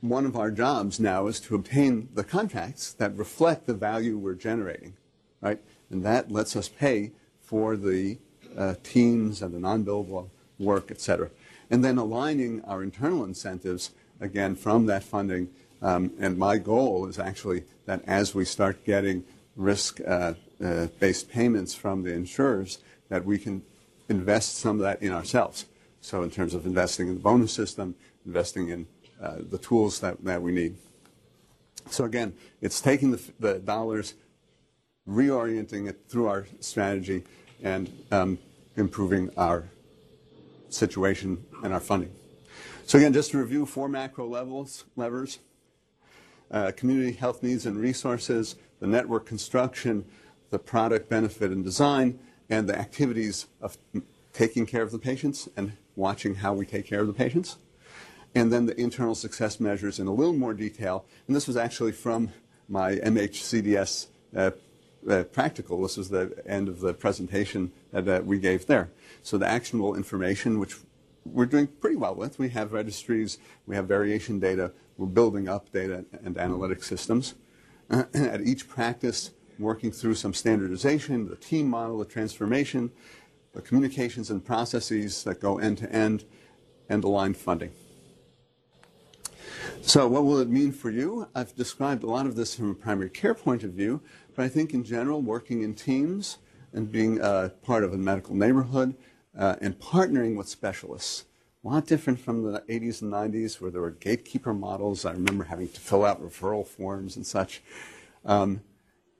one 0.00 0.24
of 0.24 0.36
our 0.36 0.50
jobs 0.50 0.98
now 0.98 1.26
is 1.26 1.40
to 1.40 1.54
obtain 1.54 2.08
the 2.14 2.24
contracts 2.24 2.92
that 2.94 3.14
reflect 3.16 3.66
the 3.66 3.74
value 3.74 4.16
we're 4.16 4.34
generating, 4.34 4.94
right? 5.40 5.60
And 5.90 6.04
that 6.04 6.30
lets 6.30 6.56
us 6.56 6.68
pay 6.68 7.12
for 7.40 7.76
the 7.76 8.18
uh, 8.56 8.74
teams 8.82 9.42
and 9.42 9.54
the 9.54 9.60
non-billable 9.60 10.28
work, 10.58 10.90
et 10.90 11.00
cetera. 11.00 11.30
And 11.70 11.84
then 11.84 11.98
aligning 11.98 12.62
our 12.64 12.82
internal 12.82 13.24
incentives, 13.24 13.90
again, 14.20 14.56
from 14.56 14.86
that 14.86 15.02
funding. 15.02 15.48
Um, 15.82 16.12
and 16.18 16.38
my 16.38 16.58
goal 16.58 17.06
is 17.06 17.18
actually 17.18 17.64
that 17.84 18.02
as 18.06 18.34
we 18.34 18.44
start 18.44 18.84
getting 18.84 19.24
risk-based 19.56 20.08
uh, 20.60 20.64
uh, 20.64 21.32
payments 21.32 21.74
from 21.74 22.02
the 22.02 22.12
insurers, 22.12 22.78
that 23.08 23.24
we 23.24 23.38
can 23.38 23.62
invest 24.08 24.56
some 24.56 24.76
of 24.76 24.82
that 24.82 25.02
in 25.02 25.12
ourselves. 25.12 25.66
So 26.00 26.22
in 26.22 26.30
terms 26.30 26.54
of 26.54 26.66
investing 26.66 27.08
in 27.08 27.14
the 27.14 27.20
bonus 27.20 27.52
system, 27.52 27.94
investing 28.24 28.68
in 28.68 28.86
uh, 29.20 29.36
the 29.50 29.58
tools 29.58 30.00
that, 30.00 30.24
that 30.24 30.40
we 30.42 30.52
need. 30.52 30.76
So 31.90 32.04
again, 32.04 32.34
it's 32.60 32.80
taking 32.80 33.12
the, 33.12 33.20
the 33.38 33.58
dollars 33.58 34.14
reorienting 35.08 35.88
it 35.88 36.00
through 36.08 36.26
our 36.26 36.46
strategy 36.60 37.24
and 37.62 37.90
um, 38.10 38.38
improving 38.76 39.30
our 39.36 39.64
situation 40.68 41.44
and 41.62 41.72
our 41.72 41.80
funding. 41.80 42.12
So 42.86 42.98
again, 42.98 43.12
just 43.12 43.30
to 43.32 43.38
review 43.38 43.66
four 43.66 43.88
macro 43.88 44.26
levels, 44.26 44.84
levers, 44.94 45.38
uh, 46.50 46.72
community 46.76 47.12
health 47.12 47.42
needs 47.42 47.66
and 47.66 47.76
resources, 47.76 48.56
the 48.80 48.86
network 48.86 49.26
construction, 49.26 50.04
the 50.50 50.58
product 50.58 51.08
benefit 51.08 51.50
and 51.50 51.64
design, 51.64 52.18
and 52.48 52.68
the 52.68 52.78
activities 52.78 53.46
of 53.60 53.76
taking 54.32 54.66
care 54.66 54.82
of 54.82 54.92
the 54.92 54.98
patients 54.98 55.48
and 55.56 55.72
watching 55.96 56.36
how 56.36 56.52
we 56.52 56.66
take 56.66 56.86
care 56.86 57.00
of 57.00 57.06
the 57.06 57.12
patients. 57.12 57.56
And 58.34 58.52
then 58.52 58.66
the 58.66 58.78
internal 58.78 59.14
success 59.14 59.58
measures 59.58 59.98
in 59.98 60.06
a 60.06 60.12
little 60.12 60.34
more 60.34 60.52
detail. 60.52 61.06
And 61.26 61.34
this 61.34 61.46
was 61.46 61.56
actually 61.56 61.92
from 61.92 62.30
my 62.68 62.96
MHCDS 62.96 64.06
uh, 64.36 64.50
uh, 65.08 65.24
practical. 65.24 65.82
This 65.82 65.98
is 65.98 66.08
the 66.08 66.42
end 66.46 66.68
of 66.68 66.80
the 66.80 66.94
presentation 66.94 67.72
that 67.92 68.26
we 68.26 68.38
gave 68.38 68.66
there. 68.66 68.90
So 69.22 69.38
the 69.38 69.46
actionable 69.46 69.94
information, 69.94 70.58
which 70.58 70.76
we're 71.24 71.46
doing 71.46 71.66
pretty 71.66 71.96
well 71.96 72.14
with. 72.14 72.38
We 72.38 72.50
have 72.50 72.72
registries, 72.72 73.38
we 73.66 73.76
have 73.76 73.86
variation 73.86 74.38
data, 74.38 74.72
we're 74.96 75.06
building 75.06 75.48
up 75.48 75.72
data 75.72 76.04
and 76.24 76.38
analytic 76.38 76.82
systems. 76.82 77.34
Uh, 77.90 78.04
at 78.14 78.40
each 78.42 78.68
practice, 78.68 79.30
working 79.58 79.90
through 79.90 80.14
some 80.14 80.34
standardization, 80.34 81.28
the 81.28 81.36
team 81.36 81.68
model, 81.68 81.98
the 81.98 82.04
transformation, 82.04 82.90
the 83.52 83.62
communications 83.62 84.30
and 84.30 84.44
processes 84.44 85.24
that 85.24 85.40
go 85.40 85.58
end 85.58 85.78
to 85.78 85.90
end, 85.90 86.24
and 86.88 87.02
aligned 87.04 87.36
funding. 87.36 87.72
So, 89.80 90.08
what 90.08 90.24
will 90.24 90.38
it 90.38 90.48
mean 90.48 90.72
for 90.72 90.90
you? 90.90 91.28
I've 91.34 91.54
described 91.54 92.02
a 92.02 92.06
lot 92.06 92.26
of 92.26 92.34
this 92.34 92.54
from 92.54 92.70
a 92.70 92.74
primary 92.74 93.10
care 93.10 93.34
point 93.34 93.62
of 93.62 93.70
view, 93.70 94.00
but 94.36 94.44
I 94.44 94.48
think 94.48 94.74
in 94.74 94.84
general, 94.84 95.22
working 95.22 95.62
in 95.62 95.74
teams 95.74 96.38
and 96.72 96.92
being 96.92 97.20
uh, 97.20 97.48
part 97.62 97.82
of 97.82 97.92
a 97.92 97.96
medical 97.96 98.34
neighborhood 98.34 98.94
uh, 99.36 99.56
and 99.60 99.78
partnering 99.78 100.36
with 100.36 100.48
specialists. 100.48 101.24
A 101.64 101.68
lot 101.68 101.86
different 101.86 102.20
from 102.20 102.52
the 102.52 102.60
80s 102.68 103.02
and 103.02 103.12
90s 103.12 103.60
where 103.60 103.70
there 103.70 103.80
were 103.80 103.90
gatekeeper 103.90 104.54
models. 104.54 105.04
I 105.04 105.12
remember 105.12 105.44
having 105.44 105.68
to 105.68 105.80
fill 105.80 106.04
out 106.04 106.22
referral 106.22 106.66
forms 106.66 107.16
and 107.16 107.26
such. 107.26 107.62
Um, 108.24 108.60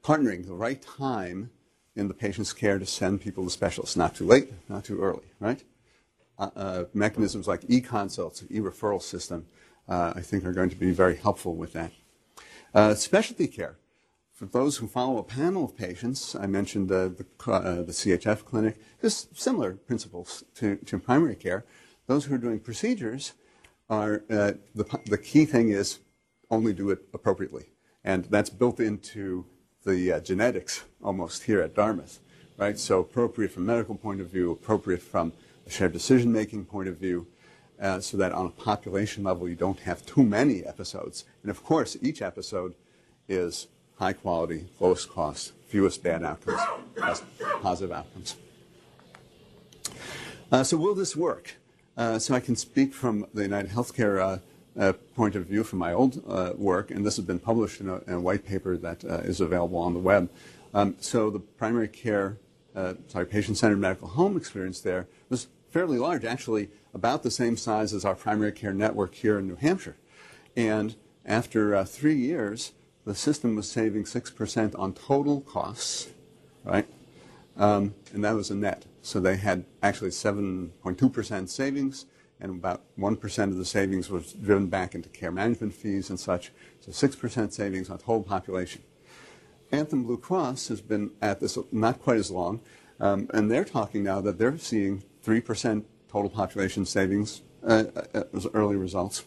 partnering 0.05 0.47
the 0.47 0.55
right 0.55 0.81
time 0.81 1.51
in 1.97 2.09
the 2.09 2.15
patient's 2.15 2.53
care 2.53 2.79
to 2.79 2.87
send 2.87 3.21
people 3.23 3.43
to 3.45 3.51
specialists, 3.51 3.97
not 3.97 4.15
too 4.15 4.27
late, 4.27 4.53
not 4.69 4.85
too 4.85 5.01
early, 5.01 5.25
right? 5.41 5.65
Uh, 6.39 6.51
uh, 6.55 6.85
mechanisms 6.93 7.49
like 7.49 7.63
e-consults, 7.69 8.45
e-referral 8.51 9.01
system, 9.01 9.47
uh, 9.89 10.13
I 10.15 10.21
think 10.21 10.45
are 10.45 10.53
going 10.53 10.71
to 10.71 10.77
be 10.77 10.93
very 10.93 11.17
helpful 11.17 11.57
with 11.57 11.73
that. 11.73 11.91
Uh, 12.75 12.95
specialty 12.95 13.47
care. 13.47 13.77
For 14.37 14.45
those 14.45 14.77
who 14.77 14.87
follow 14.87 15.17
a 15.17 15.23
panel 15.23 15.65
of 15.65 15.79
patients, 15.79 16.37
I 16.37 16.47
mentioned 16.47 16.91
the, 16.91 17.25
uh, 17.47 17.77
the 17.77 17.93
CHF 17.93 18.45
clinic, 18.45 18.77
there's 19.01 19.29
similar 19.33 19.73
principles 19.73 20.45
to, 20.57 20.77
to 20.77 20.99
primary 20.99 21.37
care. 21.37 21.65
Those 22.07 22.27
who 22.27 22.35
are 22.35 22.39
doing 22.39 22.61
procedures 22.61 23.33
are, 23.89 24.25
uh, 24.29 24.53
the, 24.75 25.01
the 25.07 25.17
key 25.17 25.47
thing 25.47 25.71
is 25.71 26.01
only 26.51 26.75
do 26.75 26.91
it 26.91 26.99
appropriately. 27.15 27.71
And 28.05 28.27
that's 28.27 28.51
built 28.51 28.79
into 28.79 29.47
the 29.87 30.13
uh, 30.13 30.21
genetics 30.21 30.85
almost 31.03 31.45
here 31.45 31.63
at 31.63 31.75
Dartmouth, 31.75 32.21
right? 32.59 32.79
So 32.79 33.01
appropriate 33.01 33.53
from 33.53 33.65
medical 33.65 33.95
point 33.95 34.21
of 34.21 34.29
view, 34.29 34.53
appropriate 34.53 35.01
from 35.01 35.33
a 35.67 35.71
shared 35.71 35.95
decision-making 35.95 36.67
point 36.67 36.91
of 36.91 36.99
view, 36.99 37.27
uh, 37.81 38.01
so 38.01 38.19
that 38.19 38.33
on 38.33 38.45
a 38.45 38.51
population 38.51 39.25
level 39.25 39.49
you 39.49 39.55
don't 39.55 39.81
have 39.81 40.05
too 40.05 40.23
many 40.23 40.63
episodes. 40.63 41.25
And 41.41 41.51
of 41.51 41.65
course, 41.65 41.97
each 42.03 42.21
episode 42.21 42.75
is 43.29 43.69
high 43.97 44.13
quality, 44.13 44.67
lowest 44.79 45.11
cost, 45.11 45.53
fewest 45.69 46.03
bad 46.03 46.23
outcomes, 46.23 46.61
positive 47.63 47.93
outcomes. 47.93 48.37
Uh, 50.53 50.63
so 50.63 50.77
will 50.77 50.95
this 50.95 51.17
work? 51.17 51.57
Uh, 51.97 52.19
so 52.19 52.35
I 52.35 52.41
can 52.41 52.57
speak 52.57 52.93
from 52.93 53.27
the 53.35 53.43
United 53.43 53.71
Healthcare 53.71 54.21
uh, 54.21 54.39
uh 54.79 54.93
point 55.15 55.35
of 55.35 55.47
view 55.47 55.65
from 55.65 55.79
my 55.79 55.93
old 55.93 56.23
uh, 56.29 56.53
work, 56.57 56.91
and 56.91 57.05
this 57.05 57.17
has 57.17 57.25
been 57.25 57.39
published 57.39 57.81
in 57.81 57.89
a, 57.89 57.97
in 58.07 58.15
a 58.15 58.21
white 58.21 58.45
paper 58.45 58.77
that 58.77 59.05
uh, 59.05 59.15
is 59.25 59.41
available 59.41 59.79
on 59.79 59.95
the 59.95 59.99
web. 59.99 60.29
Um, 60.75 60.97
so 61.01 61.31
the 61.31 61.39
primary 61.39 61.89
care, 61.89 62.37
sorry, 63.09 63.25
patient-centered 63.25 63.79
medical 63.79 64.09
home 64.09 64.37
experience 64.37 64.81
there 64.81 65.09
was 65.31 65.47
fairly 65.71 65.97
large, 65.97 66.27
actually 66.27 66.69
about 66.93 67.23
the 67.23 67.31
same 67.31 67.57
size 67.57 67.95
as 67.95 68.05
our 68.05 68.15
primary 68.15 68.53
care 68.53 68.75
network 68.75 69.15
here 69.15 69.39
in 69.39 69.49
New 69.49 69.57
Hampshire. 69.57 69.97
And 70.55 70.95
after 71.25 71.83
three 71.87 72.17
years, 72.17 72.73
the 73.07 73.15
system 73.15 73.55
was 73.55 73.71
saving 73.71 74.05
6% 74.05 74.79
on 74.79 74.93
total 74.93 75.41
costs, 75.43 76.11
right? 76.65 76.87
Um, 77.57 77.95
and 78.13 78.25
that 78.25 78.35
was 78.35 78.51
a 78.51 78.55
net. 78.55 78.85
So 79.01 79.21
they 79.21 79.37
had 79.37 79.65
actually 79.83 80.11
7.2% 80.11 81.49
savings, 81.49 82.07
and 82.41 82.51
about 82.51 82.83
1% 82.99 83.43
of 83.45 83.57
the 83.57 83.65
savings 83.65 84.11
was 84.11 84.33
driven 84.33 84.67
back 84.67 84.95
into 84.95 85.09
care 85.09 85.31
management 85.31 85.73
fees 85.73 86.11
and 86.11 86.19
such. 86.19 86.51
So 86.81 86.91
6% 86.91 87.53
savings 87.53 87.89
on 87.89 87.99
the 87.99 88.05
whole 88.05 88.25
population. 88.25 88.83
Anthem 89.71 90.03
Blue 90.03 90.19
Cross 90.19 90.69
has 90.69 90.81
been 90.81 91.13
at 91.23 91.41
this 91.41 91.57
not 91.71 92.03
quite 92.03 92.19
as 92.19 92.31
long, 92.31 92.61
um, 92.99 93.31
and 93.33 93.51
they're 93.51 93.65
talking 93.65 94.03
now 94.03 94.21
that 94.21 94.39
they're 94.39 94.59
seeing 94.59 95.05
3% 95.25 95.85
total 96.09 96.31
population 96.31 96.85
savings 96.85 97.43
uh, 97.63 97.85
uh, 98.15 98.23
as 98.35 98.47
early 98.53 98.77
results. 98.77 99.25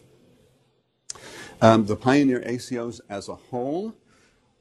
Um, 1.62 1.84
the 1.84 1.96
Pioneer 1.96 2.40
ACOs 2.40 3.02
as 3.10 3.28
a 3.28 3.34
whole 3.34 3.94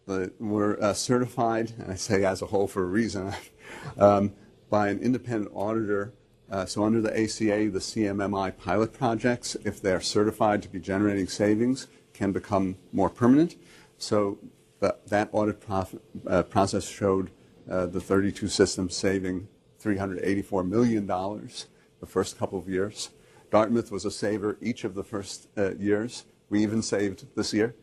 were 0.05 0.81
uh, 0.83 0.93
certified, 0.93 1.71
and 1.79 1.91
I 1.91 1.95
say 1.95 2.25
as 2.25 2.41
a 2.41 2.47
whole 2.47 2.67
for 2.67 2.83
a 2.83 2.87
reason, 2.87 3.33
um, 3.97 4.33
by 4.69 4.89
an 4.89 4.99
independent 4.99 5.51
auditor. 5.55 6.13
Uh, 6.51 6.65
so 6.65 6.83
under 6.83 6.99
the 6.99 7.11
ACA, 7.11 7.69
the 7.69 7.79
CMMI 7.79 8.57
pilot 8.57 8.91
projects, 8.91 9.55
if 9.63 9.81
they're 9.81 10.01
certified 10.01 10.61
to 10.63 10.69
be 10.69 10.79
generating 10.79 11.27
savings, 11.27 11.87
can 12.13 12.31
become 12.33 12.75
more 12.91 13.09
permanent. 13.09 13.55
So 13.97 14.39
that 14.79 15.29
audit 15.31 15.61
prof, 15.61 15.95
uh, 16.27 16.43
process 16.43 16.87
showed 16.87 17.29
uh, 17.69 17.85
the 17.85 18.01
32 18.01 18.47
systems 18.47 18.95
saving 18.95 19.47
$384 19.81 20.67
million 20.67 21.05
the 21.05 22.05
first 22.05 22.37
couple 22.37 22.57
of 22.57 22.67
years. 22.67 23.11
Dartmouth 23.51 23.91
was 23.91 24.05
a 24.05 24.11
saver 24.11 24.57
each 24.61 24.83
of 24.83 24.95
the 24.95 25.03
first 25.03 25.47
uh, 25.57 25.75
years 25.75 26.25
we 26.49 26.61
even 26.63 26.81
saved 26.81 27.25
this 27.35 27.53
year. 27.53 27.75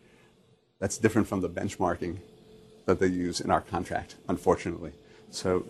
That's 0.79 0.99
different 0.99 1.29
from 1.29 1.41
the 1.41 1.49
benchmarking 1.49 2.19
that 2.85 3.01
they 3.01 3.07
use 3.07 3.41
in 3.41 3.51
our 3.51 3.61
contract, 3.61 4.17
unfortunately. 4.29 4.93
So 5.31 5.67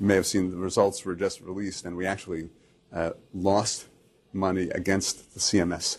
you 0.00 0.06
may 0.06 0.14
have 0.14 0.26
seen 0.26 0.50
the 0.50 0.56
results 0.56 1.04
were 1.04 1.14
just 1.14 1.40
released, 1.40 1.84
and 1.84 1.96
we 1.96 2.06
actually 2.06 2.50
uh, 2.92 3.10
lost 3.32 3.86
money 4.32 4.68
against 4.70 5.34
the 5.34 5.40
CMS 5.40 5.98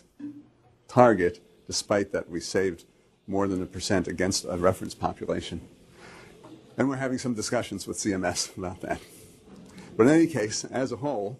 target, 0.87 1.41
despite 1.67 2.11
that 2.11 2.29
we 2.29 2.39
saved 2.39 2.85
more 3.27 3.47
than 3.47 3.61
a 3.61 3.65
percent 3.65 4.07
against 4.07 4.45
a 4.45 4.57
reference 4.57 4.93
population. 4.93 5.61
And 6.77 6.89
we're 6.89 6.97
having 6.97 7.17
some 7.17 7.33
discussions 7.33 7.87
with 7.87 7.97
CMS 7.97 8.55
about 8.57 8.81
that. 8.81 8.99
But 9.95 10.07
in 10.07 10.13
any 10.13 10.27
case, 10.27 10.65
as 10.65 10.91
a 10.91 10.97
whole, 10.97 11.39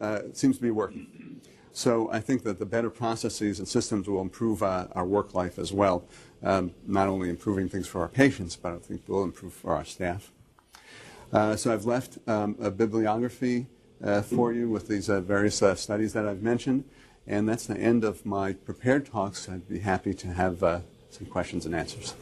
uh, 0.00 0.20
it 0.26 0.36
seems 0.36 0.56
to 0.56 0.62
be 0.62 0.70
working. 0.70 1.40
So 1.78 2.10
I 2.10 2.18
think 2.18 2.42
that 2.42 2.58
the 2.58 2.66
better 2.66 2.90
processes 2.90 3.60
and 3.60 3.68
systems 3.68 4.08
will 4.08 4.20
improve 4.20 4.64
uh, 4.64 4.88
our 4.96 5.06
work 5.06 5.32
life 5.32 5.60
as 5.60 5.72
well, 5.72 6.02
um, 6.42 6.72
not 6.88 7.06
only 7.06 7.30
improving 7.30 7.68
things 7.68 7.86
for 7.86 8.00
our 8.00 8.08
patients, 8.08 8.56
but 8.56 8.72
I 8.72 8.78
think 8.78 9.02
will 9.06 9.22
improve 9.22 9.52
for 9.52 9.76
our 9.76 9.84
staff. 9.84 10.32
Uh, 11.32 11.54
so 11.54 11.72
I've 11.72 11.84
left 11.84 12.18
um, 12.26 12.56
a 12.60 12.72
bibliography 12.72 13.68
uh, 14.02 14.22
for 14.22 14.52
you 14.52 14.68
with 14.68 14.88
these 14.88 15.08
uh, 15.08 15.20
various 15.20 15.62
uh, 15.62 15.76
studies 15.76 16.14
that 16.14 16.26
I've 16.26 16.42
mentioned, 16.42 16.82
and 17.28 17.48
that's 17.48 17.66
the 17.66 17.78
end 17.78 18.02
of 18.02 18.26
my 18.26 18.54
prepared 18.54 19.06
talks. 19.06 19.48
I'd 19.48 19.68
be 19.68 19.78
happy 19.78 20.14
to 20.14 20.26
have 20.32 20.64
uh, 20.64 20.80
some 21.10 21.28
questions 21.28 21.64
and 21.64 21.76
answers. 21.76 22.14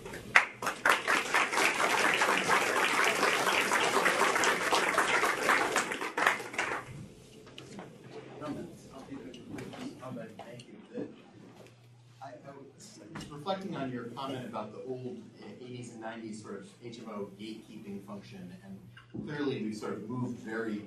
on 13.86 13.92
your 13.92 14.05
comment 14.16 14.46
about 14.46 14.72
the 14.72 14.78
old 14.88 15.18
uh, 15.42 15.64
80s 15.64 15.92
and 15.92 16.02
90s 16.02 16.42
sort 16.42 16.60
of 16.60 16.66
HMO 16.82 17.28
gatekeeping 17.38 18.04
function, 18.06 18.50
and 18.64 18.78
clearly 19.26 19.62
we've 19.62 19.76
sort 19.76 19.92
of 19.92 20.08
moved 20.08 20.38
very, 20.40 20.82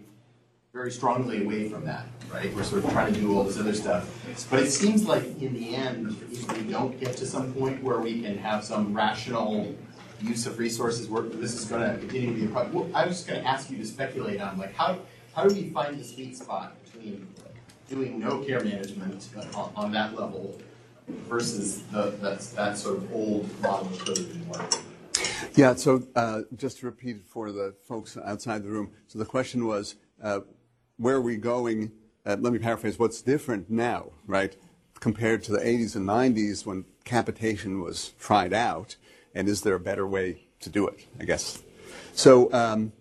very 0.73 0.91
strongly 0.91 1.43
away 1.43 1.69
from 1.69 1.85
that, 1.85 2.07
right? 2.33 2.53
We're 2.55 2.63
sort 2.63 2.83
of 2.83 2.91
trying 2.91 3.13
to 3.13 3.19
do 3.19 3.37
all 3.37 3.43
this 3.43 3.59
other 3.59 3.73
stuff. 3.73 4.09
But 4.49 4.61
it 4.61 4.71
seems 4.71 5.05
like 5.05 5.23
in 5.41 5.53
the 5.53 5.75
end, 5.75 6.17
if 6.31 6.51
we 6.57 6.63
don't 6.63 6.99
get 6.99 7.15
to 7.17 7.25
some 7.25 7.53
point 7.53 7.83
where 7.83 7.99
we 7.99 8.21
can 8.21 8.37
have 8.37 8.63
some 8.63 8.93
rational 8.93 9.75
use 10.21 10.45
of 10.47 10.57
resources, 10.57 11.07
this 11.39 11.53
is 11.53 11.65
going 11.65 11.81
to 11.81 11.97
continue 11.99 12.33
to 12.33 12.39
be 12.39 12.45
a 12.45 12.49
problem. 12.49 12.73
Well, 12.73 12.89
I 12.95 13.05
was 13.05 13.17
just 13.17 13.27
going 13.27 13.41
to 13.41 13.47
ask 13.47 13.69
you 13.69 13.77
to 13.77 13.85
speculate 13.85 14.41
on, 14.41 14.57
like, 14.57 14.73
how, 14.73 14.99
how 15.35 15.47
do 15.47 15.53
we 15.53 15.69
find 15.69 15.99
the 15.99 16.03
sweet 16.03 16.35
spot 16.35 16.75
between 16.83 17.27
doing 17.89 18.19
no 18.19 18.39
care 18.39 18.63
management 18.63 19.29
on, 19.55 19.71
on 19.75 19.91
that 19.91 20.15
level 20.15 20.59
versus 21.27 21.83
the, 21.91 22.11
that, 22.21 22.39
that 22.55 22.77
sort 22.77 22.97
of 22.97 23.13
old 23.13 23.61
model 23.61 23.87
of 23.87 23.99
coded 23.99 24.49
work. 24.49 24.73
Yeah, 25.55 25.75
so 25.75 26.03
uh, 26.15 26.41
just 26.55 26.79
to 26.79 26.85
repeat 26.85 27.25
for 27.25 27.51
the 27.51 27.75
folks 27.87 28.17
outside 28.17 28.63
the 28.63 28.69
room, 28.69 28.91
so 29.07 29.19
the 29.19 29.25
question 29.25 29.65
was, 29.65 29.95
uh, 30.21 30.41
where 30.97 31.15
are 31.15 31.21
we 31.21 31.37
going? 31.37 31.91
Uh, 32.25 32.37
let 32.39 32.53
me 32.53 32.59
paraphrase, 32.59 32.99
what's 32.99 33.21
different 33.21 33.69
now, 33.69 34.11
right, 34.27 34.55
compared 34.99 35.43
to 35.43 35.51
the 35.51 35.59
80s 35.59 35.95
and 35.95 36.07
90s 36.07 36.65
when 36.65 36.85
capitation 37.03 37.81
was 37.81 38.13
tried 38.19 38.53
out, 38.53 38.95
and 39.33 39.47
is 39.47 39.61
there 39.61 39.75
a 39.75 39.79
better 39.79 40.07
way 40.07 40.47
to 40.59 40.69
do 40.69 40.87
it, 40.87 41.07
I 41.19 41.25
guess? 41.25 41.63
So 42.13 42.51
um, 42.53 42.91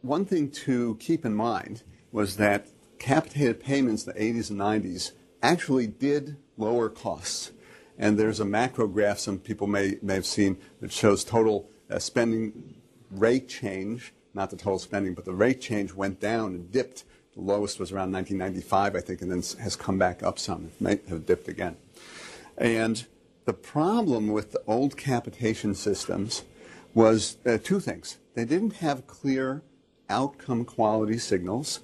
one 0.00 0.24
thing 0.24 0.50
to 0.50 0.96
keep 1.00 1.24
in 1.24 1.34
mind 1.34 1.82
was 2.12 2.36
that 2.36 2.68
capitated 2.98 3.60
payments 3.60 4.06
in 4.06 4.14
the 4.14 4.20
80s 4.20 4.50
and 4.50 4.60
90s 4.60 5.12
actually 5.42 5.86
did 5.86 6.36
lower 6.56 6.88
costs. 6.88 7.52
And 7.98 8.18
there's 8.18 8.40
a 8.40 8.44
macro 8.44 8.86
graph 8.86 9.18
some 9.18 9.38
people 9.38 9.66
may, 9.66 9.98
may 10.02 10.14
have 10.14 10.26
seen 10.26 10.56
that 10.80 10.92
shows 10.92 11.24
total 11.24 11.68
uh, 11.90 11.98
spending 11.98 12.74
rate 13.10 13.48
change, 13.48 14.14
not 14.34 14.50
the 14.50 14.56
total 14.56 14.78
spending, 14.78 15.14
but 15.14 15.24
the 15.24 15.34
rate 15.34 15.60
change 15.60 15.92
went 15.92 16.20
down 16.20 16.54
and 16.54 16.72
dipped. 16.72 17.04
The 17.34 17.42
lowest 17.42 17.78
was 17.78 17.92
around 17.92 18.12
1995, 18.12 18.96
I 18.96 19.00
think, 19.00 19.22
and 19.22 19.30
then 19.30 19.42
has 19.62 19.76
come 19.76 19.98
back 19.98 20.22
up 20.22 20.38
some. 20.38 20.66
It 20.66 20.80
may 20.80 21.00
have 21.08 21.26
dipped 21.26 21.48
again. 21.48 21.76
And 22.56 23.06
the 23.44 23.52
problem 23.52 24.28
with 24.28 24.52
the 24.52 24.62
old 24.66 24.96
capitation 24.96 25.74
systems 25.74 26.44
was 26.94 27.36
uh, 27.46 27.58
two 27.62 27.80
things. 27.80 28.18
They 28.34 28.44
didn't 28.44 28.74
have 28.74 29.06
clear 29.06 29.62
outcome 30.08 30.64
quality 30.64 31.18
signals, 31.18 31.80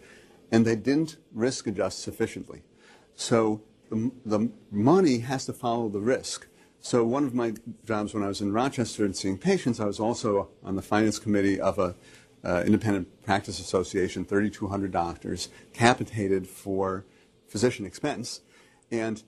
and 0.52 0.64
they 0.64 0.76
didn't 0.76 1.16
risk 1.32 1.66
adjust 1.66 2.00
sufficiently. 2.00 2.62
So 3.18 3.62
the, 3.90 4.12
the 4.24 4.48
money 4.70 5.18
has 5.18 5.44
to 5.46 5.52
follow 5.52 5.88
the 5.88 5.98
risk. 5.98 6.46
So 6.78 7.02
one 7.02 7.24
of 7.24 7.34
my 7.34 7.52
jobs 7.84 8.14
when 8.14 8.22
I 8.22 8.28
was 8.28 8.40
in 8.40 8.52
Rochester 8.52 9.04
and 9.04 9.14
seeing 9.14 9.36
patients, 9.36 9.80
I 9.80 9.86
was 9.86 9.98
also 9.98 10.50
on 10.62 10.76
the 10.76 10.82
finance 10.82 11.18
committee 11.18 11.60
of 11.60 11.80
a 11.80 11.96
uh, 12.44 12.62
independent 12.64 13.24
practice 13.24 13.58
association, 13.58 14.24
3,200 14.24 14.92
doctors, 14.92 15.48
capitated 15.72 16.46
for 16.46 17.04
physician 17.48 17.84
expense, 17.84 18.42
and 18.92 19.24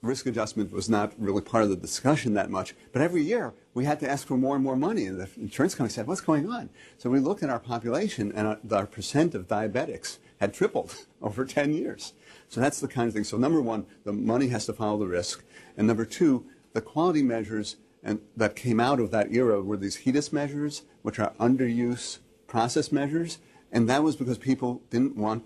risk 0.00 0.24
adjustment 0.24 0.72
was 0.72 0.88
not 0.88 1.12
really 1.18 1.42
part 1.42 1.62
of 1.62 1.68
the 1.68 1.76
discussion 1.76 2.32
that 2.32 2.48
much. 2.48 2.74
But 2.90 3.02
every 3.02 3.22
year 3.22 3.52
we 3.74 3.84
had 3.84 4.00
to 4.00 4.10
ask 4.10 4.26
for 4.26 4.38
more 4.38 4.54
and 4.54 4.64
more 4.64 4.76
money, 4.76 5.04
and 5.04 5.20
the 5.20 5.28
insurance 5.36 5.74
company 5.74 5.92
said, 5.92 6.06
"What's 6.06 6.22
going 6.22 6.48
on?" 6.48 6.70
So 6.96 7.10
we 7.10 7.20
looked 7.20 7.42
at 7.42 7.50
our 7.50 7.60
population, 7.60 8.32
and 8.34 8.46
our, 8.46 8.58
our 8.72 8.86
percent 8.86 9.34
of 9.34 9.46
diabetics 9.46 10.16
had 10.40 10.54
tripled 10.54 10.94
over 11.22 11.44
10 11.44 11.74
years. 11.74 12.14
So 12.54 12.60
that's 12.60 12.78
the 12.78 12.86
kind 12.86 13.08
of 13.08 13.14
thing. 13.14 13.24
So 13.24 13.36
number 13.36 13.60
one, 13.60 13.84
the 14.04 14.12
money 14.12 14.46
has 14.46 14.64
to 14.66 14.72
follow 14.72 14.96
the 14.96 15.08
risk, 15.08 15.42
and 15.76 15.88
number 15.88 16.04
two, 16.04 16.46
the 16.72 16.80
quality 16.80 17.20
measures 17.20 17.74
and 18.00 18.20
that 18.36 18.54
came 18.54 18.78
out 18.78 19.00
of 19.00 19.10
that 19.10 19.32
era 19.32 19.60
were 19.60 19.76
these 19.76 19.96
HEDIS 20.04 20.32
measures, 20.32 20.82
which 21.02 21.18
are 21.18 21.32
underuse 21.40 22.18
process 22.46 22.92
measures, 22.92 23.38
and 23.72 23.88
that 23.88 24.04
was 24.04 24.14
because 24.14 24.38
people 24.38 24.82
didn't 24.88 25.16
want 25.16 25.42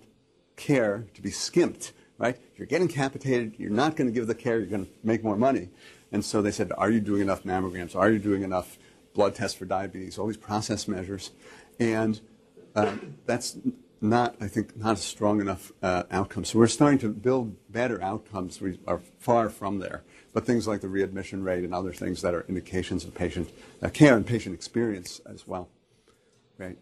care 0.57 1.07
to 1.15 1.23
be 1.23 1.31
skimped, 1.31 1.95
right? 2.19 2.37
You're 2.59 2.67
getting 2.67 2.89
capitated, 2.89 3.55
you're 3.57 3.71
not 3.71 3.97
going 3.97 4.09
to 4.09 4.13
give 4.13 4.27
the 4.27 4.35
care, 4.35 4.59
you're 4.59 4.67
going 4.67 4.85
to 4.85 4.93
make 5.03 5.25
more 5.25 5.37
money. 5.37 5.71
And 6.13 6.23
so 6.23 6.43
they 6.43 6.51
said, 6.51 6.73
are 6.77 6.91
you 6.91 7.01
doing 7.01 7.23
enough 7.23 7.43
mammograms? 7.43 7.97
Are 7.97 8.11
you 8.11 8.19
doing 8.19 8.43
enough 8.43 8.77
blood 9.15 9.35
tests 9.35 9.57
for 9.57 9.65
diabetes? 9.65 10.19
All 10.19 10.27
these 10.27 10.37
process 10.37 10.87
measures. 10.87 11.31
And 11.81 12.21
uh, 12.75 12.97
that's 13.25 13.57
not, 14.01 14.37
I 14.41 14.49
think, 14.49 14.77
not 14.77 14.97
a 14.97 15.01
strong 15.01 15.41
enough 15.41 15.73
uh, 15.83 16.05
outcome. 16.11 16.45
So 16.45 16.59
we're 16.59 16.69
starting 16.69 16.99
to 17.01 17.09
build 17.09 17.57
better 17.71 18.03
outcomes. 18.03 18.61
We 18.61 18.79
are 18.87 19.01
far 19.19 19.49
from 19.51 19.79
there 19.79 20.05
but 20.33 20.47
things 20.47 20.69
like 20.69 20.81
the 20.81 20.89
readmission 20.89 21.43
rate 21.43 21.65
and 21.65 21.75
other 21.75 21.93
things 21.93 22.23
that 22.23 22.35
are 22.35 22.45
indications 22.49 23.05
of 23.05 23.13
patient 23.13 23.51
uh, 23.83 23.89
care 23.89 24.17
and 24.17 24.27
patient 24.27 24.55
experience 24.55 25.21
as 25.27 25.49
well. 25.49 25.69
Right. 26.59 26.79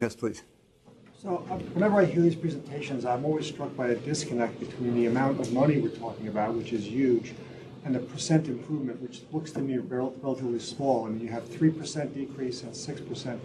Yes, 0.00 0.14
please. 0.14 0.42
So 1.22 1.46
uh, 1.50 1.56
whenever 1.72 2.00
I 2.00 2.04
hear 2.04 2.20
these 2.20 2.36
presentations, 2.36 3.06
I'm 3.06 3.24
always 3.24 3.46
struck 3.46 3.74
by 3.74 3.88
a 3.88 3.94
disconnect 3.94 4.60
between 4.60 4.94
the 4.94 5.06
amount 5.06 5.40
of 5.40 5.50
money 5.52 5.78
we're 5.80 5.88
talking 5.88 6.28
about, 6.28 6.54
which 6.54 6.74
is 6.74 6.86
huge, 6.86 7.32
and 7.86 7.94
the 7.94 8.00
percent 8.00 8.48
improvement, 8.48 9.00
which 9.00 9.22
looks 9.32 9.52
to 9.52 9.60
me 9.60 9.78
relatively 9.78 10.58
small. 10.58 11.06
I 11.06 11.08
mean, 11.08 11.20
you 11.20 11.28
have 11.28 11.44
3% 11.44 12.12
decrease 12.12 12.62
and 12.62 12.72
6%. 12.72 13.38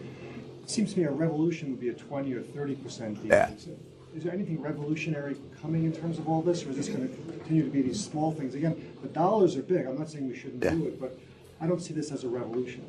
It 0.70 0.72
seems 0.72 0.94
to 0.94 1.00
me 1.00 1.06
a 1.06 1.12
revolution 1.12 1.72
would 1.72 1.80
be 1.80 1.90
a 1.90 1.94
20 1.94 2.32
or 2.36 2.42
30% 2.42 3.24
decrease. 3.24 3.26
Yeah 3.26 3.50
is 4.16 4.24
there 4.24 4.34
anything 4.34 4.60
revolutionary 4.62 5.36
coming 5.62 5.84
in 5.86 5.94
terms 5.94 6.18
of 6.18 6.28
all 6.28 6.42
this, 6.42 6.66
or 6.66 6.72
is 6.72 6.78
this 6.78 6.90
going 6.90 7.08
to 7.08 7.16
continue 7.32 7.64
to 7.64 7.70
be 7.70 7.82
these 7.82 8.04
small 8.04 8.32
things? 8.32 8.56
Again, 8.56 8.92
the 9.02 9.08
dollars 9.10 9.56
are 9.56 9.62
big. 9.62 9.86
I'm 9.86 9.98
not 9.98 10.10
saying 10.10 10.28
we 10.28 10.36
shouldn't 10.36 10.64
yeah. 10.64 10.72
do 10.72 10.88
it, 10.88 11.00
but 11.00 11.18
I 11.62 11.68
don't 11.68 11.82
see 11.82 11.94
this 11.94 12.12
as 12.12 12.24
a 12.24 12.28
revolution. 12.28 12.86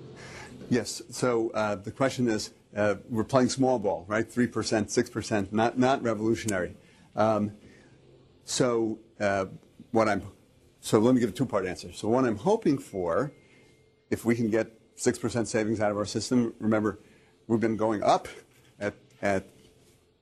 Yes. 0.71 1.03
So 1.11 1.51
uh, 1.51 1.75
the 1.75 1.91
question 1.91 2.29
is, 2.29 2.51
uh, 2.75 2.97
we're 3.09 3.25
playing 3.25 3.51
small 3.51 3.79
ball, 3.79 4.05
right? 4.09 4.31
Three 4.31 4.47
percent, 4.47 4.91
six 4.91 5.11
percent, 5.11 5.53
not 5.53 5.79
not 5.79 6.03
revolutionary. 6.03 6.75
Um, 7.17 7.53
so 8.45 8.99
uh, 9.21 9.47
what 9.91 10.09
I'm, 10.09 10.23
so 10.81 10.99
let 11.01 11.15
me 11.15 11.21
give 11.21 11.31
a 11.31 11.33
two-part 11.33 11.67
answer. 11.67 11.93
So 11.93 12.09
what 12.09 12.25
I'm 12.25 12.37
hoping 12.37 12.79
for, 12.79 13.33
if 14.11 14.25
we 14.25 14.35
can 14.35 14.49
get 14.49 14.71
six 14.95 15.19
percent 15.19 15.49
savings 15.49 15.81
out 15.81 15.91
of 15.91 15.99
our 15.99 16.07
system, 16.07 16.55
remember, 16.61 16.99
we've 17.51 17.61
been 17.61 17.77
going 17.77 18.01
up 18.05 18.29
at 18.79 18.95
at 19.21 19.45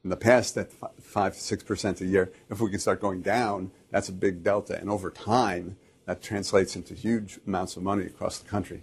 in 0.03 0.11
the 0.11 0.17
past 0.17 0.57
at 0.57 0.73
five 0.73 1.35
six 1.35 1.63
percent 1.63 2.01
a 2.01 2.07
year. 2.07 2.33
If 2.49 2.61
we 2.61 2.71
can 2.71 2.81
start 2.81 3.01
going 3.03 3.21
down, 3.21 3.71
that's 3.91 4.09
a 4.09 4.13
big 4.13 4.43
delta, 4.43 4.81
and 4.81 4.89
over 4.89 5.11
time, 5.11 5.77
that 6.07 6.23
translates 6.23 6.75
into 6.75 6.95
huge 6.95 7.39
amounts 7.47 7.77
of 7.77 7.83
money 7.83 8.07
across 8.07 8.39
the 8.39 8.49
country. 8.49 8.83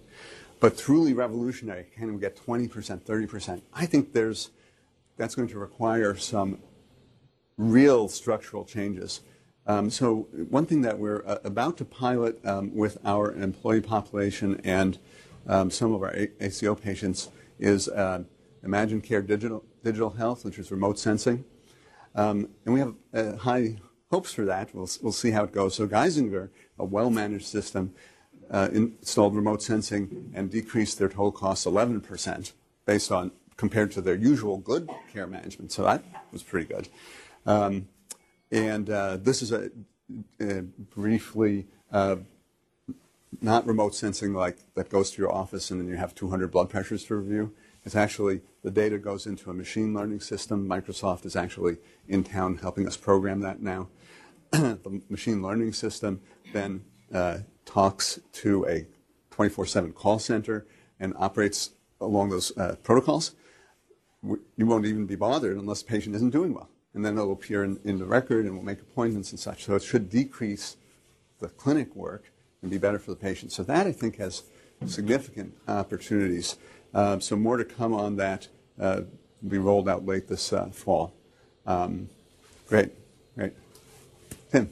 But 0.60 0.78
truly 0.78 1.12
revolutionary, 1.12 1.86
can 1.96 2.14
we 2.14 2.20
get 2.20 2.36
20 2.36 2.68
percent, 2.68 3.04
30 3.04 3.26
percent? 3.26 3.64
I 3.74 3.84
think 3.84 4.12
there's 4.12 4.50
that's 5.16 5.34
going 5.34 5.48
to 5.48 5.58
require 5.58 6.14
some 6.16 6.58
real 7.58 8.06
structural 8.08 8.64
changes. 8.64 9.22
Um, 9.66 9.90
so 9.90 10.28
one 10.48 10.66
thing 10.66 10.82
that 10.82 11.00
we're 11.00 11.24
uh, 11.26 11.38
about 11.42 11.78
to 11.78 11.84
pilot 11.84 12.38
um, 12.46 12.72
with 12.76 12.98
our 13.04 13.32
employee 13.32 13.80
population 13.80 14.60
and 14.62 14.98
um, 15.48 15.72
some 15.72 15.92
of 15.92 16.02
our 16.04 16.14
ACO 16.38 16.76
patients 16.76 17.30
is 17.58 17.88
uh, 17.88 18.22
Imagine 18.62 19.00
Care 19.00 19.22
Digital 19.22 19.64
digital 19.82 20.10
health, 20.10 20.44
which 20.44 20.58
is 20.58 20.70
remote 20.70 20.98
sensing. 20.98 21.44
Um, 22.14 22.48
and 22.64 22.74
we 22.74 22.80
have 22.80 22.94
uh, 23.14 23.36
high 23.36 23.76
hopes 24.10 24.32
for 24.32 24.44
that. 24.44 24.74
We'll, 24.74 24.88
we'll 25.02 25.12
see 25.12 25.30
how 25.30 25.44
it 25.44 25.52
goes. 25.52 25.74
So 25.74 25.86
Geisinger, 25.86 26.50
a 26.78 26.84
well-managed 26.84 27.46
system, 27.46 27.94
uh, 28.50 28.68
installed 28.72 29.34
remote 29.34 29.62
sensing 29.62 30.32
and 30.34 30.50
decreased 30.50 30.98
their 30.98 31.08
total 31.08 31.32
costs 31.32 31.66
11% 31.66 32.52
based 32.84 33.12
on 33.12 33.32
compared 33.56 33.90
to 33.92 34.00
their 34.00 34.14
usual 34.14 34.58
good 34.58 34.88
care 35.12 35.26
management. 35.26 35.72
So 35.72 35.82
that 35.84 36.02
was 36.32 36.42
pretty 36.42 36.66
good. 36.66 36.88
Um, 37.46 37.88
and 38.50 38.88
uh, 38.90 39.16
this 39.16 39.42
is 39.42 39.52
a, 39.52 39.70
a 40.40 40.62
briefly 40.62 41.66
uh, 41.90 42.16
not 43.40 43.66
remote 43.66 43.94
sensing 43.94 44.32
like 44.32 44.58
that 44.74 44.88
goes 44.88 45.10
to 45.12 45.22
your 45.22 45.32
office 45.32 45.70
and 45.70 45.80
then 45.80 45.88
you 45.88 45.96
have 45.96 46.14
200 46.14 46.50
blood 46.50 46.70
pressures 46.70 47.04
to 47.04 47.16
review. 47.16 47.52
It's 47.86 47.94
actually, 47.94 48.40
the 48.64 48.70
data 48.72 48.98
goes 48.98 49.26
into 49.26 49.48
a 49.48 49.54
machine 49.54 49.94
learning 49.94 50.18
system. 50.18 50.68
Microsoft 50.68 51.24
is 51.24 51.36
actually 51.36 51.76
in 52.08 52.24
town 52.24 52.56
helping 52.56 52.84
us 52.84 52.96
program 52.96 53.40
that 53.40 53.62
now. 53.62 53.88
the 54.50 55.00
machine 55.08 55.40
learning 55.40 55.72
system 55.72 56.20
then 56.52 56.84
uh, 57.14 57.38
talks 57.64 58.18
to 58.32 58.66
a 58.66 58.86
24 59.30 59.66
7 59.66 59.92
call 59.92 60.18
center 60.18 60.66
and 60.98 61.14
operates 61.16 61.70
along 62.00 62.30
those 62.30 62.56
uh, 62.58 62.74
protocols. 62.82 63.36
You 64.24 64.66
won't 64.66 64.84
even 64.84 65.06
be 65.06 65.14
bothered 65.14 65.56
unless 65.56 65.82
the 65.82 65.88
patient 65.88 66.16
isn't 66.16 66.30
doing 66.30 66.54
well. 66.54 66.68
And 66.92 67.04
then 67.04 67.16
it'll 67.16 67.32
appear 67.32 67.62
in, 67.62 67.78
in 67.84 67.98
the 67.98 68.06
record 68.06 68.46
and 68.46 68.54
we'll 68.54 68.64
make 68.64 68.80
appointments 68.80 69.30
and 69.30 69.38
such. 69.38 69.64
So 69.64 69.76
it 69.76 69.82
should 69.84 70.10
decrease 70.10 70.76
the 71.38 71.48
clinic 71.48 71.94
work 71.94 72.32
and 72.62 72.70
be 72.70 72.78
better 72.78 72.98
for 72.98 73.12
the 73.12 73.16
patient. 73.16 73.52
So 73.52 73.62
that, 73.62 73.86
I 73.86 73.92
think, 73.92 74.16
has 74.16 74.42
significant 74.86 75.54
opportunities. 75.68 76.56
Uh, 76.96 77.18
so 77.20 77.36
more 77.36 77.58
to 77.58 77.64
come 77.64 77.92
on 77.92 78.16
that. 78.16 78.48
Uh, 78.80 79.02
be 79.46 79.58
rolled 79.58 79.86
out 79.86 80.06
late 80.06 80.28
this 80.28 80.50
uh, 80.50 80.64
fall. 80.70 81.12
Um, 81.66 82.08
great, 82.66 82.90
great. 83.36 83.52
Tim. 84.50 84.70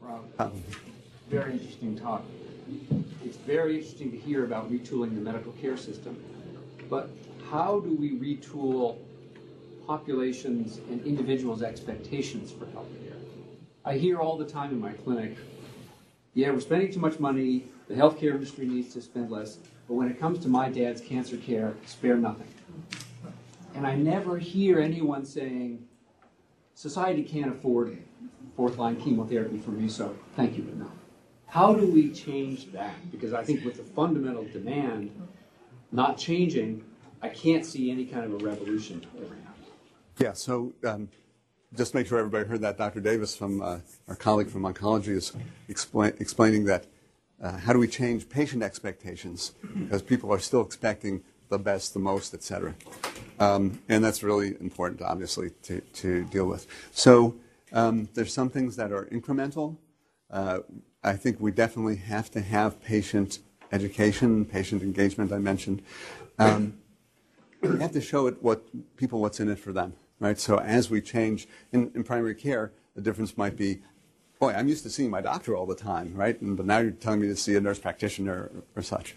Rob, 0.00 0.52
very 1.30 1.52
interesting 1.52 1.96
talk. 1.96 2.24
It's 3.24 3.36
very 3.36 3.76
interesting 3.76 4.10
to 4.10 4.16
hear 4.16 4.44
about 4.44 4.72
retooling 4.72 5.14
the 5.14 5.20
medical 5.20 5.52
care 5.52 5.76
system, 5.76 6.20
but 6.90 7.10
how 7.48 7.78
do 7.78 7.94
we 7.94 8.18
retool 8.18 8.98
populations 9.86 10.78
and 10.90 11.00
individuals' 11.06 11.62
expectations 11.62 12.50
for 12.50 12.64
healthcare? 12.66 13.14
I 13.84 13.98
hear 13.98 14.18
all 14.18 14.36
the 14.36 14.46
time 14.46 14.70
in 14.70 14.80
my 14.80 14.94
clinic, 14.94 15.36
yeah, 16.34 16.50
we're 16.50 16.58
spending 16.58 16.92
too 16.92 16.98
much 16.98 17.20
money, 17.20 17.66
the 17.86 17.94
healthcare 17.94 18.32
industry 18.32 18.66
needs 18.66 18.92
to 18.94 19.00
spend 19.00 19.30
less. 19.30 19.58
But 19.88 19.94
when 19.94 20.08
it 20.08 20.18
comes 20.18 20.38
to 20.40 20.48
my 20.48 20.68
dad's 20.68 21.00
cancer 21.00 21.36
care, 21.36 21.74
spare 21.86 22.16
nothing. 22.16 22.48
And 23.74 23.86
I 23.86 23.94
never 23.94 24.38
hear 24.38 24.80
anyone 24.80 25.24
saying, 25.24 25.86
society 26.74 27.22
can't 27.22 27.52
afford 27.52 27.98
fourth 28.56 28.78
line 28.78 28.96
chemotherapy 28.96 29.58
for 29.58 29.70
me, 29.70 29.88
so 29.88 30.16
thank 30.34 30.56
you, 30.56 30.62
but 30.62 30.76
no. 30.76 30.90
How 31.46 31.74
do 31.74 31.86
we 31.86 32.10
change 32.10 32.72
that? 32.72 32.94
Because 33.10 33.32
I 33.32 33.44
think 33.44 33.64
with 33.64 33.76
the 33.76 33.82
fundamental 33.82 34.44
demand 34.44 35.10
not 35.92 36.18
changing, 36.18 36.84
I 37.22 37.28
can't 37.28 37.64
see 37.64 37.90
any 37.90 38.06
kind 38.06 38.24
of 38.24 38.40
a 38.40 38.44
revolution 38.44 39.02
happen. 39.02 39.42
Yeah, 40.18 40.32
so 40.32 40.72
um, 40.84 41.08
just 41.74 41.94
make 41.94 42.06
sure 42.06 42.18
everybody 42.18 42.48
heard 42.48 42.62
that. 42.62 42.78
Dr. 42.78 43.00
Davis, 43.00 43.36
from 43.36 43.60
uh, 43.60 43.78
our 44.08 44.16
colleague 44.16 44.48
from 44.48 44.62
oncology, 44.62 45.08
is 45.08 45.32
explain, 45.68 46.14
explaining 46.18 46.64
that 46.64 46.86
uh, 47.42 47.58
how 47.58 47.72
do 47.72 47.78
we 47.78 47.88
change 47.88 48.28
patient 48.28 48.62
expectations 48.62 49.52
because 49.82 50.02
people 50.02 50.32
are 50.32 50.40
still 50.40 50.62
expecting 50.62 51.22
the 51.48 51.58
best, 51.58 51.92
the 51.92 52.00
most, 52.00 52.34
et 52.34 52.42
cetera. 52.42 52.74
Um, 53.38 53.80
and 53.88 54.04
that's 54.04 54.22
really 54.22 54.56
important, 54.60 55.02
obviously, 55.02 55.50
to, 55.62 55.80
to 55.80 56.24
deal 56.24 56.46
with. 56.46 56.66
So 56.92 57.36
um, 57.72 58.08
there's 58.14 58.32
some 58.32 58.50
things 58.50 58.76
that 58.76 58.92
are 58.92 59.06
incremental, 59.06 59.76
Uh, 60.30 60.60
I 61.02 61.16
think 61.16 61.38
we 61.40 61.52
definitely 61.52 61.96
have 61.96 62.30
to 62.32 62.40
have 62.40 62.70
patient 62.82 63.38
education, 63.70 64.44
patient 64.44 64.82
engagement. 64.82 65.32
I 65.32 65.38
mentioned. 65.38 65.82
Um, 66.38 66.78
we 67.62 67.78
have 67.78 67.92
to 67.92 68.00
show 68.00 68.26
it 68.26 68.42
what 68.42 68.62
people 68.96 69.20
what's 69.20 69.40
in 69.40 69.48
it 69.48 69.58
for 69.58 69.72
them, 69.72 69.94
right? 70.20 70.38
So 70.38 70.58
as 70.58 70.90
we 70.90 71.00
change 71.00 71.46
in, 71.72 71.90
in 71.94 72.02
primary 72.02 72.34
care, 72.34 72.72
the 72.94 73.02
difference 73.02 73.36
might 73.36 73.56
be, 73.56 73.82
boy, 74.38 74.52
I'm 74.52 74.68
used 74.68 74.82
to 74.84 74.90
seeing 74.90 75.10
my 75.10 75.20
doctor 75.20 75.56
all 75.56 75.66
the 75.66 75.74
time, 75.74 76.14
right? 76.14 76.40
And, 76.40 76.56
but 76.56 76.66
now 76.66 76.78
you're 76.78 76.90
telling 76.90 77.20
me 77.20 77.28
to 77.28 77.36
see 77.36 77.56
a 77.56 77.60
nurse 77.60 77.78
practitioner 77.78 78.32
or, 78.32 78.50
or 78.76 78.82
such. 78.82 79.14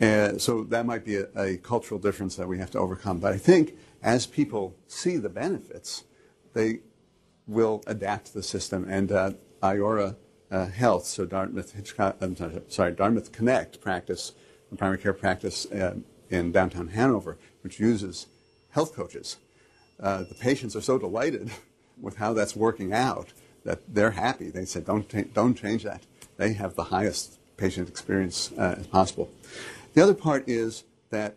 Uh, 0.00 0.38
so 0.38 0.64
that 0.64 0.86
might 0.86 1.04
be 1.04 1.16
a, 1.16 1.28
a, 1.36 1.56
cultural 1.58 2.00
difference 2.00 2.36
that 2.36 2.48
we 2.48 2.58
have 2.58 2.70
to 2.70 2.78
overcome. 2.78 3.18
But 3.18 3.34
I 3.34 3.38
think 3.38 3.76
as 4.02 4.26
people 4.26 4.74
see 4.86 5.18
the 5.18 5.28
benefits, 5.28 6.04
they 6.54 6.80
will 7.46 7.82
adapt 7.86 8.32
the 8.32 8.42
system. 8.42 8.86
And 8.88 9.12
uh, 9.12 9.32
Iora 9.62 10.16
uh, 10.50 10.66
Health, 10.66 11.04
so 11.04 11.26
Dartmouth 11.26 11.72
Hitchcock, 11.72 12.16
I'm 12.20 12.34
sorry, 12.68 12.92
Dartmouth 12.92 13.30
Connect 13.30 13.80
practice, 13.80 14.32
a 14.72 14.76
primary 14.76 14.98
care 14.98 15.12
practice 15.12 15.70
uh, 15.70 15.96
in 16.30 16.50
downtown 16.50 16.88
Hanover, 16.88 17.36
which 17.62 17.78
uses 17.78 18.26
health 18.70 18.94
coaches. 18.94 19.36
Uh, 20.00 20.22
the 20.22 20.34
patients 20.34 20.74
are 20.74 20.80
so 20.80 20.98
delighted 20.98 21.50
with 22.00 22.16
how 22.16 22.32
that's 22.32 22.56
working 22.56 22.92
out 22.92 23.34
that 23.64 23.80
they're 23.88 24.12
happy. 24.12 24.50
They 24.50 24.64
said, 24.64 24.86
don't, 24.86 25.34
don't 25.34 25.54
change 25.54 25.84
that. 25.84 26.02
They 26.36 26.54
have 26.54 26.74
the 26.74 26.84
highest 26.84 27.38
patient 27.56 27.88
experience 27.88 28.50
uh, 28.56 28.76
as 28.78 28.86
possible. 28.86 29.30
The 29.94 30.02
other 30.02 30.14
part 30.14 30.48
is 30.48 30.84
that 31.10 31.36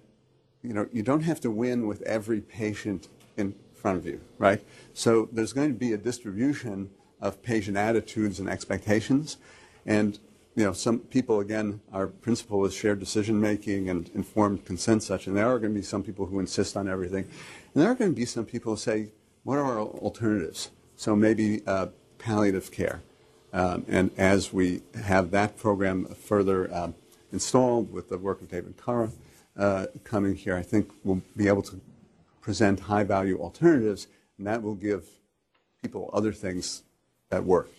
you 0.63 0.73
know 0.73 0.87
you 0.91 1.03
don't 1.03 1.23
have 1.23 1.41
to 1.41 1.51
win 1.51 1.87
with 1.87 2.01
every 2.03 2.39
patient 2.39 3.09
in 3.35 3.53
front 3.73 3.97
of 3.97 4.05
you, 4.05 4.21
right? 4.37 4.63
So 4.93 5.27
there's 5.31 5.53
going 5.53 5.69
to 5.69 5.77
be 5.77 5.91
a 5.93 5.97
distribution 5.97 6.89
of 7.21 7.41
patient 7.43 7.77
attitudes 7.77 8.39
and 8.39 8.49
expectations, 8.49 9.37
and 9.85 10.19
you 10.55 10.63
know 10.63 10.73
some 10.73 10.99
people 10.99 11.39
again 11.39 11.81
our 11.91 12.07
principle 12.07 12.65
is 12.65 12.73
shared 12.73 12.99
decision 12.99 13.41
making 13.41 13.89
and 13.89 14.09
informed 14.13 14.65
consent 14.65 15.03
such, 15.03 15.27
and 15.27 15.35
there 15.35 15.47
are 15.47 15.59
going 15.59 15.73
to 15.73 15.79
be 15.79 15.85
some 15.85 16.03
people 16.03 16.27
who 16.27 16.39
insist 16.39 16.77
on 16.77 16.87
everything, 16.87 17.25
and 17.73 17.83
there 17.83 17.89
are 17.91 17.95
going 17.95 18.11
to 18.11 18.15
be 18.15 18.25
some 18.25 18.45
people 18.45 18.73
who 18.73 18.79
say, 18.79 19.09
what 19.43 19.57
are 19.57 19.65
our 19.65 19.79
alternatives? 19.79 20.69
So 20.95 21.15
maybe 21.15 21.61
uh, 21.67 21.87
palliative 22.23 22.71
care, 22.71 23.01
um, 23.51 23.85
and 23.87 24.11
as 24.17 24.53
we 24.53 24.81
have 25.03 25.31
that 25.31 25.57
program 25.57 26.05
further. 26.05 26.73
Um, 26.73 26.95
installed 27.33 27.91
with 27.91 28.07
the 28.09 28.17
work 28.17 28.41
of 28.41 28.49
David 28.49 28.77
Carr 28.77 29.09
uh, 29.57 29.87
coming 30.03 30.35
here, 30.35 30.55
I 30.55 30.61
think 30.61 30.91
we'll 31.03 31.23
be 31.35 31.47
able 31.47 31.63
to 31.63 31.81
present 32.41 32.81
high 32.81 33.03
value 33.03 33.39
alternatives, 33.39 34.07
and 34.37 34.47
that 34.47 34.61
will 34.61 34.75
give 34.75 35.05
people 35.81 36.09
other 36.13 36.31
things 36.31 36.83
that 37.29 37.43
work. 37.43 37.69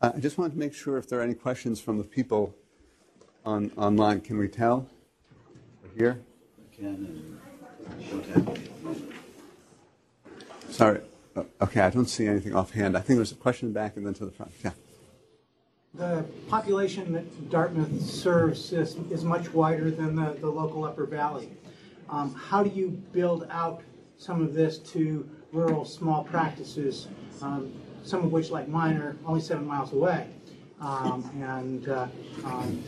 Uh, 0.00 0.12
I 0.14 0.20
just 0.20 0.38
wanted 0.38 0.52
to 0.52 0.58
make 0.58 0.74
sure 0.74 0.98
if 0.98 1.08
there 1.08 1.18
are 1.18 1.22
any 1.22 1.34
questions 1.34 1.80
from 1.80 1.98
the 1.98 2.04
people 2.04 2.54
on 3.44 3.72
online. 3.76 4.20
Can 4.20 4.38
we 4.38 4.48
tell? 4.48 4.86
We're 5.82 5.96
here. 5.96 6.20
Sorry. 10.70 11.00
Uh, 11.40 11.64
okay, 11.64 11.80
I 11.80 11.90
don't 11.90 12.08
see 12.08 12.26
anything 12.26 12.54
offhand. 12.54 12.96
I 12.96 13.00
think 13.00 13.18
there's 13.18 13.32
a 13.32 13.36
question 13.36 13.72
back 13.72 13.96
and 13.96 14.06
then 14.06 14.14
to 14.14 14.24
the 14.24 14.30
front. 14.30 14.52
Yeah. 14.64 14.72
The 15.94 16.24
population 16.48 17.12
that 17.14 17.50
Dartmouth 17.50 18.00
serves 18.00 18.72
is, 18.72 18.96
is 19.10 19.24
much 19.24 19.52
wider 19.52 19.90
than 19.90 20.14
the, 20.14 20.36
the 20.40 20.48
local 20.48 20.84
Upper 20.84 21.04
Valley. 21.06 21.48
Um, 22.08 22.34
how 22.34 22.62
do 22.62 22.70
you 22.70 22.90
build 23.12 23.46
out 23.50 23.82
some 24.16 24.42
of 24.42 24.54
this 24.54 24.78
to 24.78 25.28
rural 25.52 25.84
small 25.84 26.22
practices, 26.22 27.08
um, 27.42 27.72
some 28.02 28.24
of 28.24 28.30
which, 28.32 28.50
like 28.50 28.68
mine, 28.68 28.98
are 28.98 29.16
only 29.26 29.40
seven 29.40 29.66
miles 29.66 29.92
away, 29.92 30.28
um, 30.80 31.28
and 31.42 31.88
uh, 31.88 32.06
um, 32.44 32.82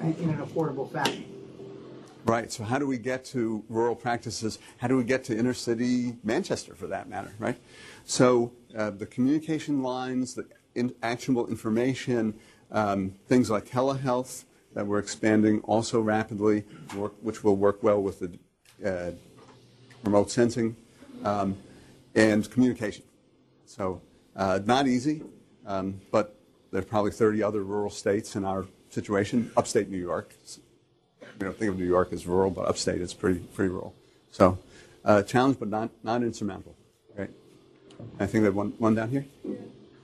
in 0.00 0.30
an 0.30 0.38
affordable 0.38 0.90
fashion? 0.90 1.24
Right. 2.24 2.52
So, 2.52 2.64
how 2.64 2.78
do 2.78 2.86
we 2.86 2.98
get 2.98 3.24
to 3.26 3.64
rural 3.68 3.94
practices? 3.94 4.58
How 4.78 4.88
do 4.88 4.96
we 4.96 5.04
get 5.04 5.24
to 5.24 5.36
inner 5.36 5.54
city 5.54 6.16
Manchester, 6.22 6.74
for 6.74 6.86
that 6.88 7.08
matter? 7.08 7.34
Right. 7.38 7.58
So, 8.08 8.52
uh, 8.74 8.88
the 8.88 9.04
communication 9.04 9.82
lines, 9.82 10.32
the 10.32 10.46
in 10.74 10.94
actionable 11.02 11.46
information, 11.48 12.32
um, 12.72 13.12
things 13.26 13.50
like 13.50 13.66
telehealth 13.66 14.44
that 14.72 14.86
we're 14.86 14.98
expanding 14.98 15.60
also 15.60 16.00
rapidly, 16.00 16.64
work, 16.96 17.12
which 17.20 17.44
will 17.44 17.56
work 17.56 17.82
well 17.82 18.02
with 18.02 18.20
the 18.20 18.38
uh, 18.82 19.10
remote 20.04 20.30
sensing, 20.30 20.74
um, 21.22 21.54
and 22.14 22.50
communication. 22.50 23.04
So 23.66 24.00
uh, 24.34 24.60
not 24.64 24.86
easy, 24.86 25.20
um, 25.66 26.00
but 26.10 26.34
there's 26.72 26.86
probably 26.86 27.10
30 27.10 27.42
other 27.42 27.62
rural 27.62 27.90
states 27.90 28.36
in 28.36 28.44
our 28.46 28.64
situation. 28.88 29.50
Upstate 29.54 29.90
New 29.90 29.98
York, 29.98 30.34
we 31.20 31.44
don't 31.44 31.58
think 31.58 31.72
of 31.72 31.78
New 31.78 31.84
York 31.84 32.14
as 32.14 32.26
rural, 32.26 32.50
but 32.50 32.66
upstate 32.66 33.02
is 33.02 33.12
pretty 33.12 33.40
pretty 33.40 33.68
rural. 33.68 33.94
So 34.30 34.58
uh, 35.04 35.24
challenge, 35.24 35.58
but 35.58 35.68
not 35.68 35.90
not 36.02 36.22
insurmountable. 36.22 36.77
I 38.20 38.26
think 38.26 38.44
that 38.44 38.54
one 38.54 38.74
one 38.78 38.94
down 38.94 39.10
here. 39.10 39.26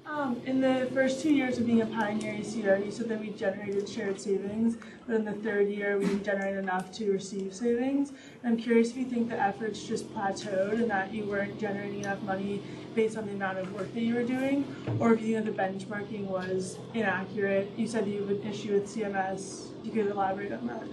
Um, 0.06 0.40
in 0.46 0.60
the 0.60 0.88
first 0.94 1.20
two 1.20 1.34
years 1.34 1.58
of 1.58 1.66
being 1.66 1.80
a 1.80 1.86
pioneer 1.86 2.34
you 2.34 2.44
said 2.44 3.08
that 3.08 3.20
we 3.20 3.30
generated 3.30 3.88
shared 3.88 4.20
savings, 4.20 4.76
but 5.06 5.16
in 5.16 5.24
the 5.24 5.32
third 5.32 5.68
year 5.68 5.98
we 5.98 6.06
didn't 6.06 6.24
generate 6.24 6.56
enough 6.56 6.92
to 6.92 7.10
receive 7.10 7.52
savings. 7.52 8.12
And 8.42 8.52
I'm 8.52 8.56
curious 8.56 8.90
if 8.90 8.96
you 8.96 9.06
think 9.06 9.28
the 9.28 9.40
efforts 9.40 9.82
just 9.82 10.08
plateaued 10.14 10.74
and 10.74 10.88
that 10.88 11.12
you 11.12 11.24
weren't 11.24 11.58
generating 11.58 12.00
enough 12.00 12.22
money 12.22 12.62
based 12.94 13.18
on 13.18 13.26
the 13.26 13.32
amount 13.32 13.58
of 13.58 13.72
work 13.72 13.92
that 13.92 14.00
you 14.00 14.14
were 14.14 14.22
doing, 14.22 14.64
or 15.00 15.12
if 15.12 15.20
you 15.20 15.34
think 15.34 15.46
that 15.46 15.56
the 15.56 15.62
benchmarking 15.62 16.26
was 16.26 16.78
inaccurate. 16.94 17.72
You 17.76 17.88
said 17.88 18.06
you 18.06 18.20
have 18.20 18.30
an 18.30 18.42
issue 18.44 18.74
with 18.74 18.94
CMS. 18.94 19.70
You 19.82 19.90
could 19.90 20.06
elaborate 20.06 20.52
on 20.52 20.66
that. 20.68 20.84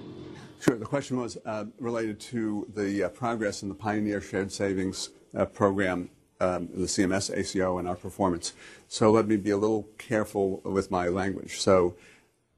Sure. 0.60 0.78
The 0.78 0.86
question 0.86 1.18
was 1.18 1.38
uh, 1.46 1.66
related 1.80 2.20
to 2.32 2.68
the 2.74 3.04
uh, 3.04 3.10
progress 3.10 3.62
in 3.62 3.70
the 3.70 3.76
Pioneer 3.76 4.20
Shared 4.20 4.52
Savings 4.52 5.10
uh, 5.36 5.46
program 5.46 6.10
um, 6.42 6.68
the 6.74 6.88
CMS 6.88 7.36
ACO 7.36 7.78
and 7.78 7.88
our 7.88 7.96
performance. 7.96 8.54
So 8.88 9.12
let 9.12 9.28
me 9.28 9.38
be 9.38 9.52
a 9.52 9.58
little 9.58 9.88
careful 9.98 10.62
with 10.64 10.90
my 10.90 11.08
language. 11.08 11.60
So 11.60 11.96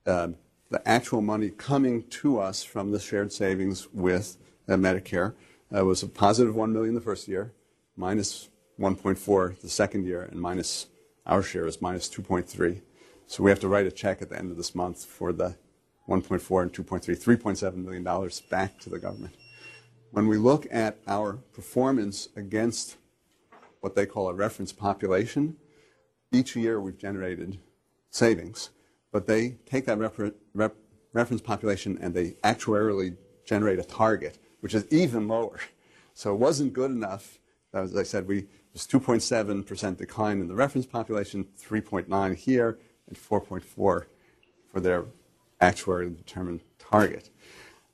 um, 0.08 0.36
the 0.72 0.88
actual 0.88 1.22
money 1.22 1.50
coming 1.50 2.04
to 2.22 2.40
us 2.40 2.64
from 2.64 2.92
the 2.92 3.00
shared 3.00 3.34
savings 3.34 3.88
with 3.94 4.38
uh, 4.68 4.74
Medicare 4.74 5.34
uh, 5.76 5.84
was 5.84 6.02
a 6.02 6.08
positive 6.08 6.56
1 6.56 6.72
million 6.72 6.96
the 6.96 7.02
first 7.02 7.28
year, 7.28 7.52
minus 7.98 8.50
1.4 8.80 9.60
the 9.60 9.70
second 9.70 10.06
year, 10.06 10.24
and 10.24 10.40
minus 10.40 10.88
our 11.26 11.44
share 11.44 11.68
is 11.68 11.82
minus 11.82 12.10
2.3. 12.10 12.82
So 13.28 13.44
we 13.44 13.52
have 13.52 13.60
to 13.60 13.68
write 13.68 13.86
a 13.86 13.92
check 13.92 14.22
at 14.22 14.30
the 14.30 14.38
end 14.38 14.52
of 14.52 14.58
this 14.58 14.74
month 14.74 15.06
for 15.06 15.34
the 15.34 15.56
1.4 16.08 16.62
and 16.62 16.74
2.3, 16.74 17.38
3.7 17.38 17.76
million 17.76 18.04
dollars 18.04 18.42
back 18.42 18.80
to 18.80 18.90
the 18.90 19.00
government. 19.00 19.36
When 20.12 20.28
we 20.28 20.38
look 20.38 20.68
at 20.72 21.00
our 21.08 21.34
performance 21.34 22.30
against 22.36 22.98
what 23.84 23.96
they 23.96 24.06
call 24.06 24.30
a 24.30 24.34
reference 24.34 24.72
population. 24.72 25.58
Each 26.32 26.56
year 26.56 26.80
we've 26.80 26.98
generated 26.98 27.60
savings, 28.10 28.70
but 29.12 29.28
they 29.28 29.58
take 29.66 29.86
that 29.88 29.98
refer 29.98 30.32
reference 31.12 31.42
population 31.42 31.98
and 32.00 32.14
they 32.14 32.32
actuarially 32.46 33.18
generate 33.46 33.80
a 33.80 33.84
target, 33.84 34.38
which 34.62 34.74
is 34.74 34.88
even 34.90 35.28
lower. 35.28 35.60
So 36.14 36.34
it 36.34 36.40
wasn't 36.40 36.72
good 36.72 36.92
enough. 36.92 37.40
As 37.74 37.98
I 37.98 38.04
said, 38.04 38.26
we 38.26 38.46
was 38.72 38.88
2.7% 38.88 39.98
decline 39.98 40.40
in 40.40 40.48
the 40.48 40.56
reference 40.56 40.86
population, 40.86 41.46
3.9 41.62 42.36
here, 42.36 42.80
and 43.10 43.18
4.4 43.18 43.64
for 43.66 44.06
their 44.76 45.06
actuarially 45.60 46.16
determined 46.16 46.62
target. 46.80 47.30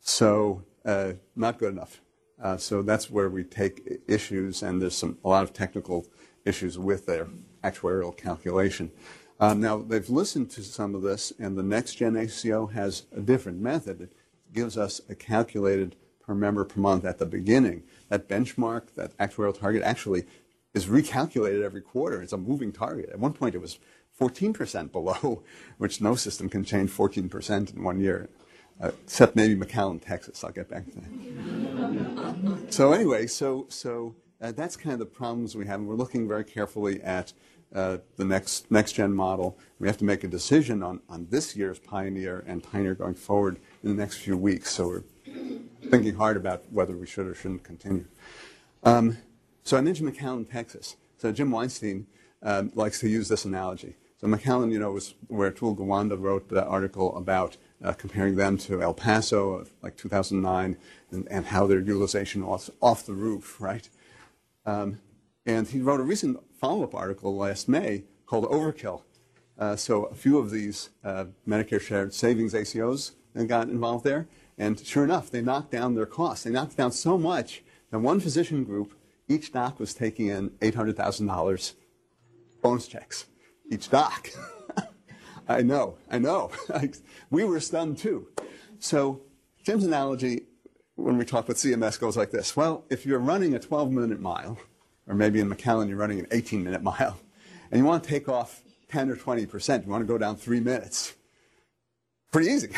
So 0.01 0.63
uh, 0.85 1.13
not 1.35 1.57
good 1.57 1.73
enough. 1.73 1.99
Uh, 2.41 2.57
so 2.57 2.81
that's 2.81 3.09
where 3.09 3.29
we 3.29 3.43
take 3.43 4.01
issues, 4.07 4.63
and 4.63 4.81
there's 4.81 4.95
some 4.95 5.17
a 5.23 5.29
lot 5.29 5.43
of 5.43 5.53
technical 5.53 6.07
issues 6.45 6.79
with 6.79 7.05
their 7.05 7.27
actuarial 7.63 8.15
calculation. 8.15 8.91
Um, 9.39 9.61
now 9.61 9.77
they've 9.77 10.09
listened 10.09 10.49
to 10.51 10.63
some 10.63 10.95
of 10.95 11.01
this, 11.01 11.33
and 11.39 11.57
the 11.57 11.63
next 11.63 11.95
gen 11.95 12.17
ACO 12.17 12.67
has 12.67 13.03
a 13.15 13.21
different 13.21 13.59
method. 13.59 14.01
It 14.01 14.13
gives 14.53 14.77
us 14.77 15.01
a 15.09 15.15
calculated 15.15 15.95
per 16.19 16.33
member 16.33 16.65
per 16.65 16.79
month 16.79 17.05
at 17.05 17.17
the 17.17 17.25
beginning. 17.25 17.83
That 18.09 18.27
benchmark, 18.27 18.93
that 18.95 19.17
actuarial 19.17 19.57
target, 19.57 19.83
actually 19.83 20.25
is 20.73 20.85
recalculated 20.85 21.63
every 21.63 21.81
quarter. 21.81 22.21
It's 22.21 22.33
a 22.33 22.37
moving 22.37 22.71
target. 22.71 23.09
At 23.09 23.19
one 23.19 23.33
point, 23.33 23.55
it 23.55 23.61
was 23.61 23.79
14% 24.19 24.91
below, 24.91 25.43
which 25.77 26.01
no 26.01 26.15
system 26.15 26.49
can 26.49 26.63
change 26.63 26.91
14% 26.91 27.75
in 27.75 27.83
one 27.83 27.99
year 27.99 28.29
uh, 28.81 28.91
except 29.03 29.35
maybe 29.35 29.55
McAllen, 29.55 30.03
Texas. 30.03 30.43
I'll 30.43 30.51
get 30.51 30.69
back 30.69 30.85
to 30.85 30.99
that. 31.01 32.57
so 32.69 32.93
anyway, 32.93 33.27
so 33.27 33.65
so 33.69 34.15
uh, 34.41 34.51
that's 34.51 34.75
kind 34.75 34.93
of 34.93 34.99
the 34.99 35.05
problems 35.05 35.55
we 35.55 35.65
have, 35.67 35.79
and 35.79 35.89
we're 35.89 35.95
looking 35.95 36.27
very 36.27 36.43
carefully 36.43 37.01
at 37.01 37.33
uh, 37.73 37.97
the 38.15 38.25
next 38.25 38.71
next 38.71 38.93
gen 38.93 39.13
model. 39.13 39.57
We 39.79 39.87
have 39.87 39.97
to 39.97 40.05
make 40.05 40.23
a 40.23 40.27
decision 40.27 40.81
on 40.81 41.01
on 41.09 41.27
this 41.29 41.55
year's 41.55 41.79
Pioneer 41.79 42.43
and 42.47 42.63
Pioneer 42.63 42.95
going 42.95 43.15
forward 43.15 43.59
in 43.83 43.89
the 43.89 44.01
next 44.01 44.17
few 44.17 44.37
weeks. 44.37 44.71
So 44.71 44.87
we're 44.87 45.03
thinking 45.89 46.15
hard 46.15 46.37
about 46.37 46.63
whether 46.71 46.95
we 46.95 47.05
should 47.05 47.27
or 47.27 47.35
shouldn't 47.35 47.63
continue. 47.63 48.05
Um, 48.83 49.17
so 49.63 49.77
I 49.77 49.81
mentioned 49.81 50.11
McAllen, 50.11 50.49
Texas. 50.49 50.95
So 51.17 51.31
Jim 51.31 51.51
Weinstein 51.51 52.07
um, 52.41 52.71
likes 52.75 52.99
to 53.01 53.09
use 53.09 53.27
this 53.27 53.45
analogy. 53.45 53.95
So 54.19 54.27
McAllen, 54.27 54.71
you 54.71 54.79
know, 54.79 54.91
was 54.91 55.15
where 55.27 55.51
Atul 55.51 55.77
Gawande 55.77 56.19
wrote 56.19 56.49
the 56.49 56.65
article 56.65 57.15
about 57.15 57.57
uh, 57.83 57.93
comparing 57.93 58.35
them 58.35 58.57
to 58.57 58.81
El 58.81 58.93
Paso 58.93 59.65
like 59.81 59.97
2009 59.97 60.77
and, 61.11 61.27
and 61.29 61.45
how 61.47 61.65
their 61.65 61.79
utilization 61.79 62.45
was 62.45 62.69
off 62.81 63.05
the 63.05 63.13
roof, 63.13 63.59
right? 63.59 63.89
Um, 64.65 64.99
and 65.45 65.67
he 65.67 65.79
wrote 65.79 65.99
a 65.99 66.03
recent 66.03 66.39
follow-up 66.59 66.93
article 66.93 67.35
last 67.35 67.69
May 67.69 68.03
called 68.25 68.45
Overkill. 68.45 69.01
Uh, 69.57 69.75
so 69.75 70.05
a 70.05 70.15
few 70.15 70.37
of 70.37 70.51
these 70.51 70.89
uh, 71.03 71.25
Medicare 71.47 71.81
shared 71.81 72.13
savings 72.13 72.53
ACOs 72.53 73.11
got 73.47 73.69
involved 73.69 74.03
there, 74.05 74.27
and 74.57 74.79
sure 74.79 75.03
enough, 75.03 75.31
they 75.31 75.41
knocked 75.41 75.71
down 75.71 75.95
their 75.95 76.05
costs. 76.05 76.43
They 76.43 76.51
knocked 76.51 76.77
down 76.77 76.91
so 76.91 77.17
much 77.17 77.63
that 77.91 77.99
one 77.99 78.19
physician 78.19 78.63
group, 78.63 78.93
each 79.27 79.51
doc 79.51 79.79
was 79.79 79.93
taking 79.93 80.27
in 80.27 80.49
$800,000 80.61 81.73
bonus 82.61 82.87
checks. 82.87 83.25
Each 83.71 83.89
doc. 83.89 84.29
I 85.49 85.63
know, 85.63 85.97
I 86.11 86.19
know. 86.19 86.51
we 87.31 87.43
were 87.43 87.59
stunned 87.59 87.97
too. 87.97 88.27
So 88.77 89.21
Jim's 89.63 89.83
analogy 89.83 90.43
when 90.95 91.17
we 91.17 91.25
talk 91.25 91.47
with 91.47 91.57
CMS 91.57 91.99
goes 91.99 92.15
like 92.15 92.29
this. 92.29 92.55
Well, 92.55 92.85
if 92.91 93.03
you're 93.03 93.19
running 93.19 93.55
a 93.55 93.59
12-minute 93.59 94.21
mile, 94.21 94.59
or 95.07 95.15
maybe 95.15 95.39
in 95.39 95.49
McAllen 95.49 95.89
you're 95.89 95.97
running 95.97 96.19
an 96.19 96.27
18-minute 96.27 96.83
mile, 96.83 97.19
and 97.71 97.79
you 97.79 97.85
want 97.85 98.03
to 98.03 98.09
take 98.09 98.29
off 98.29 98.61
10 98.89 99.09
or 99.09 99.15
20 99.15 99.47
percent, 99.47 99.85
you 99.85 99.91
want 99.91 100.03
to 100.03 100.07
go 100.07 100.19
down 100.19 100.35
three 100.35 100.59
minutes. 100.59 101.15
Pretty 102.31 102.51
easy. 102.51 102.69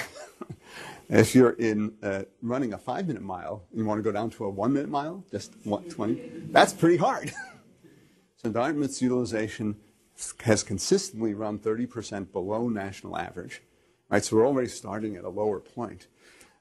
if 1.09 1.35
you're 1.35 1.51
in 1.51 1.93
uh, 2.01 2.23
running 2.41 2.71
a 2.71 2.77
five-minute 2.77 3.21
mile, 3.21 3.63
you 3.73 3.83
want 3.83 3.99
to 3.99 4.03
go 4.03 4.13
down 4.13 4.29
to 4.29 4.45
a 4.45 4.49
one-minute 4.49 4.89
mile, 4.89 5.25
just 5.29 5.51
20. 5.65 6.21
That's 6.51 6.71
pretty 6.71 6.95
hard. 6.95 7.33
so 8.37 8.49
Dartmouth's 8.49 9.01
utilization 9.01 9.75
has 10.43 10.63
consistently 10.63 11.33
run 11.33 11.59
30% 11.59 12.31
below 12.31 12.67
national 12.69 13.17
average. 13.17 13.61
Right, 14.09 14.23
so 14.23 14.35
we're 14.35 14.47
already 14.47 14.67
starting 14.67 15.15
at 15.15 15.23
a 15.23 15.29
lower 15.29 15.59
point. 15.59 16.07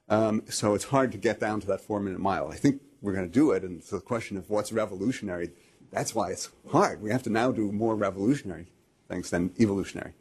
Um, 0.07 0.43
so 0.49 0.73
it's 0.73 0.85
hard 0.85 1.11
to 1.11 1.17
get 1.17 1.39
down 1.39 1.59
to 1.61 1.67
that 1.67 1.81
four-minute 1.81 2.19
mile. 2.19 2.49
I 2.49 2.55
think 2.55 2.81
we're 3.01 3.13
going 3.13 3.27
to 3.27 3.33
do 3.33 3.51
it, 3.51 3.63
and 3.63 3.83
so 3.83 3.97
the 3.97 4.01
question 4.01 4.37
of 4.37 4.49
what's 4.49 4.71
revolutionary, 4.71 5.51
that's 5.91 6.15
why 6.15 6.31
it's 6.31 6.49
hard. 6.71 7.01
We 7.01 7.11
have 7.11 7.23
to 7.23 7.29
now 7.29 7.51
do 7.51 7.71
more 7.71 7.95
revolutionary 7.95 8.67
things 9.09 9.29
than 9.29 9.53
evolutionary. 9.59 10.13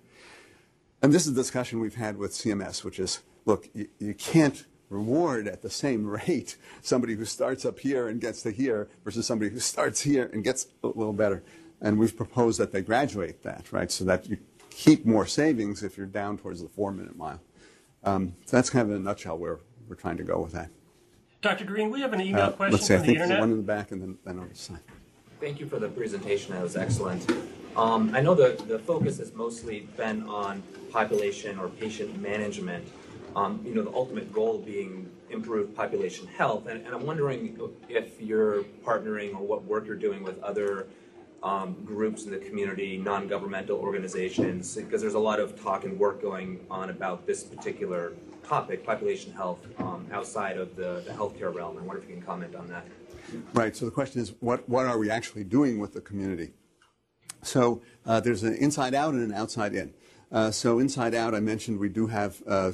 And 1.03 1.12
this 1.12 1.26
is 1.26 1.32
a 1.32 1.34
discussion 1.34 1.80
we've 1.80 1.95
had 1.95 2.18
with 2.18 2.32
CMS, 2.32 2.84
which 2.84 2.99
is, 2.99 3.20
look, 3.47 3.68
you, 3.72 3.88
you 3.99 4.14
can't 4.14 4.64
reward 4.91 5.47
at 5.47 5.62
the 5.62 5.70
same 5.70 6.07
rate 6.07 6.57
somebody 6.82 7.14
who 7.14 7.24
starts 7.24 7.64
up 7.64 7.78
here 7.78 8.09
and 8.09 8.20
gets 8.20 8.43
to 8.43 8.51
here 8.51 8.88
versus 9.05 9.26
somebody 9.26 9.51
who 9.51 9.61
starts 9.61 10.01
here 10.01 10.28
and 10.32 10.45
gets 10.45 10.66
a 10.82 10.88
little 10.88 11.12
better. 11.12 11.43
And 11.81 11.99
we've 11.99 12.16
proposed 12.16 12.59
that 12.61 12.72
they 12.72 12.83
graduate 12.83 13.43
that, 13.43 13.72
right, 13.72 13.91
so 13.91 14.05
that 14.05 14.28
you 14.28 14.37
keep 14.70 15.07
more 15.07 15.26
savings 15.26 15.83
if 15.83 15.97
you're 15.97 16.07
down 16.07 16.37
towards 16.39 16.62
the 16.62 16.68
four-minute 16.68 17.16
mile. 17.16 17.41
Um, 18.05 18.35
so 18.45 18.57
that's 18.57 18.70
kind 18.70 18.83
of 18.89 18.91
in 18.95 19.01
a 19.01 19.05
nutshell 19.05 19.39
where 19.39 19.59
we're 19.89 19.97
trying 19.97 20.16
to 20.18 20.22
go 20.24 20.41
with 20.41 20.53
that. 20.53 20.70
Dr. 21.43 21.64
Greene, 21.64 21.91
we 21.91 22.01
have 22.03 22.12
an 22.12 22.20
email 22.20 22.45
Uh, 22.45 22.51
question 22.53 22.72
let's 22.72 22.87
see, 22.87 22.95
I 22.95 22.99
from 22.99 23.03
the 23.03 23.07
think 23.07 23.18
there's 23.18 23.31
internet. 23.31 23.41
one 23.41 23.51
in 23.53 23.57
the 23.57 23.62
back 23.62 23.93
and 23.93 24.03
then, 24.03 24.18
then 24.24 24.39
over 24.39 24.49
the 24.49 24.55
side. 24.55 24.78
Thank 25.41 25.59
you 25.59 25.66
for 25.66 25.78
the 25.78 25.89
presentation. 25.89 26.53
That 26.53 26.62
was 26.62 26.76
excellent. 26.76 27.31
Um, 27.76 28.11
I 28.14 28.20
know 28.20 28.35
the, 28.35 28.62
the 28.68 28.78
focus 28.78 29.16
has 29.18 29.33
mostly 29.33 29.89
been 29.97 30.22
on 30.24 30.62
population 30.91 31.59
or 31.59 31.68
patient 31.68 32.20
management. 32.20 32.87
Um, 33.35 33.61
you 33.64 33.74
know, 33.74 33.83
the 33.83 33.93
ultimate 33.93 34.33
goal 34.35 34.59
being 34.59 35.11
improved 35.31 35.74
population 35.74 36.26
health. 36.26 36.66
And, 36.66 36.85
and 36.85 36.95
I'm 36.95 37.07
wondering 37.07 37.59
if 37.89 38.20
you're 38.20 38.64
partnering 38.85 39.35
or 39.35 39.47
what 39.47 39.64
work 39.64 39.87
you're 39.87 39.95
doing 39.97 40.22
with 40.22 40.43
other 40.43 40.89
um, 41.43 41.76
groups 41.84 42.24
in 42.24 42.30
the 42.30 42.38
community, 42.38 42.99
non-governmental 42.99 43.78
organizations, 43.78 44.76
because 44.76 45.01
there's 45.01 45.14
a 45.14 45.18
lot 45.18 45.41
of 45.41 45.61
talk 45.61 45.84
and 45.84 45.99
work 45.99 46.20
going 46.20 46.61
on 46.70 46.91
about 46.91 47.26
this 47.26 47.43
particular 47.43 48.12
topic, 48.47 48.84
population 48.84 49.32
health, 49.32 49.61
um, 49.78 50.07
outside 50.12 50.59
of 50.59 50.76
the, 50.76 51.03
the 51.07 51.12
healthcare 51.12 51.55
realm. 51.55 51.78
I 51.78 51.82
wonder 51.82 52.03
if 52.03 52.09
you 52.09 52.14
can 52.16 52.22
comment 52.22 52.55
on 52.55 52.68
that. 52.68 52.84
Right. 53.55 53.74
So 53.76 53.84
the 53.84 53.91
question 53.91 54.20
is, 54.20 54.34
what, 54.41 54.68
what 54.68 54.86
are 54.86 54.99
we 54.99 55.11
actually 55.11 55.45
doing 55.45 55.78
with 55.78 55.93
the 55.95 56.01
community? 56.01 56.53
So 57.43 57.80
uh, 58.05 58.20
there's 58.20 58.43
an 58.43 58.55
inside 58.55 58.95
out 58.95 59.14
and 59.14 59.22
an 59.22 59.32
outside 59.32 59.74
in. 59.74 59.95
Uh, 60.32 60.51
so 60.51 60.78
inside 60.78 61.14
out, 61.14 61.34
I 61.34 61.41
mentioned 61.41 61.78
we 61.78 61.88
do 61.88 62.07
have 62.09 62.43
uh, 62.47 62.72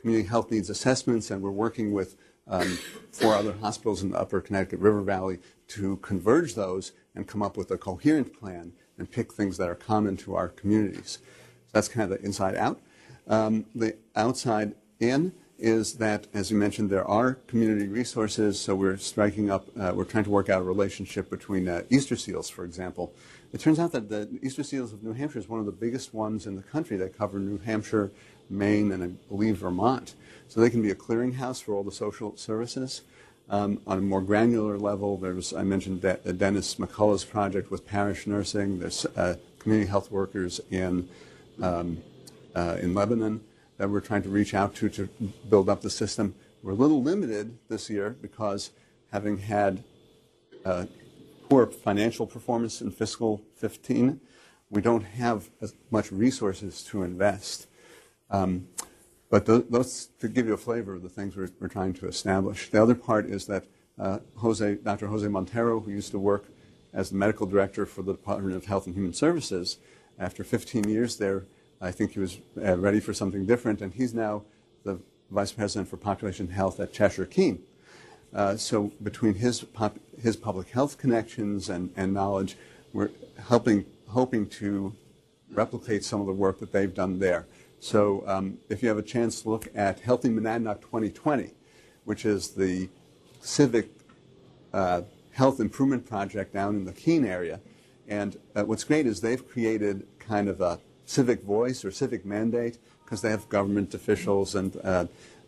community 0.00 0.28
health 0.28 0.50
needs 0.50 0.70
assessments, 0.70 1.30
and 1.30 1.42
we're 1.42 1.50
working 1.50 1.92
with 1.92 2.16
um, 2.46 2.78
four 3.12 3.34
other 3.34 3.54
hospitals 3.60 4.02
in 4.02 4.10
the 4.10 4.18
Upper 4.18 4.40
Connecticut 4.40 4.80
River 4.80 5.02
Valley 5.02 5.38
to 5.68 5.96
converge 5.98 6.54
those 6.54 6.92
and 7.14 7.26
come 7.26 7.42
up 7.42 7.56
with 7.56 7.70
a 7.70 7.78
coherent 7.78 8.38
plan 8.38 8.72
and 8.96 9.10
pick 9.10 9.32
things 9.32 9.56
that 9.58 9.68
are 9.68 9.74
common 9.74 10.16
to 10.18 10.34
our 10.34 10.48
communities. 10.48 11.18
So 11.66 11.70
that's 11.72 11.88
kind 11.88 12.10
of 12.10 12.18
the 12.18 12.24
inside 12.24 12.56
out. 12.56 12.80
Um, 13.26 13.66
the 13.74 13.96
outside 14.16 14.74
in 15.00 15.32
is 15.58 15.94
that, 15.94 16.26
as 16.32 16.50
you 16.50 16.56
mentioned, 16.56 16.88
there 16.88 17.04
are 17.04 17.34
community 17.46 17.88
resources. 17.88 18.60
So 18.60 18.74
we're 18.74 18.96
striking 18.96 19.50
up, 19.50 19.66
uh, 19.78 19.92
we're 19.94 20.04
trying 20.04 20.24
to 20.24 20.30
work 20.30 20.48
out 20.48 20.60
a 20.60 20.64
relationship 20.64 21.28
between 21.28 21.68
uh, 21.68 21.82
Easter 21.90 22.16
seals, 22.16 22.48
for 22.48 22.64
example. 22.64 23.12
It 23.52 23.60
turns 23.60 23.78
out 23.78 23.92
that 23.92 24.08
the 24.08 24.28
Easter 24.42 24.62
seals 24.62 24.92
of 24.92 25.02
New 25.02 25.12
Hampshire 25.12 25.38
is 25.38 25.48
one 25.48 25.58
of 25.58 25.66
the 25.66 25.72
biggest 25.72 26.14
ones 26.14 26.46
in 26.46 26.54
the 26.54 26.62
country. 26.62 26.96
that 26.98 27.16
cover 27.16 27.38
New 27.38 27.58
Hampshire, 27.58 28.12
Maine, 28.48 28.92
and 28.92 29.02
I 29.02 29.06
believe 29.28 29.56
Vermont. 29.56 30.14
So 30.46 30.60
they 30.60 30.70
can 30.70 30.80
be 30.80 30.90
a 30.90 30.94
clearinghouse 30.94 31.62
for 31.62 31.74
all 31.74 31.82
the 31.82 31.92
social 31.92 32.36
services. 32.36 33.02
Um, 33.50 33.80
on 33.86 33.98
a 33.98 34.02
more 34.02 34.20
granular 34.20 34.78
level, 34.78 35.16
there's, 35.16 35.54
I 35.54 35.62
mentioned 35.62 36.02
De- 36.02 36.32
Dennis 36.34 36.74
McCullough's 36.74 37.24
project 37.24 37.70
with 37.70 37.86
parish 37.86 38.26
nursing. 38.26 38.78
There's 38.78 39.06
uh, 39.16 39.36
community 39.58 39.88
health 39.88 40.10
workers 40.10 40.60
in, 40.70 41.08
um, 41.62 42.02
uh, 42.54 42.76
in 42.80 42.92
Lebanon 42.92 43.40
that 43.78 43.88
we're 43.88 44.00
trying 44.00 44.22
to 44.22 44.28
reach 44.28 44.52
out 44.52 44.74
to 44.74 44.88
to 44.90 45.08
build 45.48 45.68
up 45.68 45.80
the 45.80 45.90
system. 45.90 46.34
We're 46.62 46.72
a 46.72 46.74
little 46.74 47.02
limited 47.02 47.56
this 47.68 47.88
year 47.88 48.16
because 48.20 48.70
having 49.12 49.38
had 49.38 49.82
uh, 50.64 50.86
poor 51.48 51.66
financial 51.66 52.26
performance 52.26 52.82
in 52.82 52.90
fiscal 52.90 53.40
15, 53.56 54.20
we 54.70 54.82
don't 54.82 55.04
have 55.04 55.48
as 55.62 55.74
much 55.90 56.12
resources 56.12 56.82
to 56.84 57.02
invest. 57.02 57.66
Um, 58.30 58.68
but 59.30 59.46
those, 59.46 60.08
to 60.20 60.28
give 60.28 60.46
you 60.46 60.54
a 60.54 60.58
flavor 60.58 60.94
of 60.94 61.02
the 61.02 61.08
things 61.08 61.36
we're, 61.36 61.50
we're 61.60 61.68
trying 61.68 61.92
to 61.94 62.08
establish. 62.08 62.70
The 62.70 62.82
other 62.82 62.94
part 62.94 63.26
is 63.26 63.46
that 63.46 63.64
uh, 63.98 64.20
Jose, 64.36 64.76
Dr. 64.76 65.08
Jose 65.08 65.28
Montero, 65.28 65.80
who 65.80 65.90
used 65.90 66.12
to 66.12 66.18
work 66.18 66.44
as 66.94 67.10
the 67.10 67.16
medical 67.16 67.46
director 67.46 67.84
for 67.84 68.02
the 68.02 68.12
Department 68.12 68.56
of 68.56 68.64
Health 68.64 68.86
and 68.86 68.94
Human 68.94 69.12
Services, 69.12 69.78
after 70.18 70.42
15 70.42 70.88
years 70.88 71.16
there, 71.16 71.44
I 71.80 71.90
think 71.90 72.12
he 72.12 72.20
was 72.20 72.38
uh, 72.60 72.76
ready 72.76 73.00
for 73.00 73.12
something 73.12 73.46
different, 73.46 73.80
and 73.82 73.92
he's 73.92 74.14
now 74.14 74.42
the 74.84 74.98
vice 75.30 75.52
president 75.52 75.88
for 75.88 75.96
population 75.96 76.48
health 76.48 76.80
at 76.80 76.92
Cheshire 76.92 77.26
Keene. 77.26 77.62
Uh, 78.34 78.56
so 78.56 78.92
between 79.02 79.34
his 79.34 79.62
pop, 79.62 79.96
his 80.20 80.36
public 80.36 80.70
health 80.70 80.98
connections 80.98 81.68
and, 81.68 81.90
and 81.96 82.12
knowledge, 82.12 82.56
we're 82.92 83.10
helping 83.48 83.84
hoping 84.08 84.46
to 84.46 84.94
replicate 85.52 86.04
some 86.04 86.20
of 86.20 86.26
the 86.26 86.32
work 86.32 86.58
that 86.60 86.72
they've 86.72 86.94
done 86.94 87.18
there. 87.18 87.46
So 87.80 88.24
um, 88.26 88.58
if 88.68 88.82
you 88.82 88.88
have 88.88 88.98
a 88.98 89.02
chance 89.02 89.42
to 89.42 89.50
look 89.50 89.68
at 89.74 90.00
Healthy 90.00 90.30
Monadnock 90.30 90.80
2020, 90.80 91.52
which 92.04 92.24
is 92.24 92.50
the 92.50 92.88
civic 93.40 93.90
uh, 94.72 95.02
health 95.32 95.60
improvement 95.60 96.08
project 96.08 96.52
down 96.52 96.74
in 96.74 96.84
the 96.84 96.92
Keene 96.92 97.24
area, 97.24 97.60
and 98.08 98.38
uh, 98.56 98.64
what's 98.64 98.84
great 98.84 99.06
is 99.06 99.20
they've 99.20 99.46
created 99.46 100.06
kind 100.18 100.48
of 100.48 100.60
a 100.60 100.80
civic 101.04 101.42
voice 101.42 101.84
or 101.84 101.90
civic 101.90 102.24
mandate 102.24 102.78
because 103.04 103.22
they 103.22 103.30
have 103.30 103.48
government 103.48 103.94
officials 103.94 104.54
and 104.54 104.76
uh, 104.82 105.06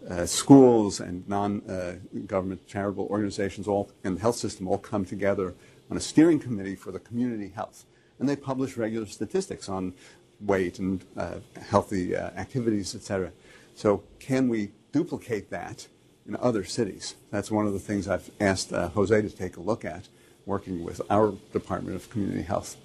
uh, 0.09 0.25
schools 0.25 1.01
and 1.01 1.29
non-government 1.29 2.67
charitable 2.67 3.07
organizations 3.11 3.69
all 3.69 3.91
in 4.05 4.15
the 4.15 4.21
health 4.21 4.37
system 4.37 4.67
all 4.67 4.79
come 4.79 5.05
together 5.05 5.55
on 5.91 5.97
a 5.97 6.01
steering 6.01 6.39
committee 6.39 6.77
for 6.77 6.91
the 6.93 6.99
community 6.99 7.49
health. 7.55 7.85
And 8.19 8.29
they 8.29 8.37
publish 8.37 8.77
regular 8.77 9.07
statistics 9.07 9.69
on 9.69 9.95
weight 10.41 10.79
and 10.79 11.05
uh, 11.17 11.37
healthy 11.69 12.17
uh, 12.17 12.31
activities, 12.31 12.95
et 12.95 13.03
cetera. 13.03 13.31
So 13.75 14.03
can 14.19 14.49
we 14.49 14.73
duplicate 14.93 15.51
that 15.51 15.87
in 16.27 16.37
other 16.37 16.65
cities? 16.65 17.15
That's 17.31 17.51
one 17.51 17.67
of 17.67 17.73
the 17.73 17.79
things 17.79 18.09
I've 18.09 18.31
asked 18.41 18.73
uh, 18.73 18.89
Jose 18.89 19.21
to 19.23 19.31
take 19.31 19.57
a 19.57 19.61
look 19.61 19.85
at, 19.85 20.09
working 20.47 20.85
with 20.85 21.01
our 21.11 21.33
Department 21.53 21.97
of 21.97 22.11
Community 22.11 22.43
Health. 22.43 22.77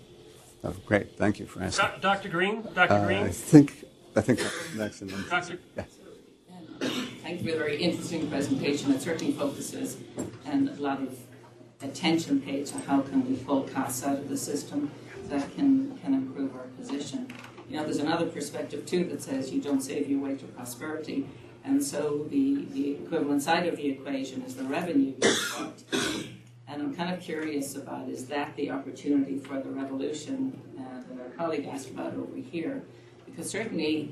Oh, 0.63 0.75
great, 0.85 1.17
thank 1.17 1.39
you 1.39 1.45
for 1.45 1.61
asking. 1.61 1.89
Do- 1.95 2.01
Dr. 2.01 2.29
Greene, 2.29 2.61
Dr. 2.73 2.93
Uh, 2.93 3.01
I 3.01 3.05
Greene, 3.05 3.29
think, 3.29 3.85
I 4.15 4.21
think 4.21 4.39
that's 4.39 4.75
next. 4.75 5.01
And 5.01 5.09
then, 5.11 5.25
Dr. 5.29 5.59
yes. 5.75 5.87
Thank 7.21 7.41
you 7.41 7.49
for 7.51 7.55
a 7.55 7.59
very 7.59 7.77
interesting 7.77 8.29
presentation. 8.29 8.91
It 8.91 9.01
certainly 9.01 9.33
focuses 9.33 9.97
and 10.45 10.69
a 10.69 10.73
lot 10.73 11.01
of 11.01 11.17
attention 11.81 12.41
paid 12.41 12.65
to 12.67 12.77
how 12.79 13.01
can 13.01 13.27
we 13.27 13.35
pull 13.37 13.63
costs 13.63 14.03
out 14.03 14.17
of 14.17 14.29
the 14.29 14.37
system 14.37 14.91
that 15.29 15.53
can, 15.55 15.97
can 15.99 16.13
improve 16.13 16.55
our 16.55 16.67
position. 16.77 17.27
You 17.69 17.77
know, 17.77 17.83
there's 17.83 17.97
another 17.97 18.27
perspective 18.27 18.85
too 18.85 19.05
that 19.05 19.21
says 19.21 19.51
you 19.51 19.61
don't 19.61 19.81
save 19.81 20.09
your 20.09 20.19
way 20.19 20.35
to 20.35 20.45
prosperity. 20.45 21.27
And 21.63 21.83
so 21.83 22.27
the, 22.29 22.65
the 22.71 22.91
equivalent 22.91 23.41
side 23.41 23.65
of 23.65 23.77
the 23.77 23.89
equation 23.89 24.43
is 24.43 24.55
the 24.55 24.63
revenue. 24.65 25.13
And 26.67 26.81
I'm 26.81 26.95
kind 26.95 27.13
of 27.13 27.21
curious 27.21 27.75
about 27.75 28.09
is 28.09 28.25
that 28.27 28.55
the 28.55 28.71
opportunity 28.71 29.39
for 29.39 29.59
the 29.59 29.69
revolution 29.69 30.59
uh, 30.77 31.01
that 31.09 31.21
our 31.21 31.29
colleague 31.29 31.67
asked 31.71 31.89
about 31.89 32.13
over 32.15 32.37
here? 32.37 32.83
Because 33.25 33.49
certainly, 33.49 34.11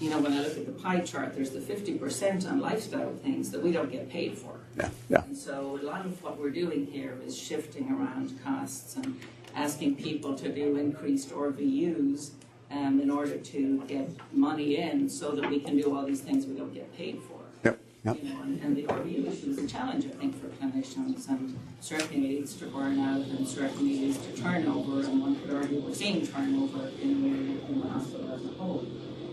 you 0.00 0.10
know, 0.10 0.18
when 0.18 0.32
I 0.32 0.40
look 0.40 0.56
at 0.56 0.66
the 0.66 0.72
pie 0.72 1.00
chart, 1.00 1.34
there's 1.34 1.50
the 1.50 1.60
50% 1.60 2.50
on 2.50 2.60
lifestyle 2.60 3.12
things 3.14 3.50
that 3.50 3.62
we 3.62 3.72
don't 3.72 3.90
get 3.90 4.10
paid 4.10 4.36
for. 4.36 4.60
Yeah, 4.76 4.90
yeah. 5.08 5.24
And 5.24 5.36
so 5.36 5.78
a 5.80 5.84
lot 5.84 6.04
of 6.06 6.22
what 6.22 6.38
we're 6.38 6.50
doing 6.50 6.86
here 6.86 7.16
is 7.24 7.36
shifting 7.36 7.90
around 7.90 8.38
costs 8.44 8.96
and 8.96 9.18
asking 9.54 9.96
people 9.96 10.34
to 10.36 10.48
do 10.52 10.76
increased 10.76 11.30
RVUs 11.30 12.30
um, 12.70 13.00
in 13.00 13.10
order 13.10 13.36
to 13.36 13.82
get 13.88 14.08
money 14.32 14.76
in 14.76 15.08
so 15.08 15.32
that 15.32 15.48
we 15.50 15.60
can 15.60 15.76
do 15.76 15.94
all 15.96 16.04
these 16.06 16.20
things 16.20 16.46
we 16.46 16.54
don't 16.54 16.72
get 16.72 16.94
paid 16.96 17.20
for. 17.22 17.40
Yep, 17.64 17.80
yep. 18.04 18.18
You 18.22 18.32
know, 18.32 18.42
and, 18.42 18.62
and 18.62 18.76
the 18.76 18.84
RVU 18.84 19.26
issue 19.26 19.50
is 19.50 19.58
a 19.58 19.66
challenge, 19.66 20.06
I 20.06 20.10
think, 20.10 20.40
for 20.40 20.48
clinicians, 20.48 21.28
and 21.28 21.58
certainly 21.80 22.20
leads 22.20 22.54
to 22.56 22.66
burnout, 22.66 23.28
and 23.36 23.46
certainly 23.46 23.98
leads 23.98 24.18
to 24.18 24.32
turnover, 24.36 25.00
and 25.00 25.20
one 25.20 25.36
could 25.40 25.50
argue 25.50 25.80
we're 25.80 25.94
seeing 25.94 26.26
turnover 26.26 26.88
in 27.00 27.22
the, 27.22 27.66
in 27.66 27.80
the 27.80 27.88
hospital 27.88 28.32
as 28.32 28.44
a 28.44 28.48
whole. 28.48 28.86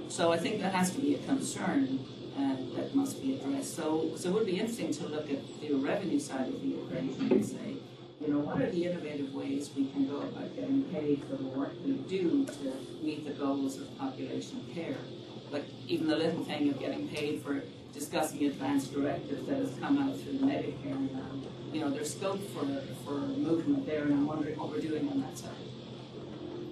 So 0.09 0.31
I 0.31 0.37
think 0.37 0.61
that 0.61 0.73
has 0.73 0.91
to 0.91 1.01
be 1.01 1.15
a 1.15 1.19
concern 1.19 1.99
uh, 2.37 2.55
that 2.75 2.95
must 2.95 3.21
be 3.21 3.35
addressed. 3.35 3.75
So, 3.75 4.11
so 4.15 4.29
it 4.29 4.33
would 4.33 4.45
be 4.45 4.59
interesting 4.59 4.91
to 4.93 5.07
look 5.07 5.29
at 5.29 5.39
the 5.59 5.73
revenue 5.73 6.19
side 6.19 6.47
of 6.47 6.61
the 6.61 6.75
equation 6.79 7.31
and 7.31 7.45
say, 7.45 7.76
you 8.27 8.33
know, 8.33 8.39
what 8.39 8.61
are 8.61 8.69
the 8.69 8.83
innovative 8.83 9.33
ways 9.33 9.69
we 9.73 9.87
can 9.87 10.05
go 10.05 10.17
about 10.17 10.53
getting 10.53 10.83
paid 10.85 11.23
for 11.29 11.37
the 11.37 11.45
work 11.45 11.71
we 11.85 11.93
do 11.93 12.45
to 12.45 12.73
meet 13.01 13.25
the 13.25 13.31
goals 13.31 13.77
of 13.77 13.97
population 13.97 14.65
care? 14.75 14.97
Like 15.49 15.63
even 15.87 16.07
the 16.07 16.17
little 16.17 16.43
thing 16.43 16.69
of 16.69 16.77
getting 16.77 17.07
paid 17.07 17.41
for 17.41 17.63
discussing 17.93 18.43
advanced 18.43 18.93
directives 18.93 19.47
that 19.47 19.59
has 19.59 19.71
come 19.79 19.97
out 19.97 20.19
through 20.19 20.39
the 20.39 20.45
Medicare 20.45 21.09
now. 21.13 21.21
You 21.71 21.79
know, 21.79 21.89
there's 21.89 22.13
scope 22.13 22.41
for, 22.49 22.65
for 23.05 23.11
movement 23.11 23.85
there, 23.85 24.03
and 24.03 24.13
I'm 24.13 24.27
wondering 24.27 24.59
what 24.59 24.71
we're 24.71 24.81
doing 24.81 25.07
on 25.07 25.21
that 25.21 25.37
side. 25.37 25.51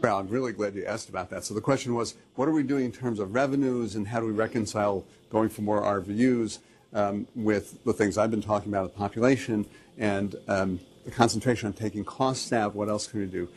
Well, 0.01 0.19
I'm 0.19 0.27
really 0.27 0.51
glad 0.51 0.75
you 0.75 0.83
asked 0.85 1.07
about 1.07 1.29
that. 1.29 1.45
So 1.45 1.53
the 1.53 1.61
question 1.61 1.95
was, 1.95 2.15
what 2.35 2.49
are 2.49 2.51
we 2.51 2.63
doing 2.63 2.85
in 2.85 2.91
terms 2.91 3.17
of 3.17 3.33
revenues 3.33 3.95
and 3.95 4.09
how 4.09 4.19
do 4.19 4.25
we 4.25 4.33
reconcile 4.33 5.05
going 5.29 5.47
for 5.47 5.61
more 5.61 5.81
RVUs 5.81 6.59
um, 6.93 7.27
with 7.33 7.81
the 7.85 7.93
things 7.93 8.17
I've 8.17 8.29
been 8.29 8.41
talking 8.41 8.73
about, 8.73 8.91
the 8.91 8.97
population 8.97 9.65
and 9.97 10.35
um, 10.49 10.79
concentration 11.11 11.67
on 11.67 11.73
taking 11.73 12.03
costs 12.03 12.51
out? 12.53 12.75
What 12.75 12.89
else 12.89 13.07
can 13.07 13.21
we 13.21 13.25
do? 13.27 13.47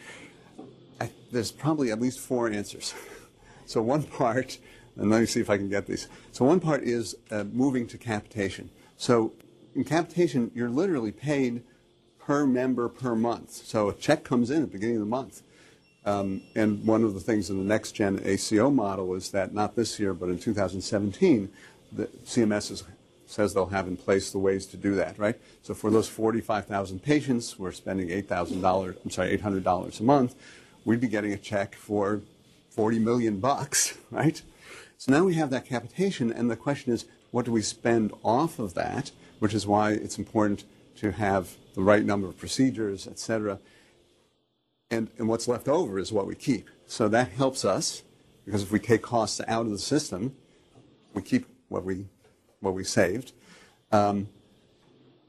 I, 1.01 1.11
there's 1.30 1.53
probably 1.53 1.90
at 1.90 2.01
least 2.01 2.20
four 2.20 2.51
answers. 2.51 2.94
so 3.66 3.82
one 3.82 4.03
part, 4.03 4.59
and 4.96 5.11
let 5.11 5.20
me 5.20 5.26
see 5.26 5.40
if 5.40 5.51
I 5.51 5.57
can 5.57 5.68
get 5.68 5.86
these. 5.86 6.09
So 6.32 6.44
one 6.44 6.61
part 6.61 6.82
is 6.82 7.16
uh, 7.30 7.44
moving 7.44 7.86
to 7.88 7.99
capitation. 7.99 8.70
So 8.96 9.32
in 9.74 9.84
capitation, 9.84 10.51
you're 10.55 10.70
literally 10.70 11.12
paid 11.12 11.62
per 12.18 12.46
member 12.46 12.88
per 12.88 13.14
month. 13.14 13.53
So 13.53 13.88
a 13.88 13.94
check 13.94 14.24
comes 14.24 14.51
in 14.51 14.62
at 14.62 14.72
the 14.72 14.72
beginning 14.72 14.96
of 14.96 15.01
the 15.01 15.07
month. 15.07 15.42
Um, 16.05 16.42
and 16.55 16.86
one 16.86 17.05
of 17.05 17.14
the 17.14 17.20
things 17.20 17.51
in 17.51 17.59
the 17.59 17.64
next 17.64 17.92
gen 17.92 18.20
ACO 18.24 18.70
model 18.70 19.14
is 19.14 19.30
that 19.30 19.53
not 19.53 19.76
this 19.76 20.01
year, 20.01 20.14
but 20.14 20.28
in 20.28 20.38
2017, 20.38 21.51
the 21.92 22.07
CMS 22.24 22.70
is, 22.70 22.84
says 23.31 23.55
they'll 23.55 23.66
have 23.66 23.87
in 23.87 23.97
place 23.97 24.31
the 24.31 24.39
ways 24.39 24.66
to 24.66 24.76
do 24.76 24.95
that, 24.97 25.18
right? 25.18 25.37
So 25.62 25.74
for 25.74 25.91
those 25.91 26.09
45,000 26.09 27.03
patients, 27.03 27.59
we're 27.59 27.72
spending 27.72 28.09
$8,000, 28.09 28.97
I'm 29.05 29.11
sorry, 29.11 29.37
$800 29.37 30.01
a 30.01 30.03
month. 30.03 30.35
We'd 30.85 31.01
be 31.01 31.09
getting 31.09 31.33
a 31.33 31.39
check 31.39 31.74
for 31.74 32.22
40 32.70 32.99
million 32.99 33.41
bucks, 33.41 33.99
right? 34.11 34.41
So 34.97 35.12
now 35.12 35.24
we 35.24 35.35
have 35.35 35.51
that 35.51 35.66
capitation, 35.66 36.33
and 36.33 36.51
the 36.51 36.57
question 36.57 36.93
is, 36.93 37.05
what 37.31 37.45
do 37.45 37.53
we 37.53 37.62
spend 37.62 38.12
off 38.24 38.59
of 38.59 38.74
that? 38.74 39.11
Which 39.39 39.55
is 39.55 39.66
why 39.66 39.93
it's 39.93 40.18
important 40.18 40.64
to 40.97 41.12
have 41.12 41.57
the 41.74 41.83
right 41.83 42.05
number 42.05 42.26
of 42.26 42.39
procedures, 42.39 43.07
et 43.07 43.18
cetera 43.18 43.59
and, 44.91 45.11
and 45.18 45.29
what's 45.29 45.49
left 45.49 45.68
over 45.68 45.99
is 45.99 46.12
what 46.12 46.26
we 46.26 46.35
keep. 46.35 46.68
So 46.87 47.09
that 47.09 47.31
helps 47.31 47.64
us 47.64 48.03
because 48.45 48.62
if 48.62 48.72
we 48.72 48.79
take 48.79 49.03
costs 49.03 49.41
out 49.47 49.66
of 49.66 49.70
the 49.70 49.79
system, 49.79 50.35
we 51.14 51.22
keep 51.22 51.47
what 51.68 51.85
we 51.85 52.07
what 52.61 52.75
we 52.75 52.85
saved. 52.85 53.33
Um, 53.93 54.29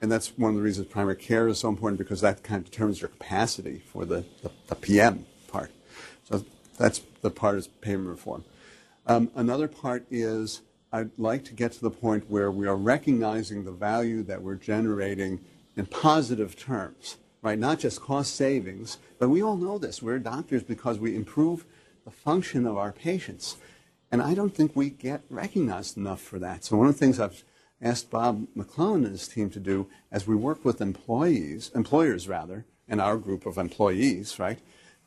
and 0.02 0.12
that's 0.12 0.38
one 0.38 0.52
of 0.52 0.56
the 0.56 0.62
reasons 0.62 0.88
primary 0.88 1.16
care 1.16 1.48
is 1.48 1.60
so 1.60 1.70
important 1.70 1.98
because 1.98 2.22
that 2.22 2.44
kind 2.44 2.60
of 2.64 2.72
determines 2.72 3.02
your 3.02 3.10
capacity 3.10 3.82
for 3.86 4.06
the, 4.06 4.26
the, 4.42 4.52
the 4.68 4.76
PM 4.76 5.26
part. 5.48 5.72
So 6.24 6.46
that's 6.78 7.02
the 7.22 7.30
part 7.30 7.58
is 7.58 7.68
payment 7.68 8.08
reform. 8.08 8.46
Um, 9.06 9.30
another 9.36 9.68
part 9.68 10.06
is 10.10 10.62
I'd 10.92 11.12
like 11.18 11.44
to 11.46 11.54
get 11.54 11.74
to 11.74 11.82
the 11.82 11.92
point 11.92 12.30
where 12.30 12.52
we 12.52 12.68
are 12.68 12.76
recognizing 12.76 13.66
the 13.66 13.72
value 13.72 14.24
that 14.24 14.42
we're 14.42 14.56
generating 14.56 15.40
in 15.76 15.86
positive 15.86 16.58
terms 16.58 17.18
right? 17.42 17.58
Not 17.58 17.80
just 17.80 18.02
cost 18.02 18.36
savings, 18.36 18.98
but 19.18 19.30
we 19.30 19.42
all 19.42 19.58
know 19.58 19.78
this. 19.78 20.02
We're 20.02 20.20
doctors 20.20 20.64
because 20.64 21.00
we 21.00 21.16
improve 21.16 21.66
the 22.06 22.12
function 22.12 22.66
of 22.66 22.78
our 22.78 22.92
patients. 22.92 23.58
And 24.12 24.22
I 24.22 24.34
don't 24.34 24.56
think 24.56 24.76
we 24.76 24.90
get 24.90 25.22
recognized 25.30 25.98
enough 25.98 26.22
for 26.22 26.40
that. 26.40 26.64
So 26.64 26.78
one 26.78 26.88
of 26.88 26.94
the 26.94 27.00
things 27.00 27.20
I've 27.20 27.44
asked 27.82 28.10
Bob 28.10 28.48
McLellan 28.58 29.06
and 29.06 29.08
his 29.08 29.28
team 29.28 29.50
to 29.52 29.60
do 29.60 29.88
as 30.12 30.28
we 30.28 30.36
work 30.36 30.66
with 30.66 30.82
employees, 30.82 31.72
employers 31.76 32.28
rather, 32.28 32.66
and 32.88 33.00
our 33.00 33.18
group 33.18 33.46
of 33.46 33.58
employees, 33.58 34.40
right? 34.40 34.60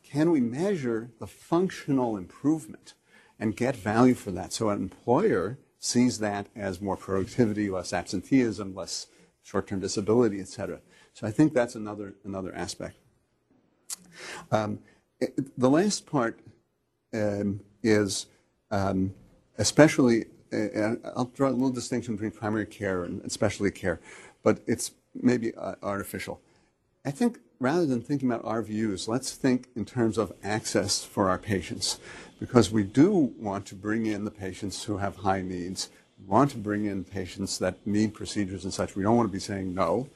Can 0.03 0.31
we 0.31 0.39
measure 0.39 1.11
the 1.19 1.27
functional 1.27 2.17
improvement 2.17 2.93
and 3.39 3.55
get 3.55 3.75
value 3.75 4.13
for 4.13 4.31
that? 4.31 4.53
So 4.53 4.69
an 4.69 4.81
employer 4.81 5.59
sees 5.79 6.19
that 6.19 6.47
as 6.55 6.81
more 6.81 6.95
productivity, 6.95 7.69
less 7.69 7.91
absenteeism, 7.91 8.73
less 8.73 9.07
short-term 9.43 9.81
disability, 9.81 10.39
et 10.39 10.47
cetera. 10.47 10.79
So 11.13 11.27
I 11.27 11.31
think 11.31 11.53
that's 11.53 11.75
another, 11.75 12.15
another 12.23 12.55
aspect. 12.55 12.95
Um, 14.49 14.79
it, 15.19 15.57
the 15.59 15.69
last 15.69 16.05
part 16.05 16.39
um, 17.13 17.59
is 17.83 18.27
um, 18.73 19.13
especially, 19.57 20.25
uh, 20.51 20.95
I'll 21.15 21.31
draw 21.35 21.49
a 21.49 21.51
little 21.51 21.69
distinction 21.69 22.15
between 22.15 22.31
primary 22.31 22.65
care 22.65 23.03
and 23.03 23.31
specialty 23.31 23.71
care, 23.71 23.99
but 24.41 24.61
it's 24.65 24.91
maybe 25.13 25.53
uh, 25.55 25.75
artificial. 25.83 26.41
I 27.05 27.11
think 27.11 27.37
rather 27.59 27.85
than 27.85 28.01
thinking 28.01 28.31
about 28.31 28.43
RVUs, 28.43 29.07
let's 29.07 29.31
think 29.31 29.67
in 29.75 29.85
terms 29.85 30.17
of 30.17 30.33
access 30.43 31.03
for 31.03 31.29
our 31.29 31.37
patients, 31.37 31.99
because 32.39 32.71
we 32.71 32.83
do 32.83 33.33
want 33.39 33.65
to 33.67 33.75
bring 33.75 34.05
in 34.07 34.25
the 34.25 34.31
patients 34.31 34.83
who 34.83 34.97
have 34.97 35.17
high 35.17 35.41
needs. 35.41 35.89
We 36.19 36.25
want 36.25 36.51
to 36.51 36.57
bring 36.57 36.85
in 36.85 37.03
patients 37.03 37.59
that 37.59 37.85
need 37.85 38.13
procedures 38.15 38.63
and 38.63 38.73
such. 38.73 38.95
We 38.95 39.03
don't 39.03 39.15
want 39.15 39.29
to 39.29 39.33
be 39.33 39.39
saying 39.39 39.73
no. 39.73 40.09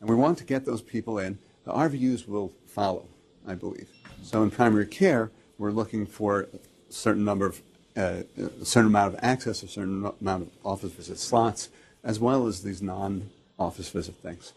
And 0.00 0.08
we 0.08 0.14
want 0.14 0.38
to 0.38 0.44
get 0.44 0.64
those 0.64 0.82
people 0.82 1.18
in. 1.18 1.38
The 1.64 1.72
RVUs 1.72 2.28
will 2.28 2.52
follow, 2.66 3.08
I 3.46 3.54
believe. 3.54 3.88
So 4.22 4.42
in 4.42 4.50
primary 4.50 4.86
care, 4.86 5.30
we're 5.58 5.72
looking 5.72 6.06
for 6.06 6.42
a 6.42 6.92
certain 6.92 7.24
number 7.24 7.46
of, 7.46 7.58
uh, 7.58 7.62
a 7.96 8.24
certain 8.62 8.88
amount 8.88 9.14
of 9.14 9.20
access, 9.22 9.62
a 9.62 9.68
certain 9.68 10.10
amount 10.20 10.42
of 10.42 10.50
office 10.64 10.92
visit 10.92 11.18
slots, 11.18 11.70
as 12.04 12.20
well 12.20 12.46
as 12.46 12.62
these 12.62 12.82
non-office 12.82 13.88
visit 13.88 14.14
things. 14.16 14.52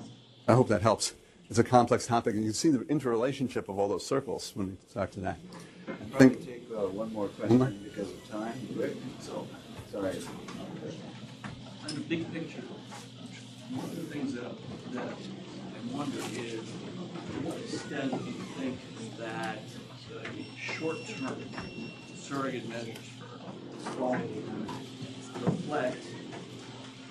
I 0.47 0.53
hope 0.53 0.67
that 0.67 0.81
helps. 0.81 1.13
It's 1.49 1.57
a 1.57 1.63
complex 1.63 2.05
topic, 2.05 2.35
and 2.35 2.43
you 2.43 2.49
can 2.49 2.53
see 2.53 2.69
the 2.69 2.85
interrelationship 2.87 3.69
of 3.69 3.79
all 3.79 3.87
those 3.87 4.05
circles 4.05 4.51
when 4.55 4.67
we 4.67 4.77
talk 4.93 5.11
to 5.11 5.19
that. 5.21 5.37
I 5.87 6.17
think 6.17 6.45
take 6.45 6.67
uh, 6.71 6.87
one 6.87 7.11
more 7.11 7.27
question 7.29 7.79
because 7.83 8.09
of 8.11 8.29
time. 8.29 8.53
So, 9.19 9.47
sorry. 9.91 10.17
On 11.83 11.95
the 11.95 12.01
big 12.01 12.31
picture, 12.31 12.61
one 13.71 13.85
of 13.85 13.95
the 13.95 14.03
things 14.13 14.33
that, 14.33 14.51
that 14.93 15.07
I 15.07 15.97
wonder 15.97 16.19
is, 16.33 16.61
to 16.61 17.35
what 17.41 17.57
extent 17.57 18.11
do 18.11 18.25
you 18.25 18.33
think 18.59 18.77
that 19.17 19.59
the 20.09 20.43
short-term 20.59 21.37
surrogate 22.15 22.69
measures 22.69 22.97
for 22.97 23.08
quality 23.85 24.43
reflect 25.41 26.03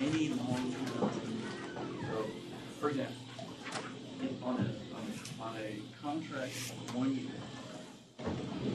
any 0.01 0.29
long-term, 0.29 1.11
so, 2.01 2.25
for 2.79 2.89
example, 2.89 3.15
on 4.43 4.55
a, 4.55 4.95
on 4.95 5.03
a, 5.07 5.43
on 5.43 5.55
a 5.57 5.81
contract 6.01 6.51
of 6.71 6.95
one 6.95 7.15
year, 7.15 7.31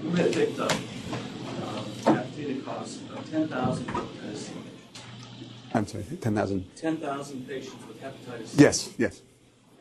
you 0.03 0.11
had 0.11 0.33
picked 0.33 0.59
up 0.59 0.73
um, 0.73 1.87
capitated 2.05 2.65
costs 2.65 3.01
of 3.15 3.31
ten 3.31 3.49
thousand 3.49 3.89
as 4.31 4.51
I'm 5.77 5.87
sorry, 5.89 6.05
10,000. 6.21 6.77
10,000 6.77 7.49
patients 7.49 7.85
with 7.89 8.01
hepatitis 8.01 8.47
C. 8.47 8.63
Yes, 8.63 8.95
yes. 8.97 9.23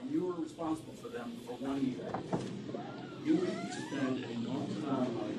And 0.02 0.12
you 0.12 0.26
were 0.26 0.34
responsible 0.34 0.94
for 0.94 1.10
them 1.10 1.34
for 1.46 1.54
one 1.54 1.86
year. 1.86 2.10
You 3.24 3.36
would 3.36 3.50
spend 3.72 4.24
an 4.24 4.30
enormous 4.32 4.76
amount 4.78 5.08
of 5.10 5.14
money, 5.14 5.36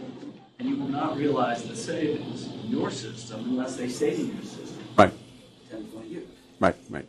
and 0.64 0.72
you 0.72 0.82
will 0.82 0.90
not 0.90 1.16
realize 1.16 1.62
the 1.64 1.76
savings 1.76 2.46
in 2.46 2.70
your 2.70 2.90
system 2.90 3.40
unless 3.44 3.76
they 3.76 3.88
stay 3.88 4.16
in 4.16 4.34
your 4.34 4.42
system. 4.42 4.78
Right. 4.96 5.12
10, 5.70 5.84
20 5.84 6.08
years. 6.08 6.28
Right, 6.58 6.76
right. 6.88 7.06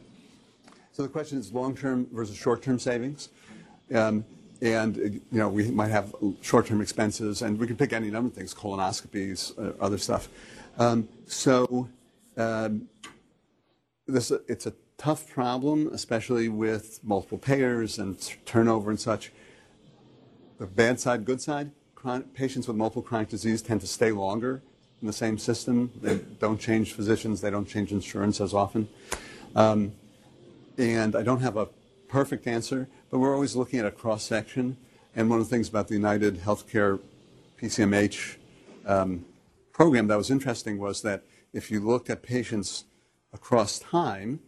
So 0.92 1.04
the 1.04 1.10
question 1.10 1.40
is 1.40 1.54
long-term 1.54 2.08
versus 2.12 2.36
short-term 2.36 2.80
savings. 2.80 3.30
Um, 3.94 4.26
and, 4.62 4.98
uh, 4.98 5.02
you 5.02 5.22
know, 5.32 5.50
we 5.50 5.70
might 5.72 5.90
have 5.90 6.14
short-term 6.42 6.82
expenses, 6.82 7.42
and 7.42 7.58
we 7.58 7.68
can 7.68 7.78
pick 7.78 7.94
any 7.94 8.10
number 8.10 8.28
of 8.28 8.34
things, 8.34 8.54
colonoscopies, 8.54 9.58
uh, 9.58 9.74
other 9.82 9.98
stuff. 9.98 10.28
Um, 10.78 11.08
so 11.26 11.88
um, 12.36 12.90
this 14.08 14.32
it's 14.50 14.66
a 14.66 14.74
tough 14.98 15.30
problem, 15.30 15.90
especially 15.94 16.50
with 16.50 17.00
multiple 17.04 17.38
payers 17.38 18.00
and 18.00 18.18
turnover 18.46 18.90
and 18.90 19.00
such. 19.00 19.32
The 20.58 20.66
bad 20.66 21.00
side, 21.00 21.26
good 21.26 21.42
side, 21.42 21.72
chron- 22.06 22.24
patients 22.36 22.68
with 22.68 22.78
multiple 22.78 23.02
chronic 23.02 23.30
disease 23.30 23.64
tend 23.64 23.82
to 23.82 23.88
stay 23.88 24.12
longer 24.12 24.62
in 25.02 25.08
the 25.08 25.14
same 25.14 25.40
system. 25.40 25.92
They 26.04 26.20
don't 26.40 26.60
change 26.60 26.94
physicians, 26.94 27.42
they 27.42 27.50
don't 27.50 27.68
change 27.68 27.92
insurance 27.92 28.40
as 28.40 28.54
often. 28.54 28.88
Um, 29.56 29.94
and 30.78 31.16
I 31.16 31.24
don't 31.24 31.40
have 31.40 31.58
a 31.58 31.68
perfect 32.08 32.46
answer, 32.46 32.88
but 33.10 33.18
we're 33.18 33.34
always 33.34 33.56
looking 33.56 33.80
at 33.80 33.88
a 33.88 33.92
cross 33.92 34.24
section. 34.24 34.78
And 35.16 35.32
one 35.32 35.40
of 35.40 35.50
the 35.50 35.50
things 35.50 35.68
about 35.68 35.88
the 35.88 35.96
United 35.96 36.42
Healthcare 36.42 37.00
PCMH 37.60 38.36
um, 38.86 39.26
program 39.74 40.06
that 40.08 40.18
was 40.18 40.30
interesting 40.30 40.78
was 40.78 41.02
that 41.02 41.24
if 41.54 41.72
you 41.72 41.80
looked 41.80 42.12
at 42.12 42.22
patients 42.22 42.84
across 43.34 43.80
time, 43.80 44.42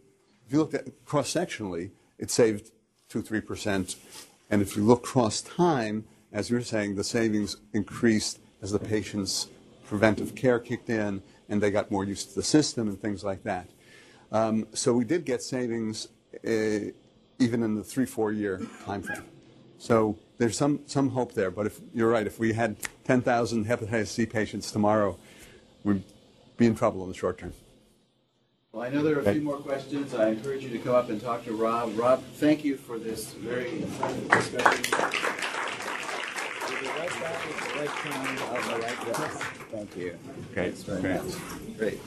if 0.46 0.52
you 0.52 0.60
looked 0.60 0.74
at 0.74 0.86
cross 1.04 1.32
sectionally, 1.34 1.90
it 2.18 2.30
saved 2.30 2.70
two, 3.08 3.20
three 3.20 3.40
percent. 3.40 3.96
And 4.48 4.62
if 4.62 4.76
you 4.76 4.84
look 4.84 5.02
cross 5.02 5.40
time, 5.40 6.04
as 6.32 6.50
you 6.50 6.56
were 6.56 6.62
saying, 6.62 6.96
the 6.96 7.04
savings 7.04 7.56
increased 7.72 8.40
as 8.62 8.72
the 8.72 8.78
patient's 8.78 9.48
preventive 9.86 10.34
care 10.34 10.58
kicked 10.58 10.90
in 10.90 11.22
and 11.48 11.62
they 11.62 11.70
got 11.70 11.90
more 11.90 12.04
used 12.04 12.30
to 12.30 12.34
the 12.34 12.42
system 12.42 12.88
and 12.88 13.00
things 13.00 13.24
like 13.24 13.42
that. 13.44 13.68
Um, 14.30 14.66
so 14.74 14.92
we 14.92 15.04
did 15.04 15.24
get 15.24 15.42
savings 15.42 16.08
uh, 16.46 16.90
even 17.38 17.62
in 17.62 17.74
the 17.74 17.84
three, 17.84 18.04
four 18.04 18.32
year 18.32 18.60
time 18.84 19.02
frame. 19.02 19.24
So 19.78 20.18
there's 20.38 20.56
some, 20.56 20.80
some 20.86 21.10
hope 21.10 21.32
there. 21.32 21.50
But 21.50 21.66
if 21.66 21.80
you're 21.94 22.10
right, 22.10 22.26
if 22.26 22.38
we 22.38 22.52
had 22.52 22.76
10,000 23.04 23.66
hepatitis 23.66 24.08
C 24.08 24.26
patients 24.26 24.70
tomorrow, 24.70 25.16
we'd 25.84 26.02
be 26.56 26.66
in 26.66 26.74
trouble 26.74 27.02
in 27.04 27.08
the 27.08 27.14
short 27.14 27.38
term. 27.38 27.52
Well, 28.72 28.82
I 28.82 28.90
know 28.90 29.02
there 29.02 29.16
are 29.16 29.20
a 29.20 29.32
few 29.32 29.40
more 29.40 29.56
questions. 29.56 30.14
I 30.14 30.28
encourage 30.28 30.62
you 30.62 30.70
to 30.70 30.78
come 30.78 30.94
up 30.94 31.08
and 31.08 31.20
talk 31.20 31.44
to 31.46 31.52
Rob. 31.52 31.98
Rob, 31.98 32.22
thank 32.34 32.64
you 32.64 32.76
for 32.76 32.98
this 32.98 33.32
very 33.32 33.82
informative 33.82 34.28
discussion. 34.28 34.84
We'll 34.90 34.90
be 34.90 34.98
right 34.98 35.16
back 35.26 35.26
at 35.42 35.66
the 35.80 35.88
right 35.90 36.08
time. 36.12 36.36
I'll 36.62 36.80
be 36.80 36.86
right 36.86 36.98
back. 36.98 37.07
Thank 39.70 39.96
you. 39.96 40.16
Okay, 40.52 40.72
great. 41.00 41.20
Great. 41.78 42.00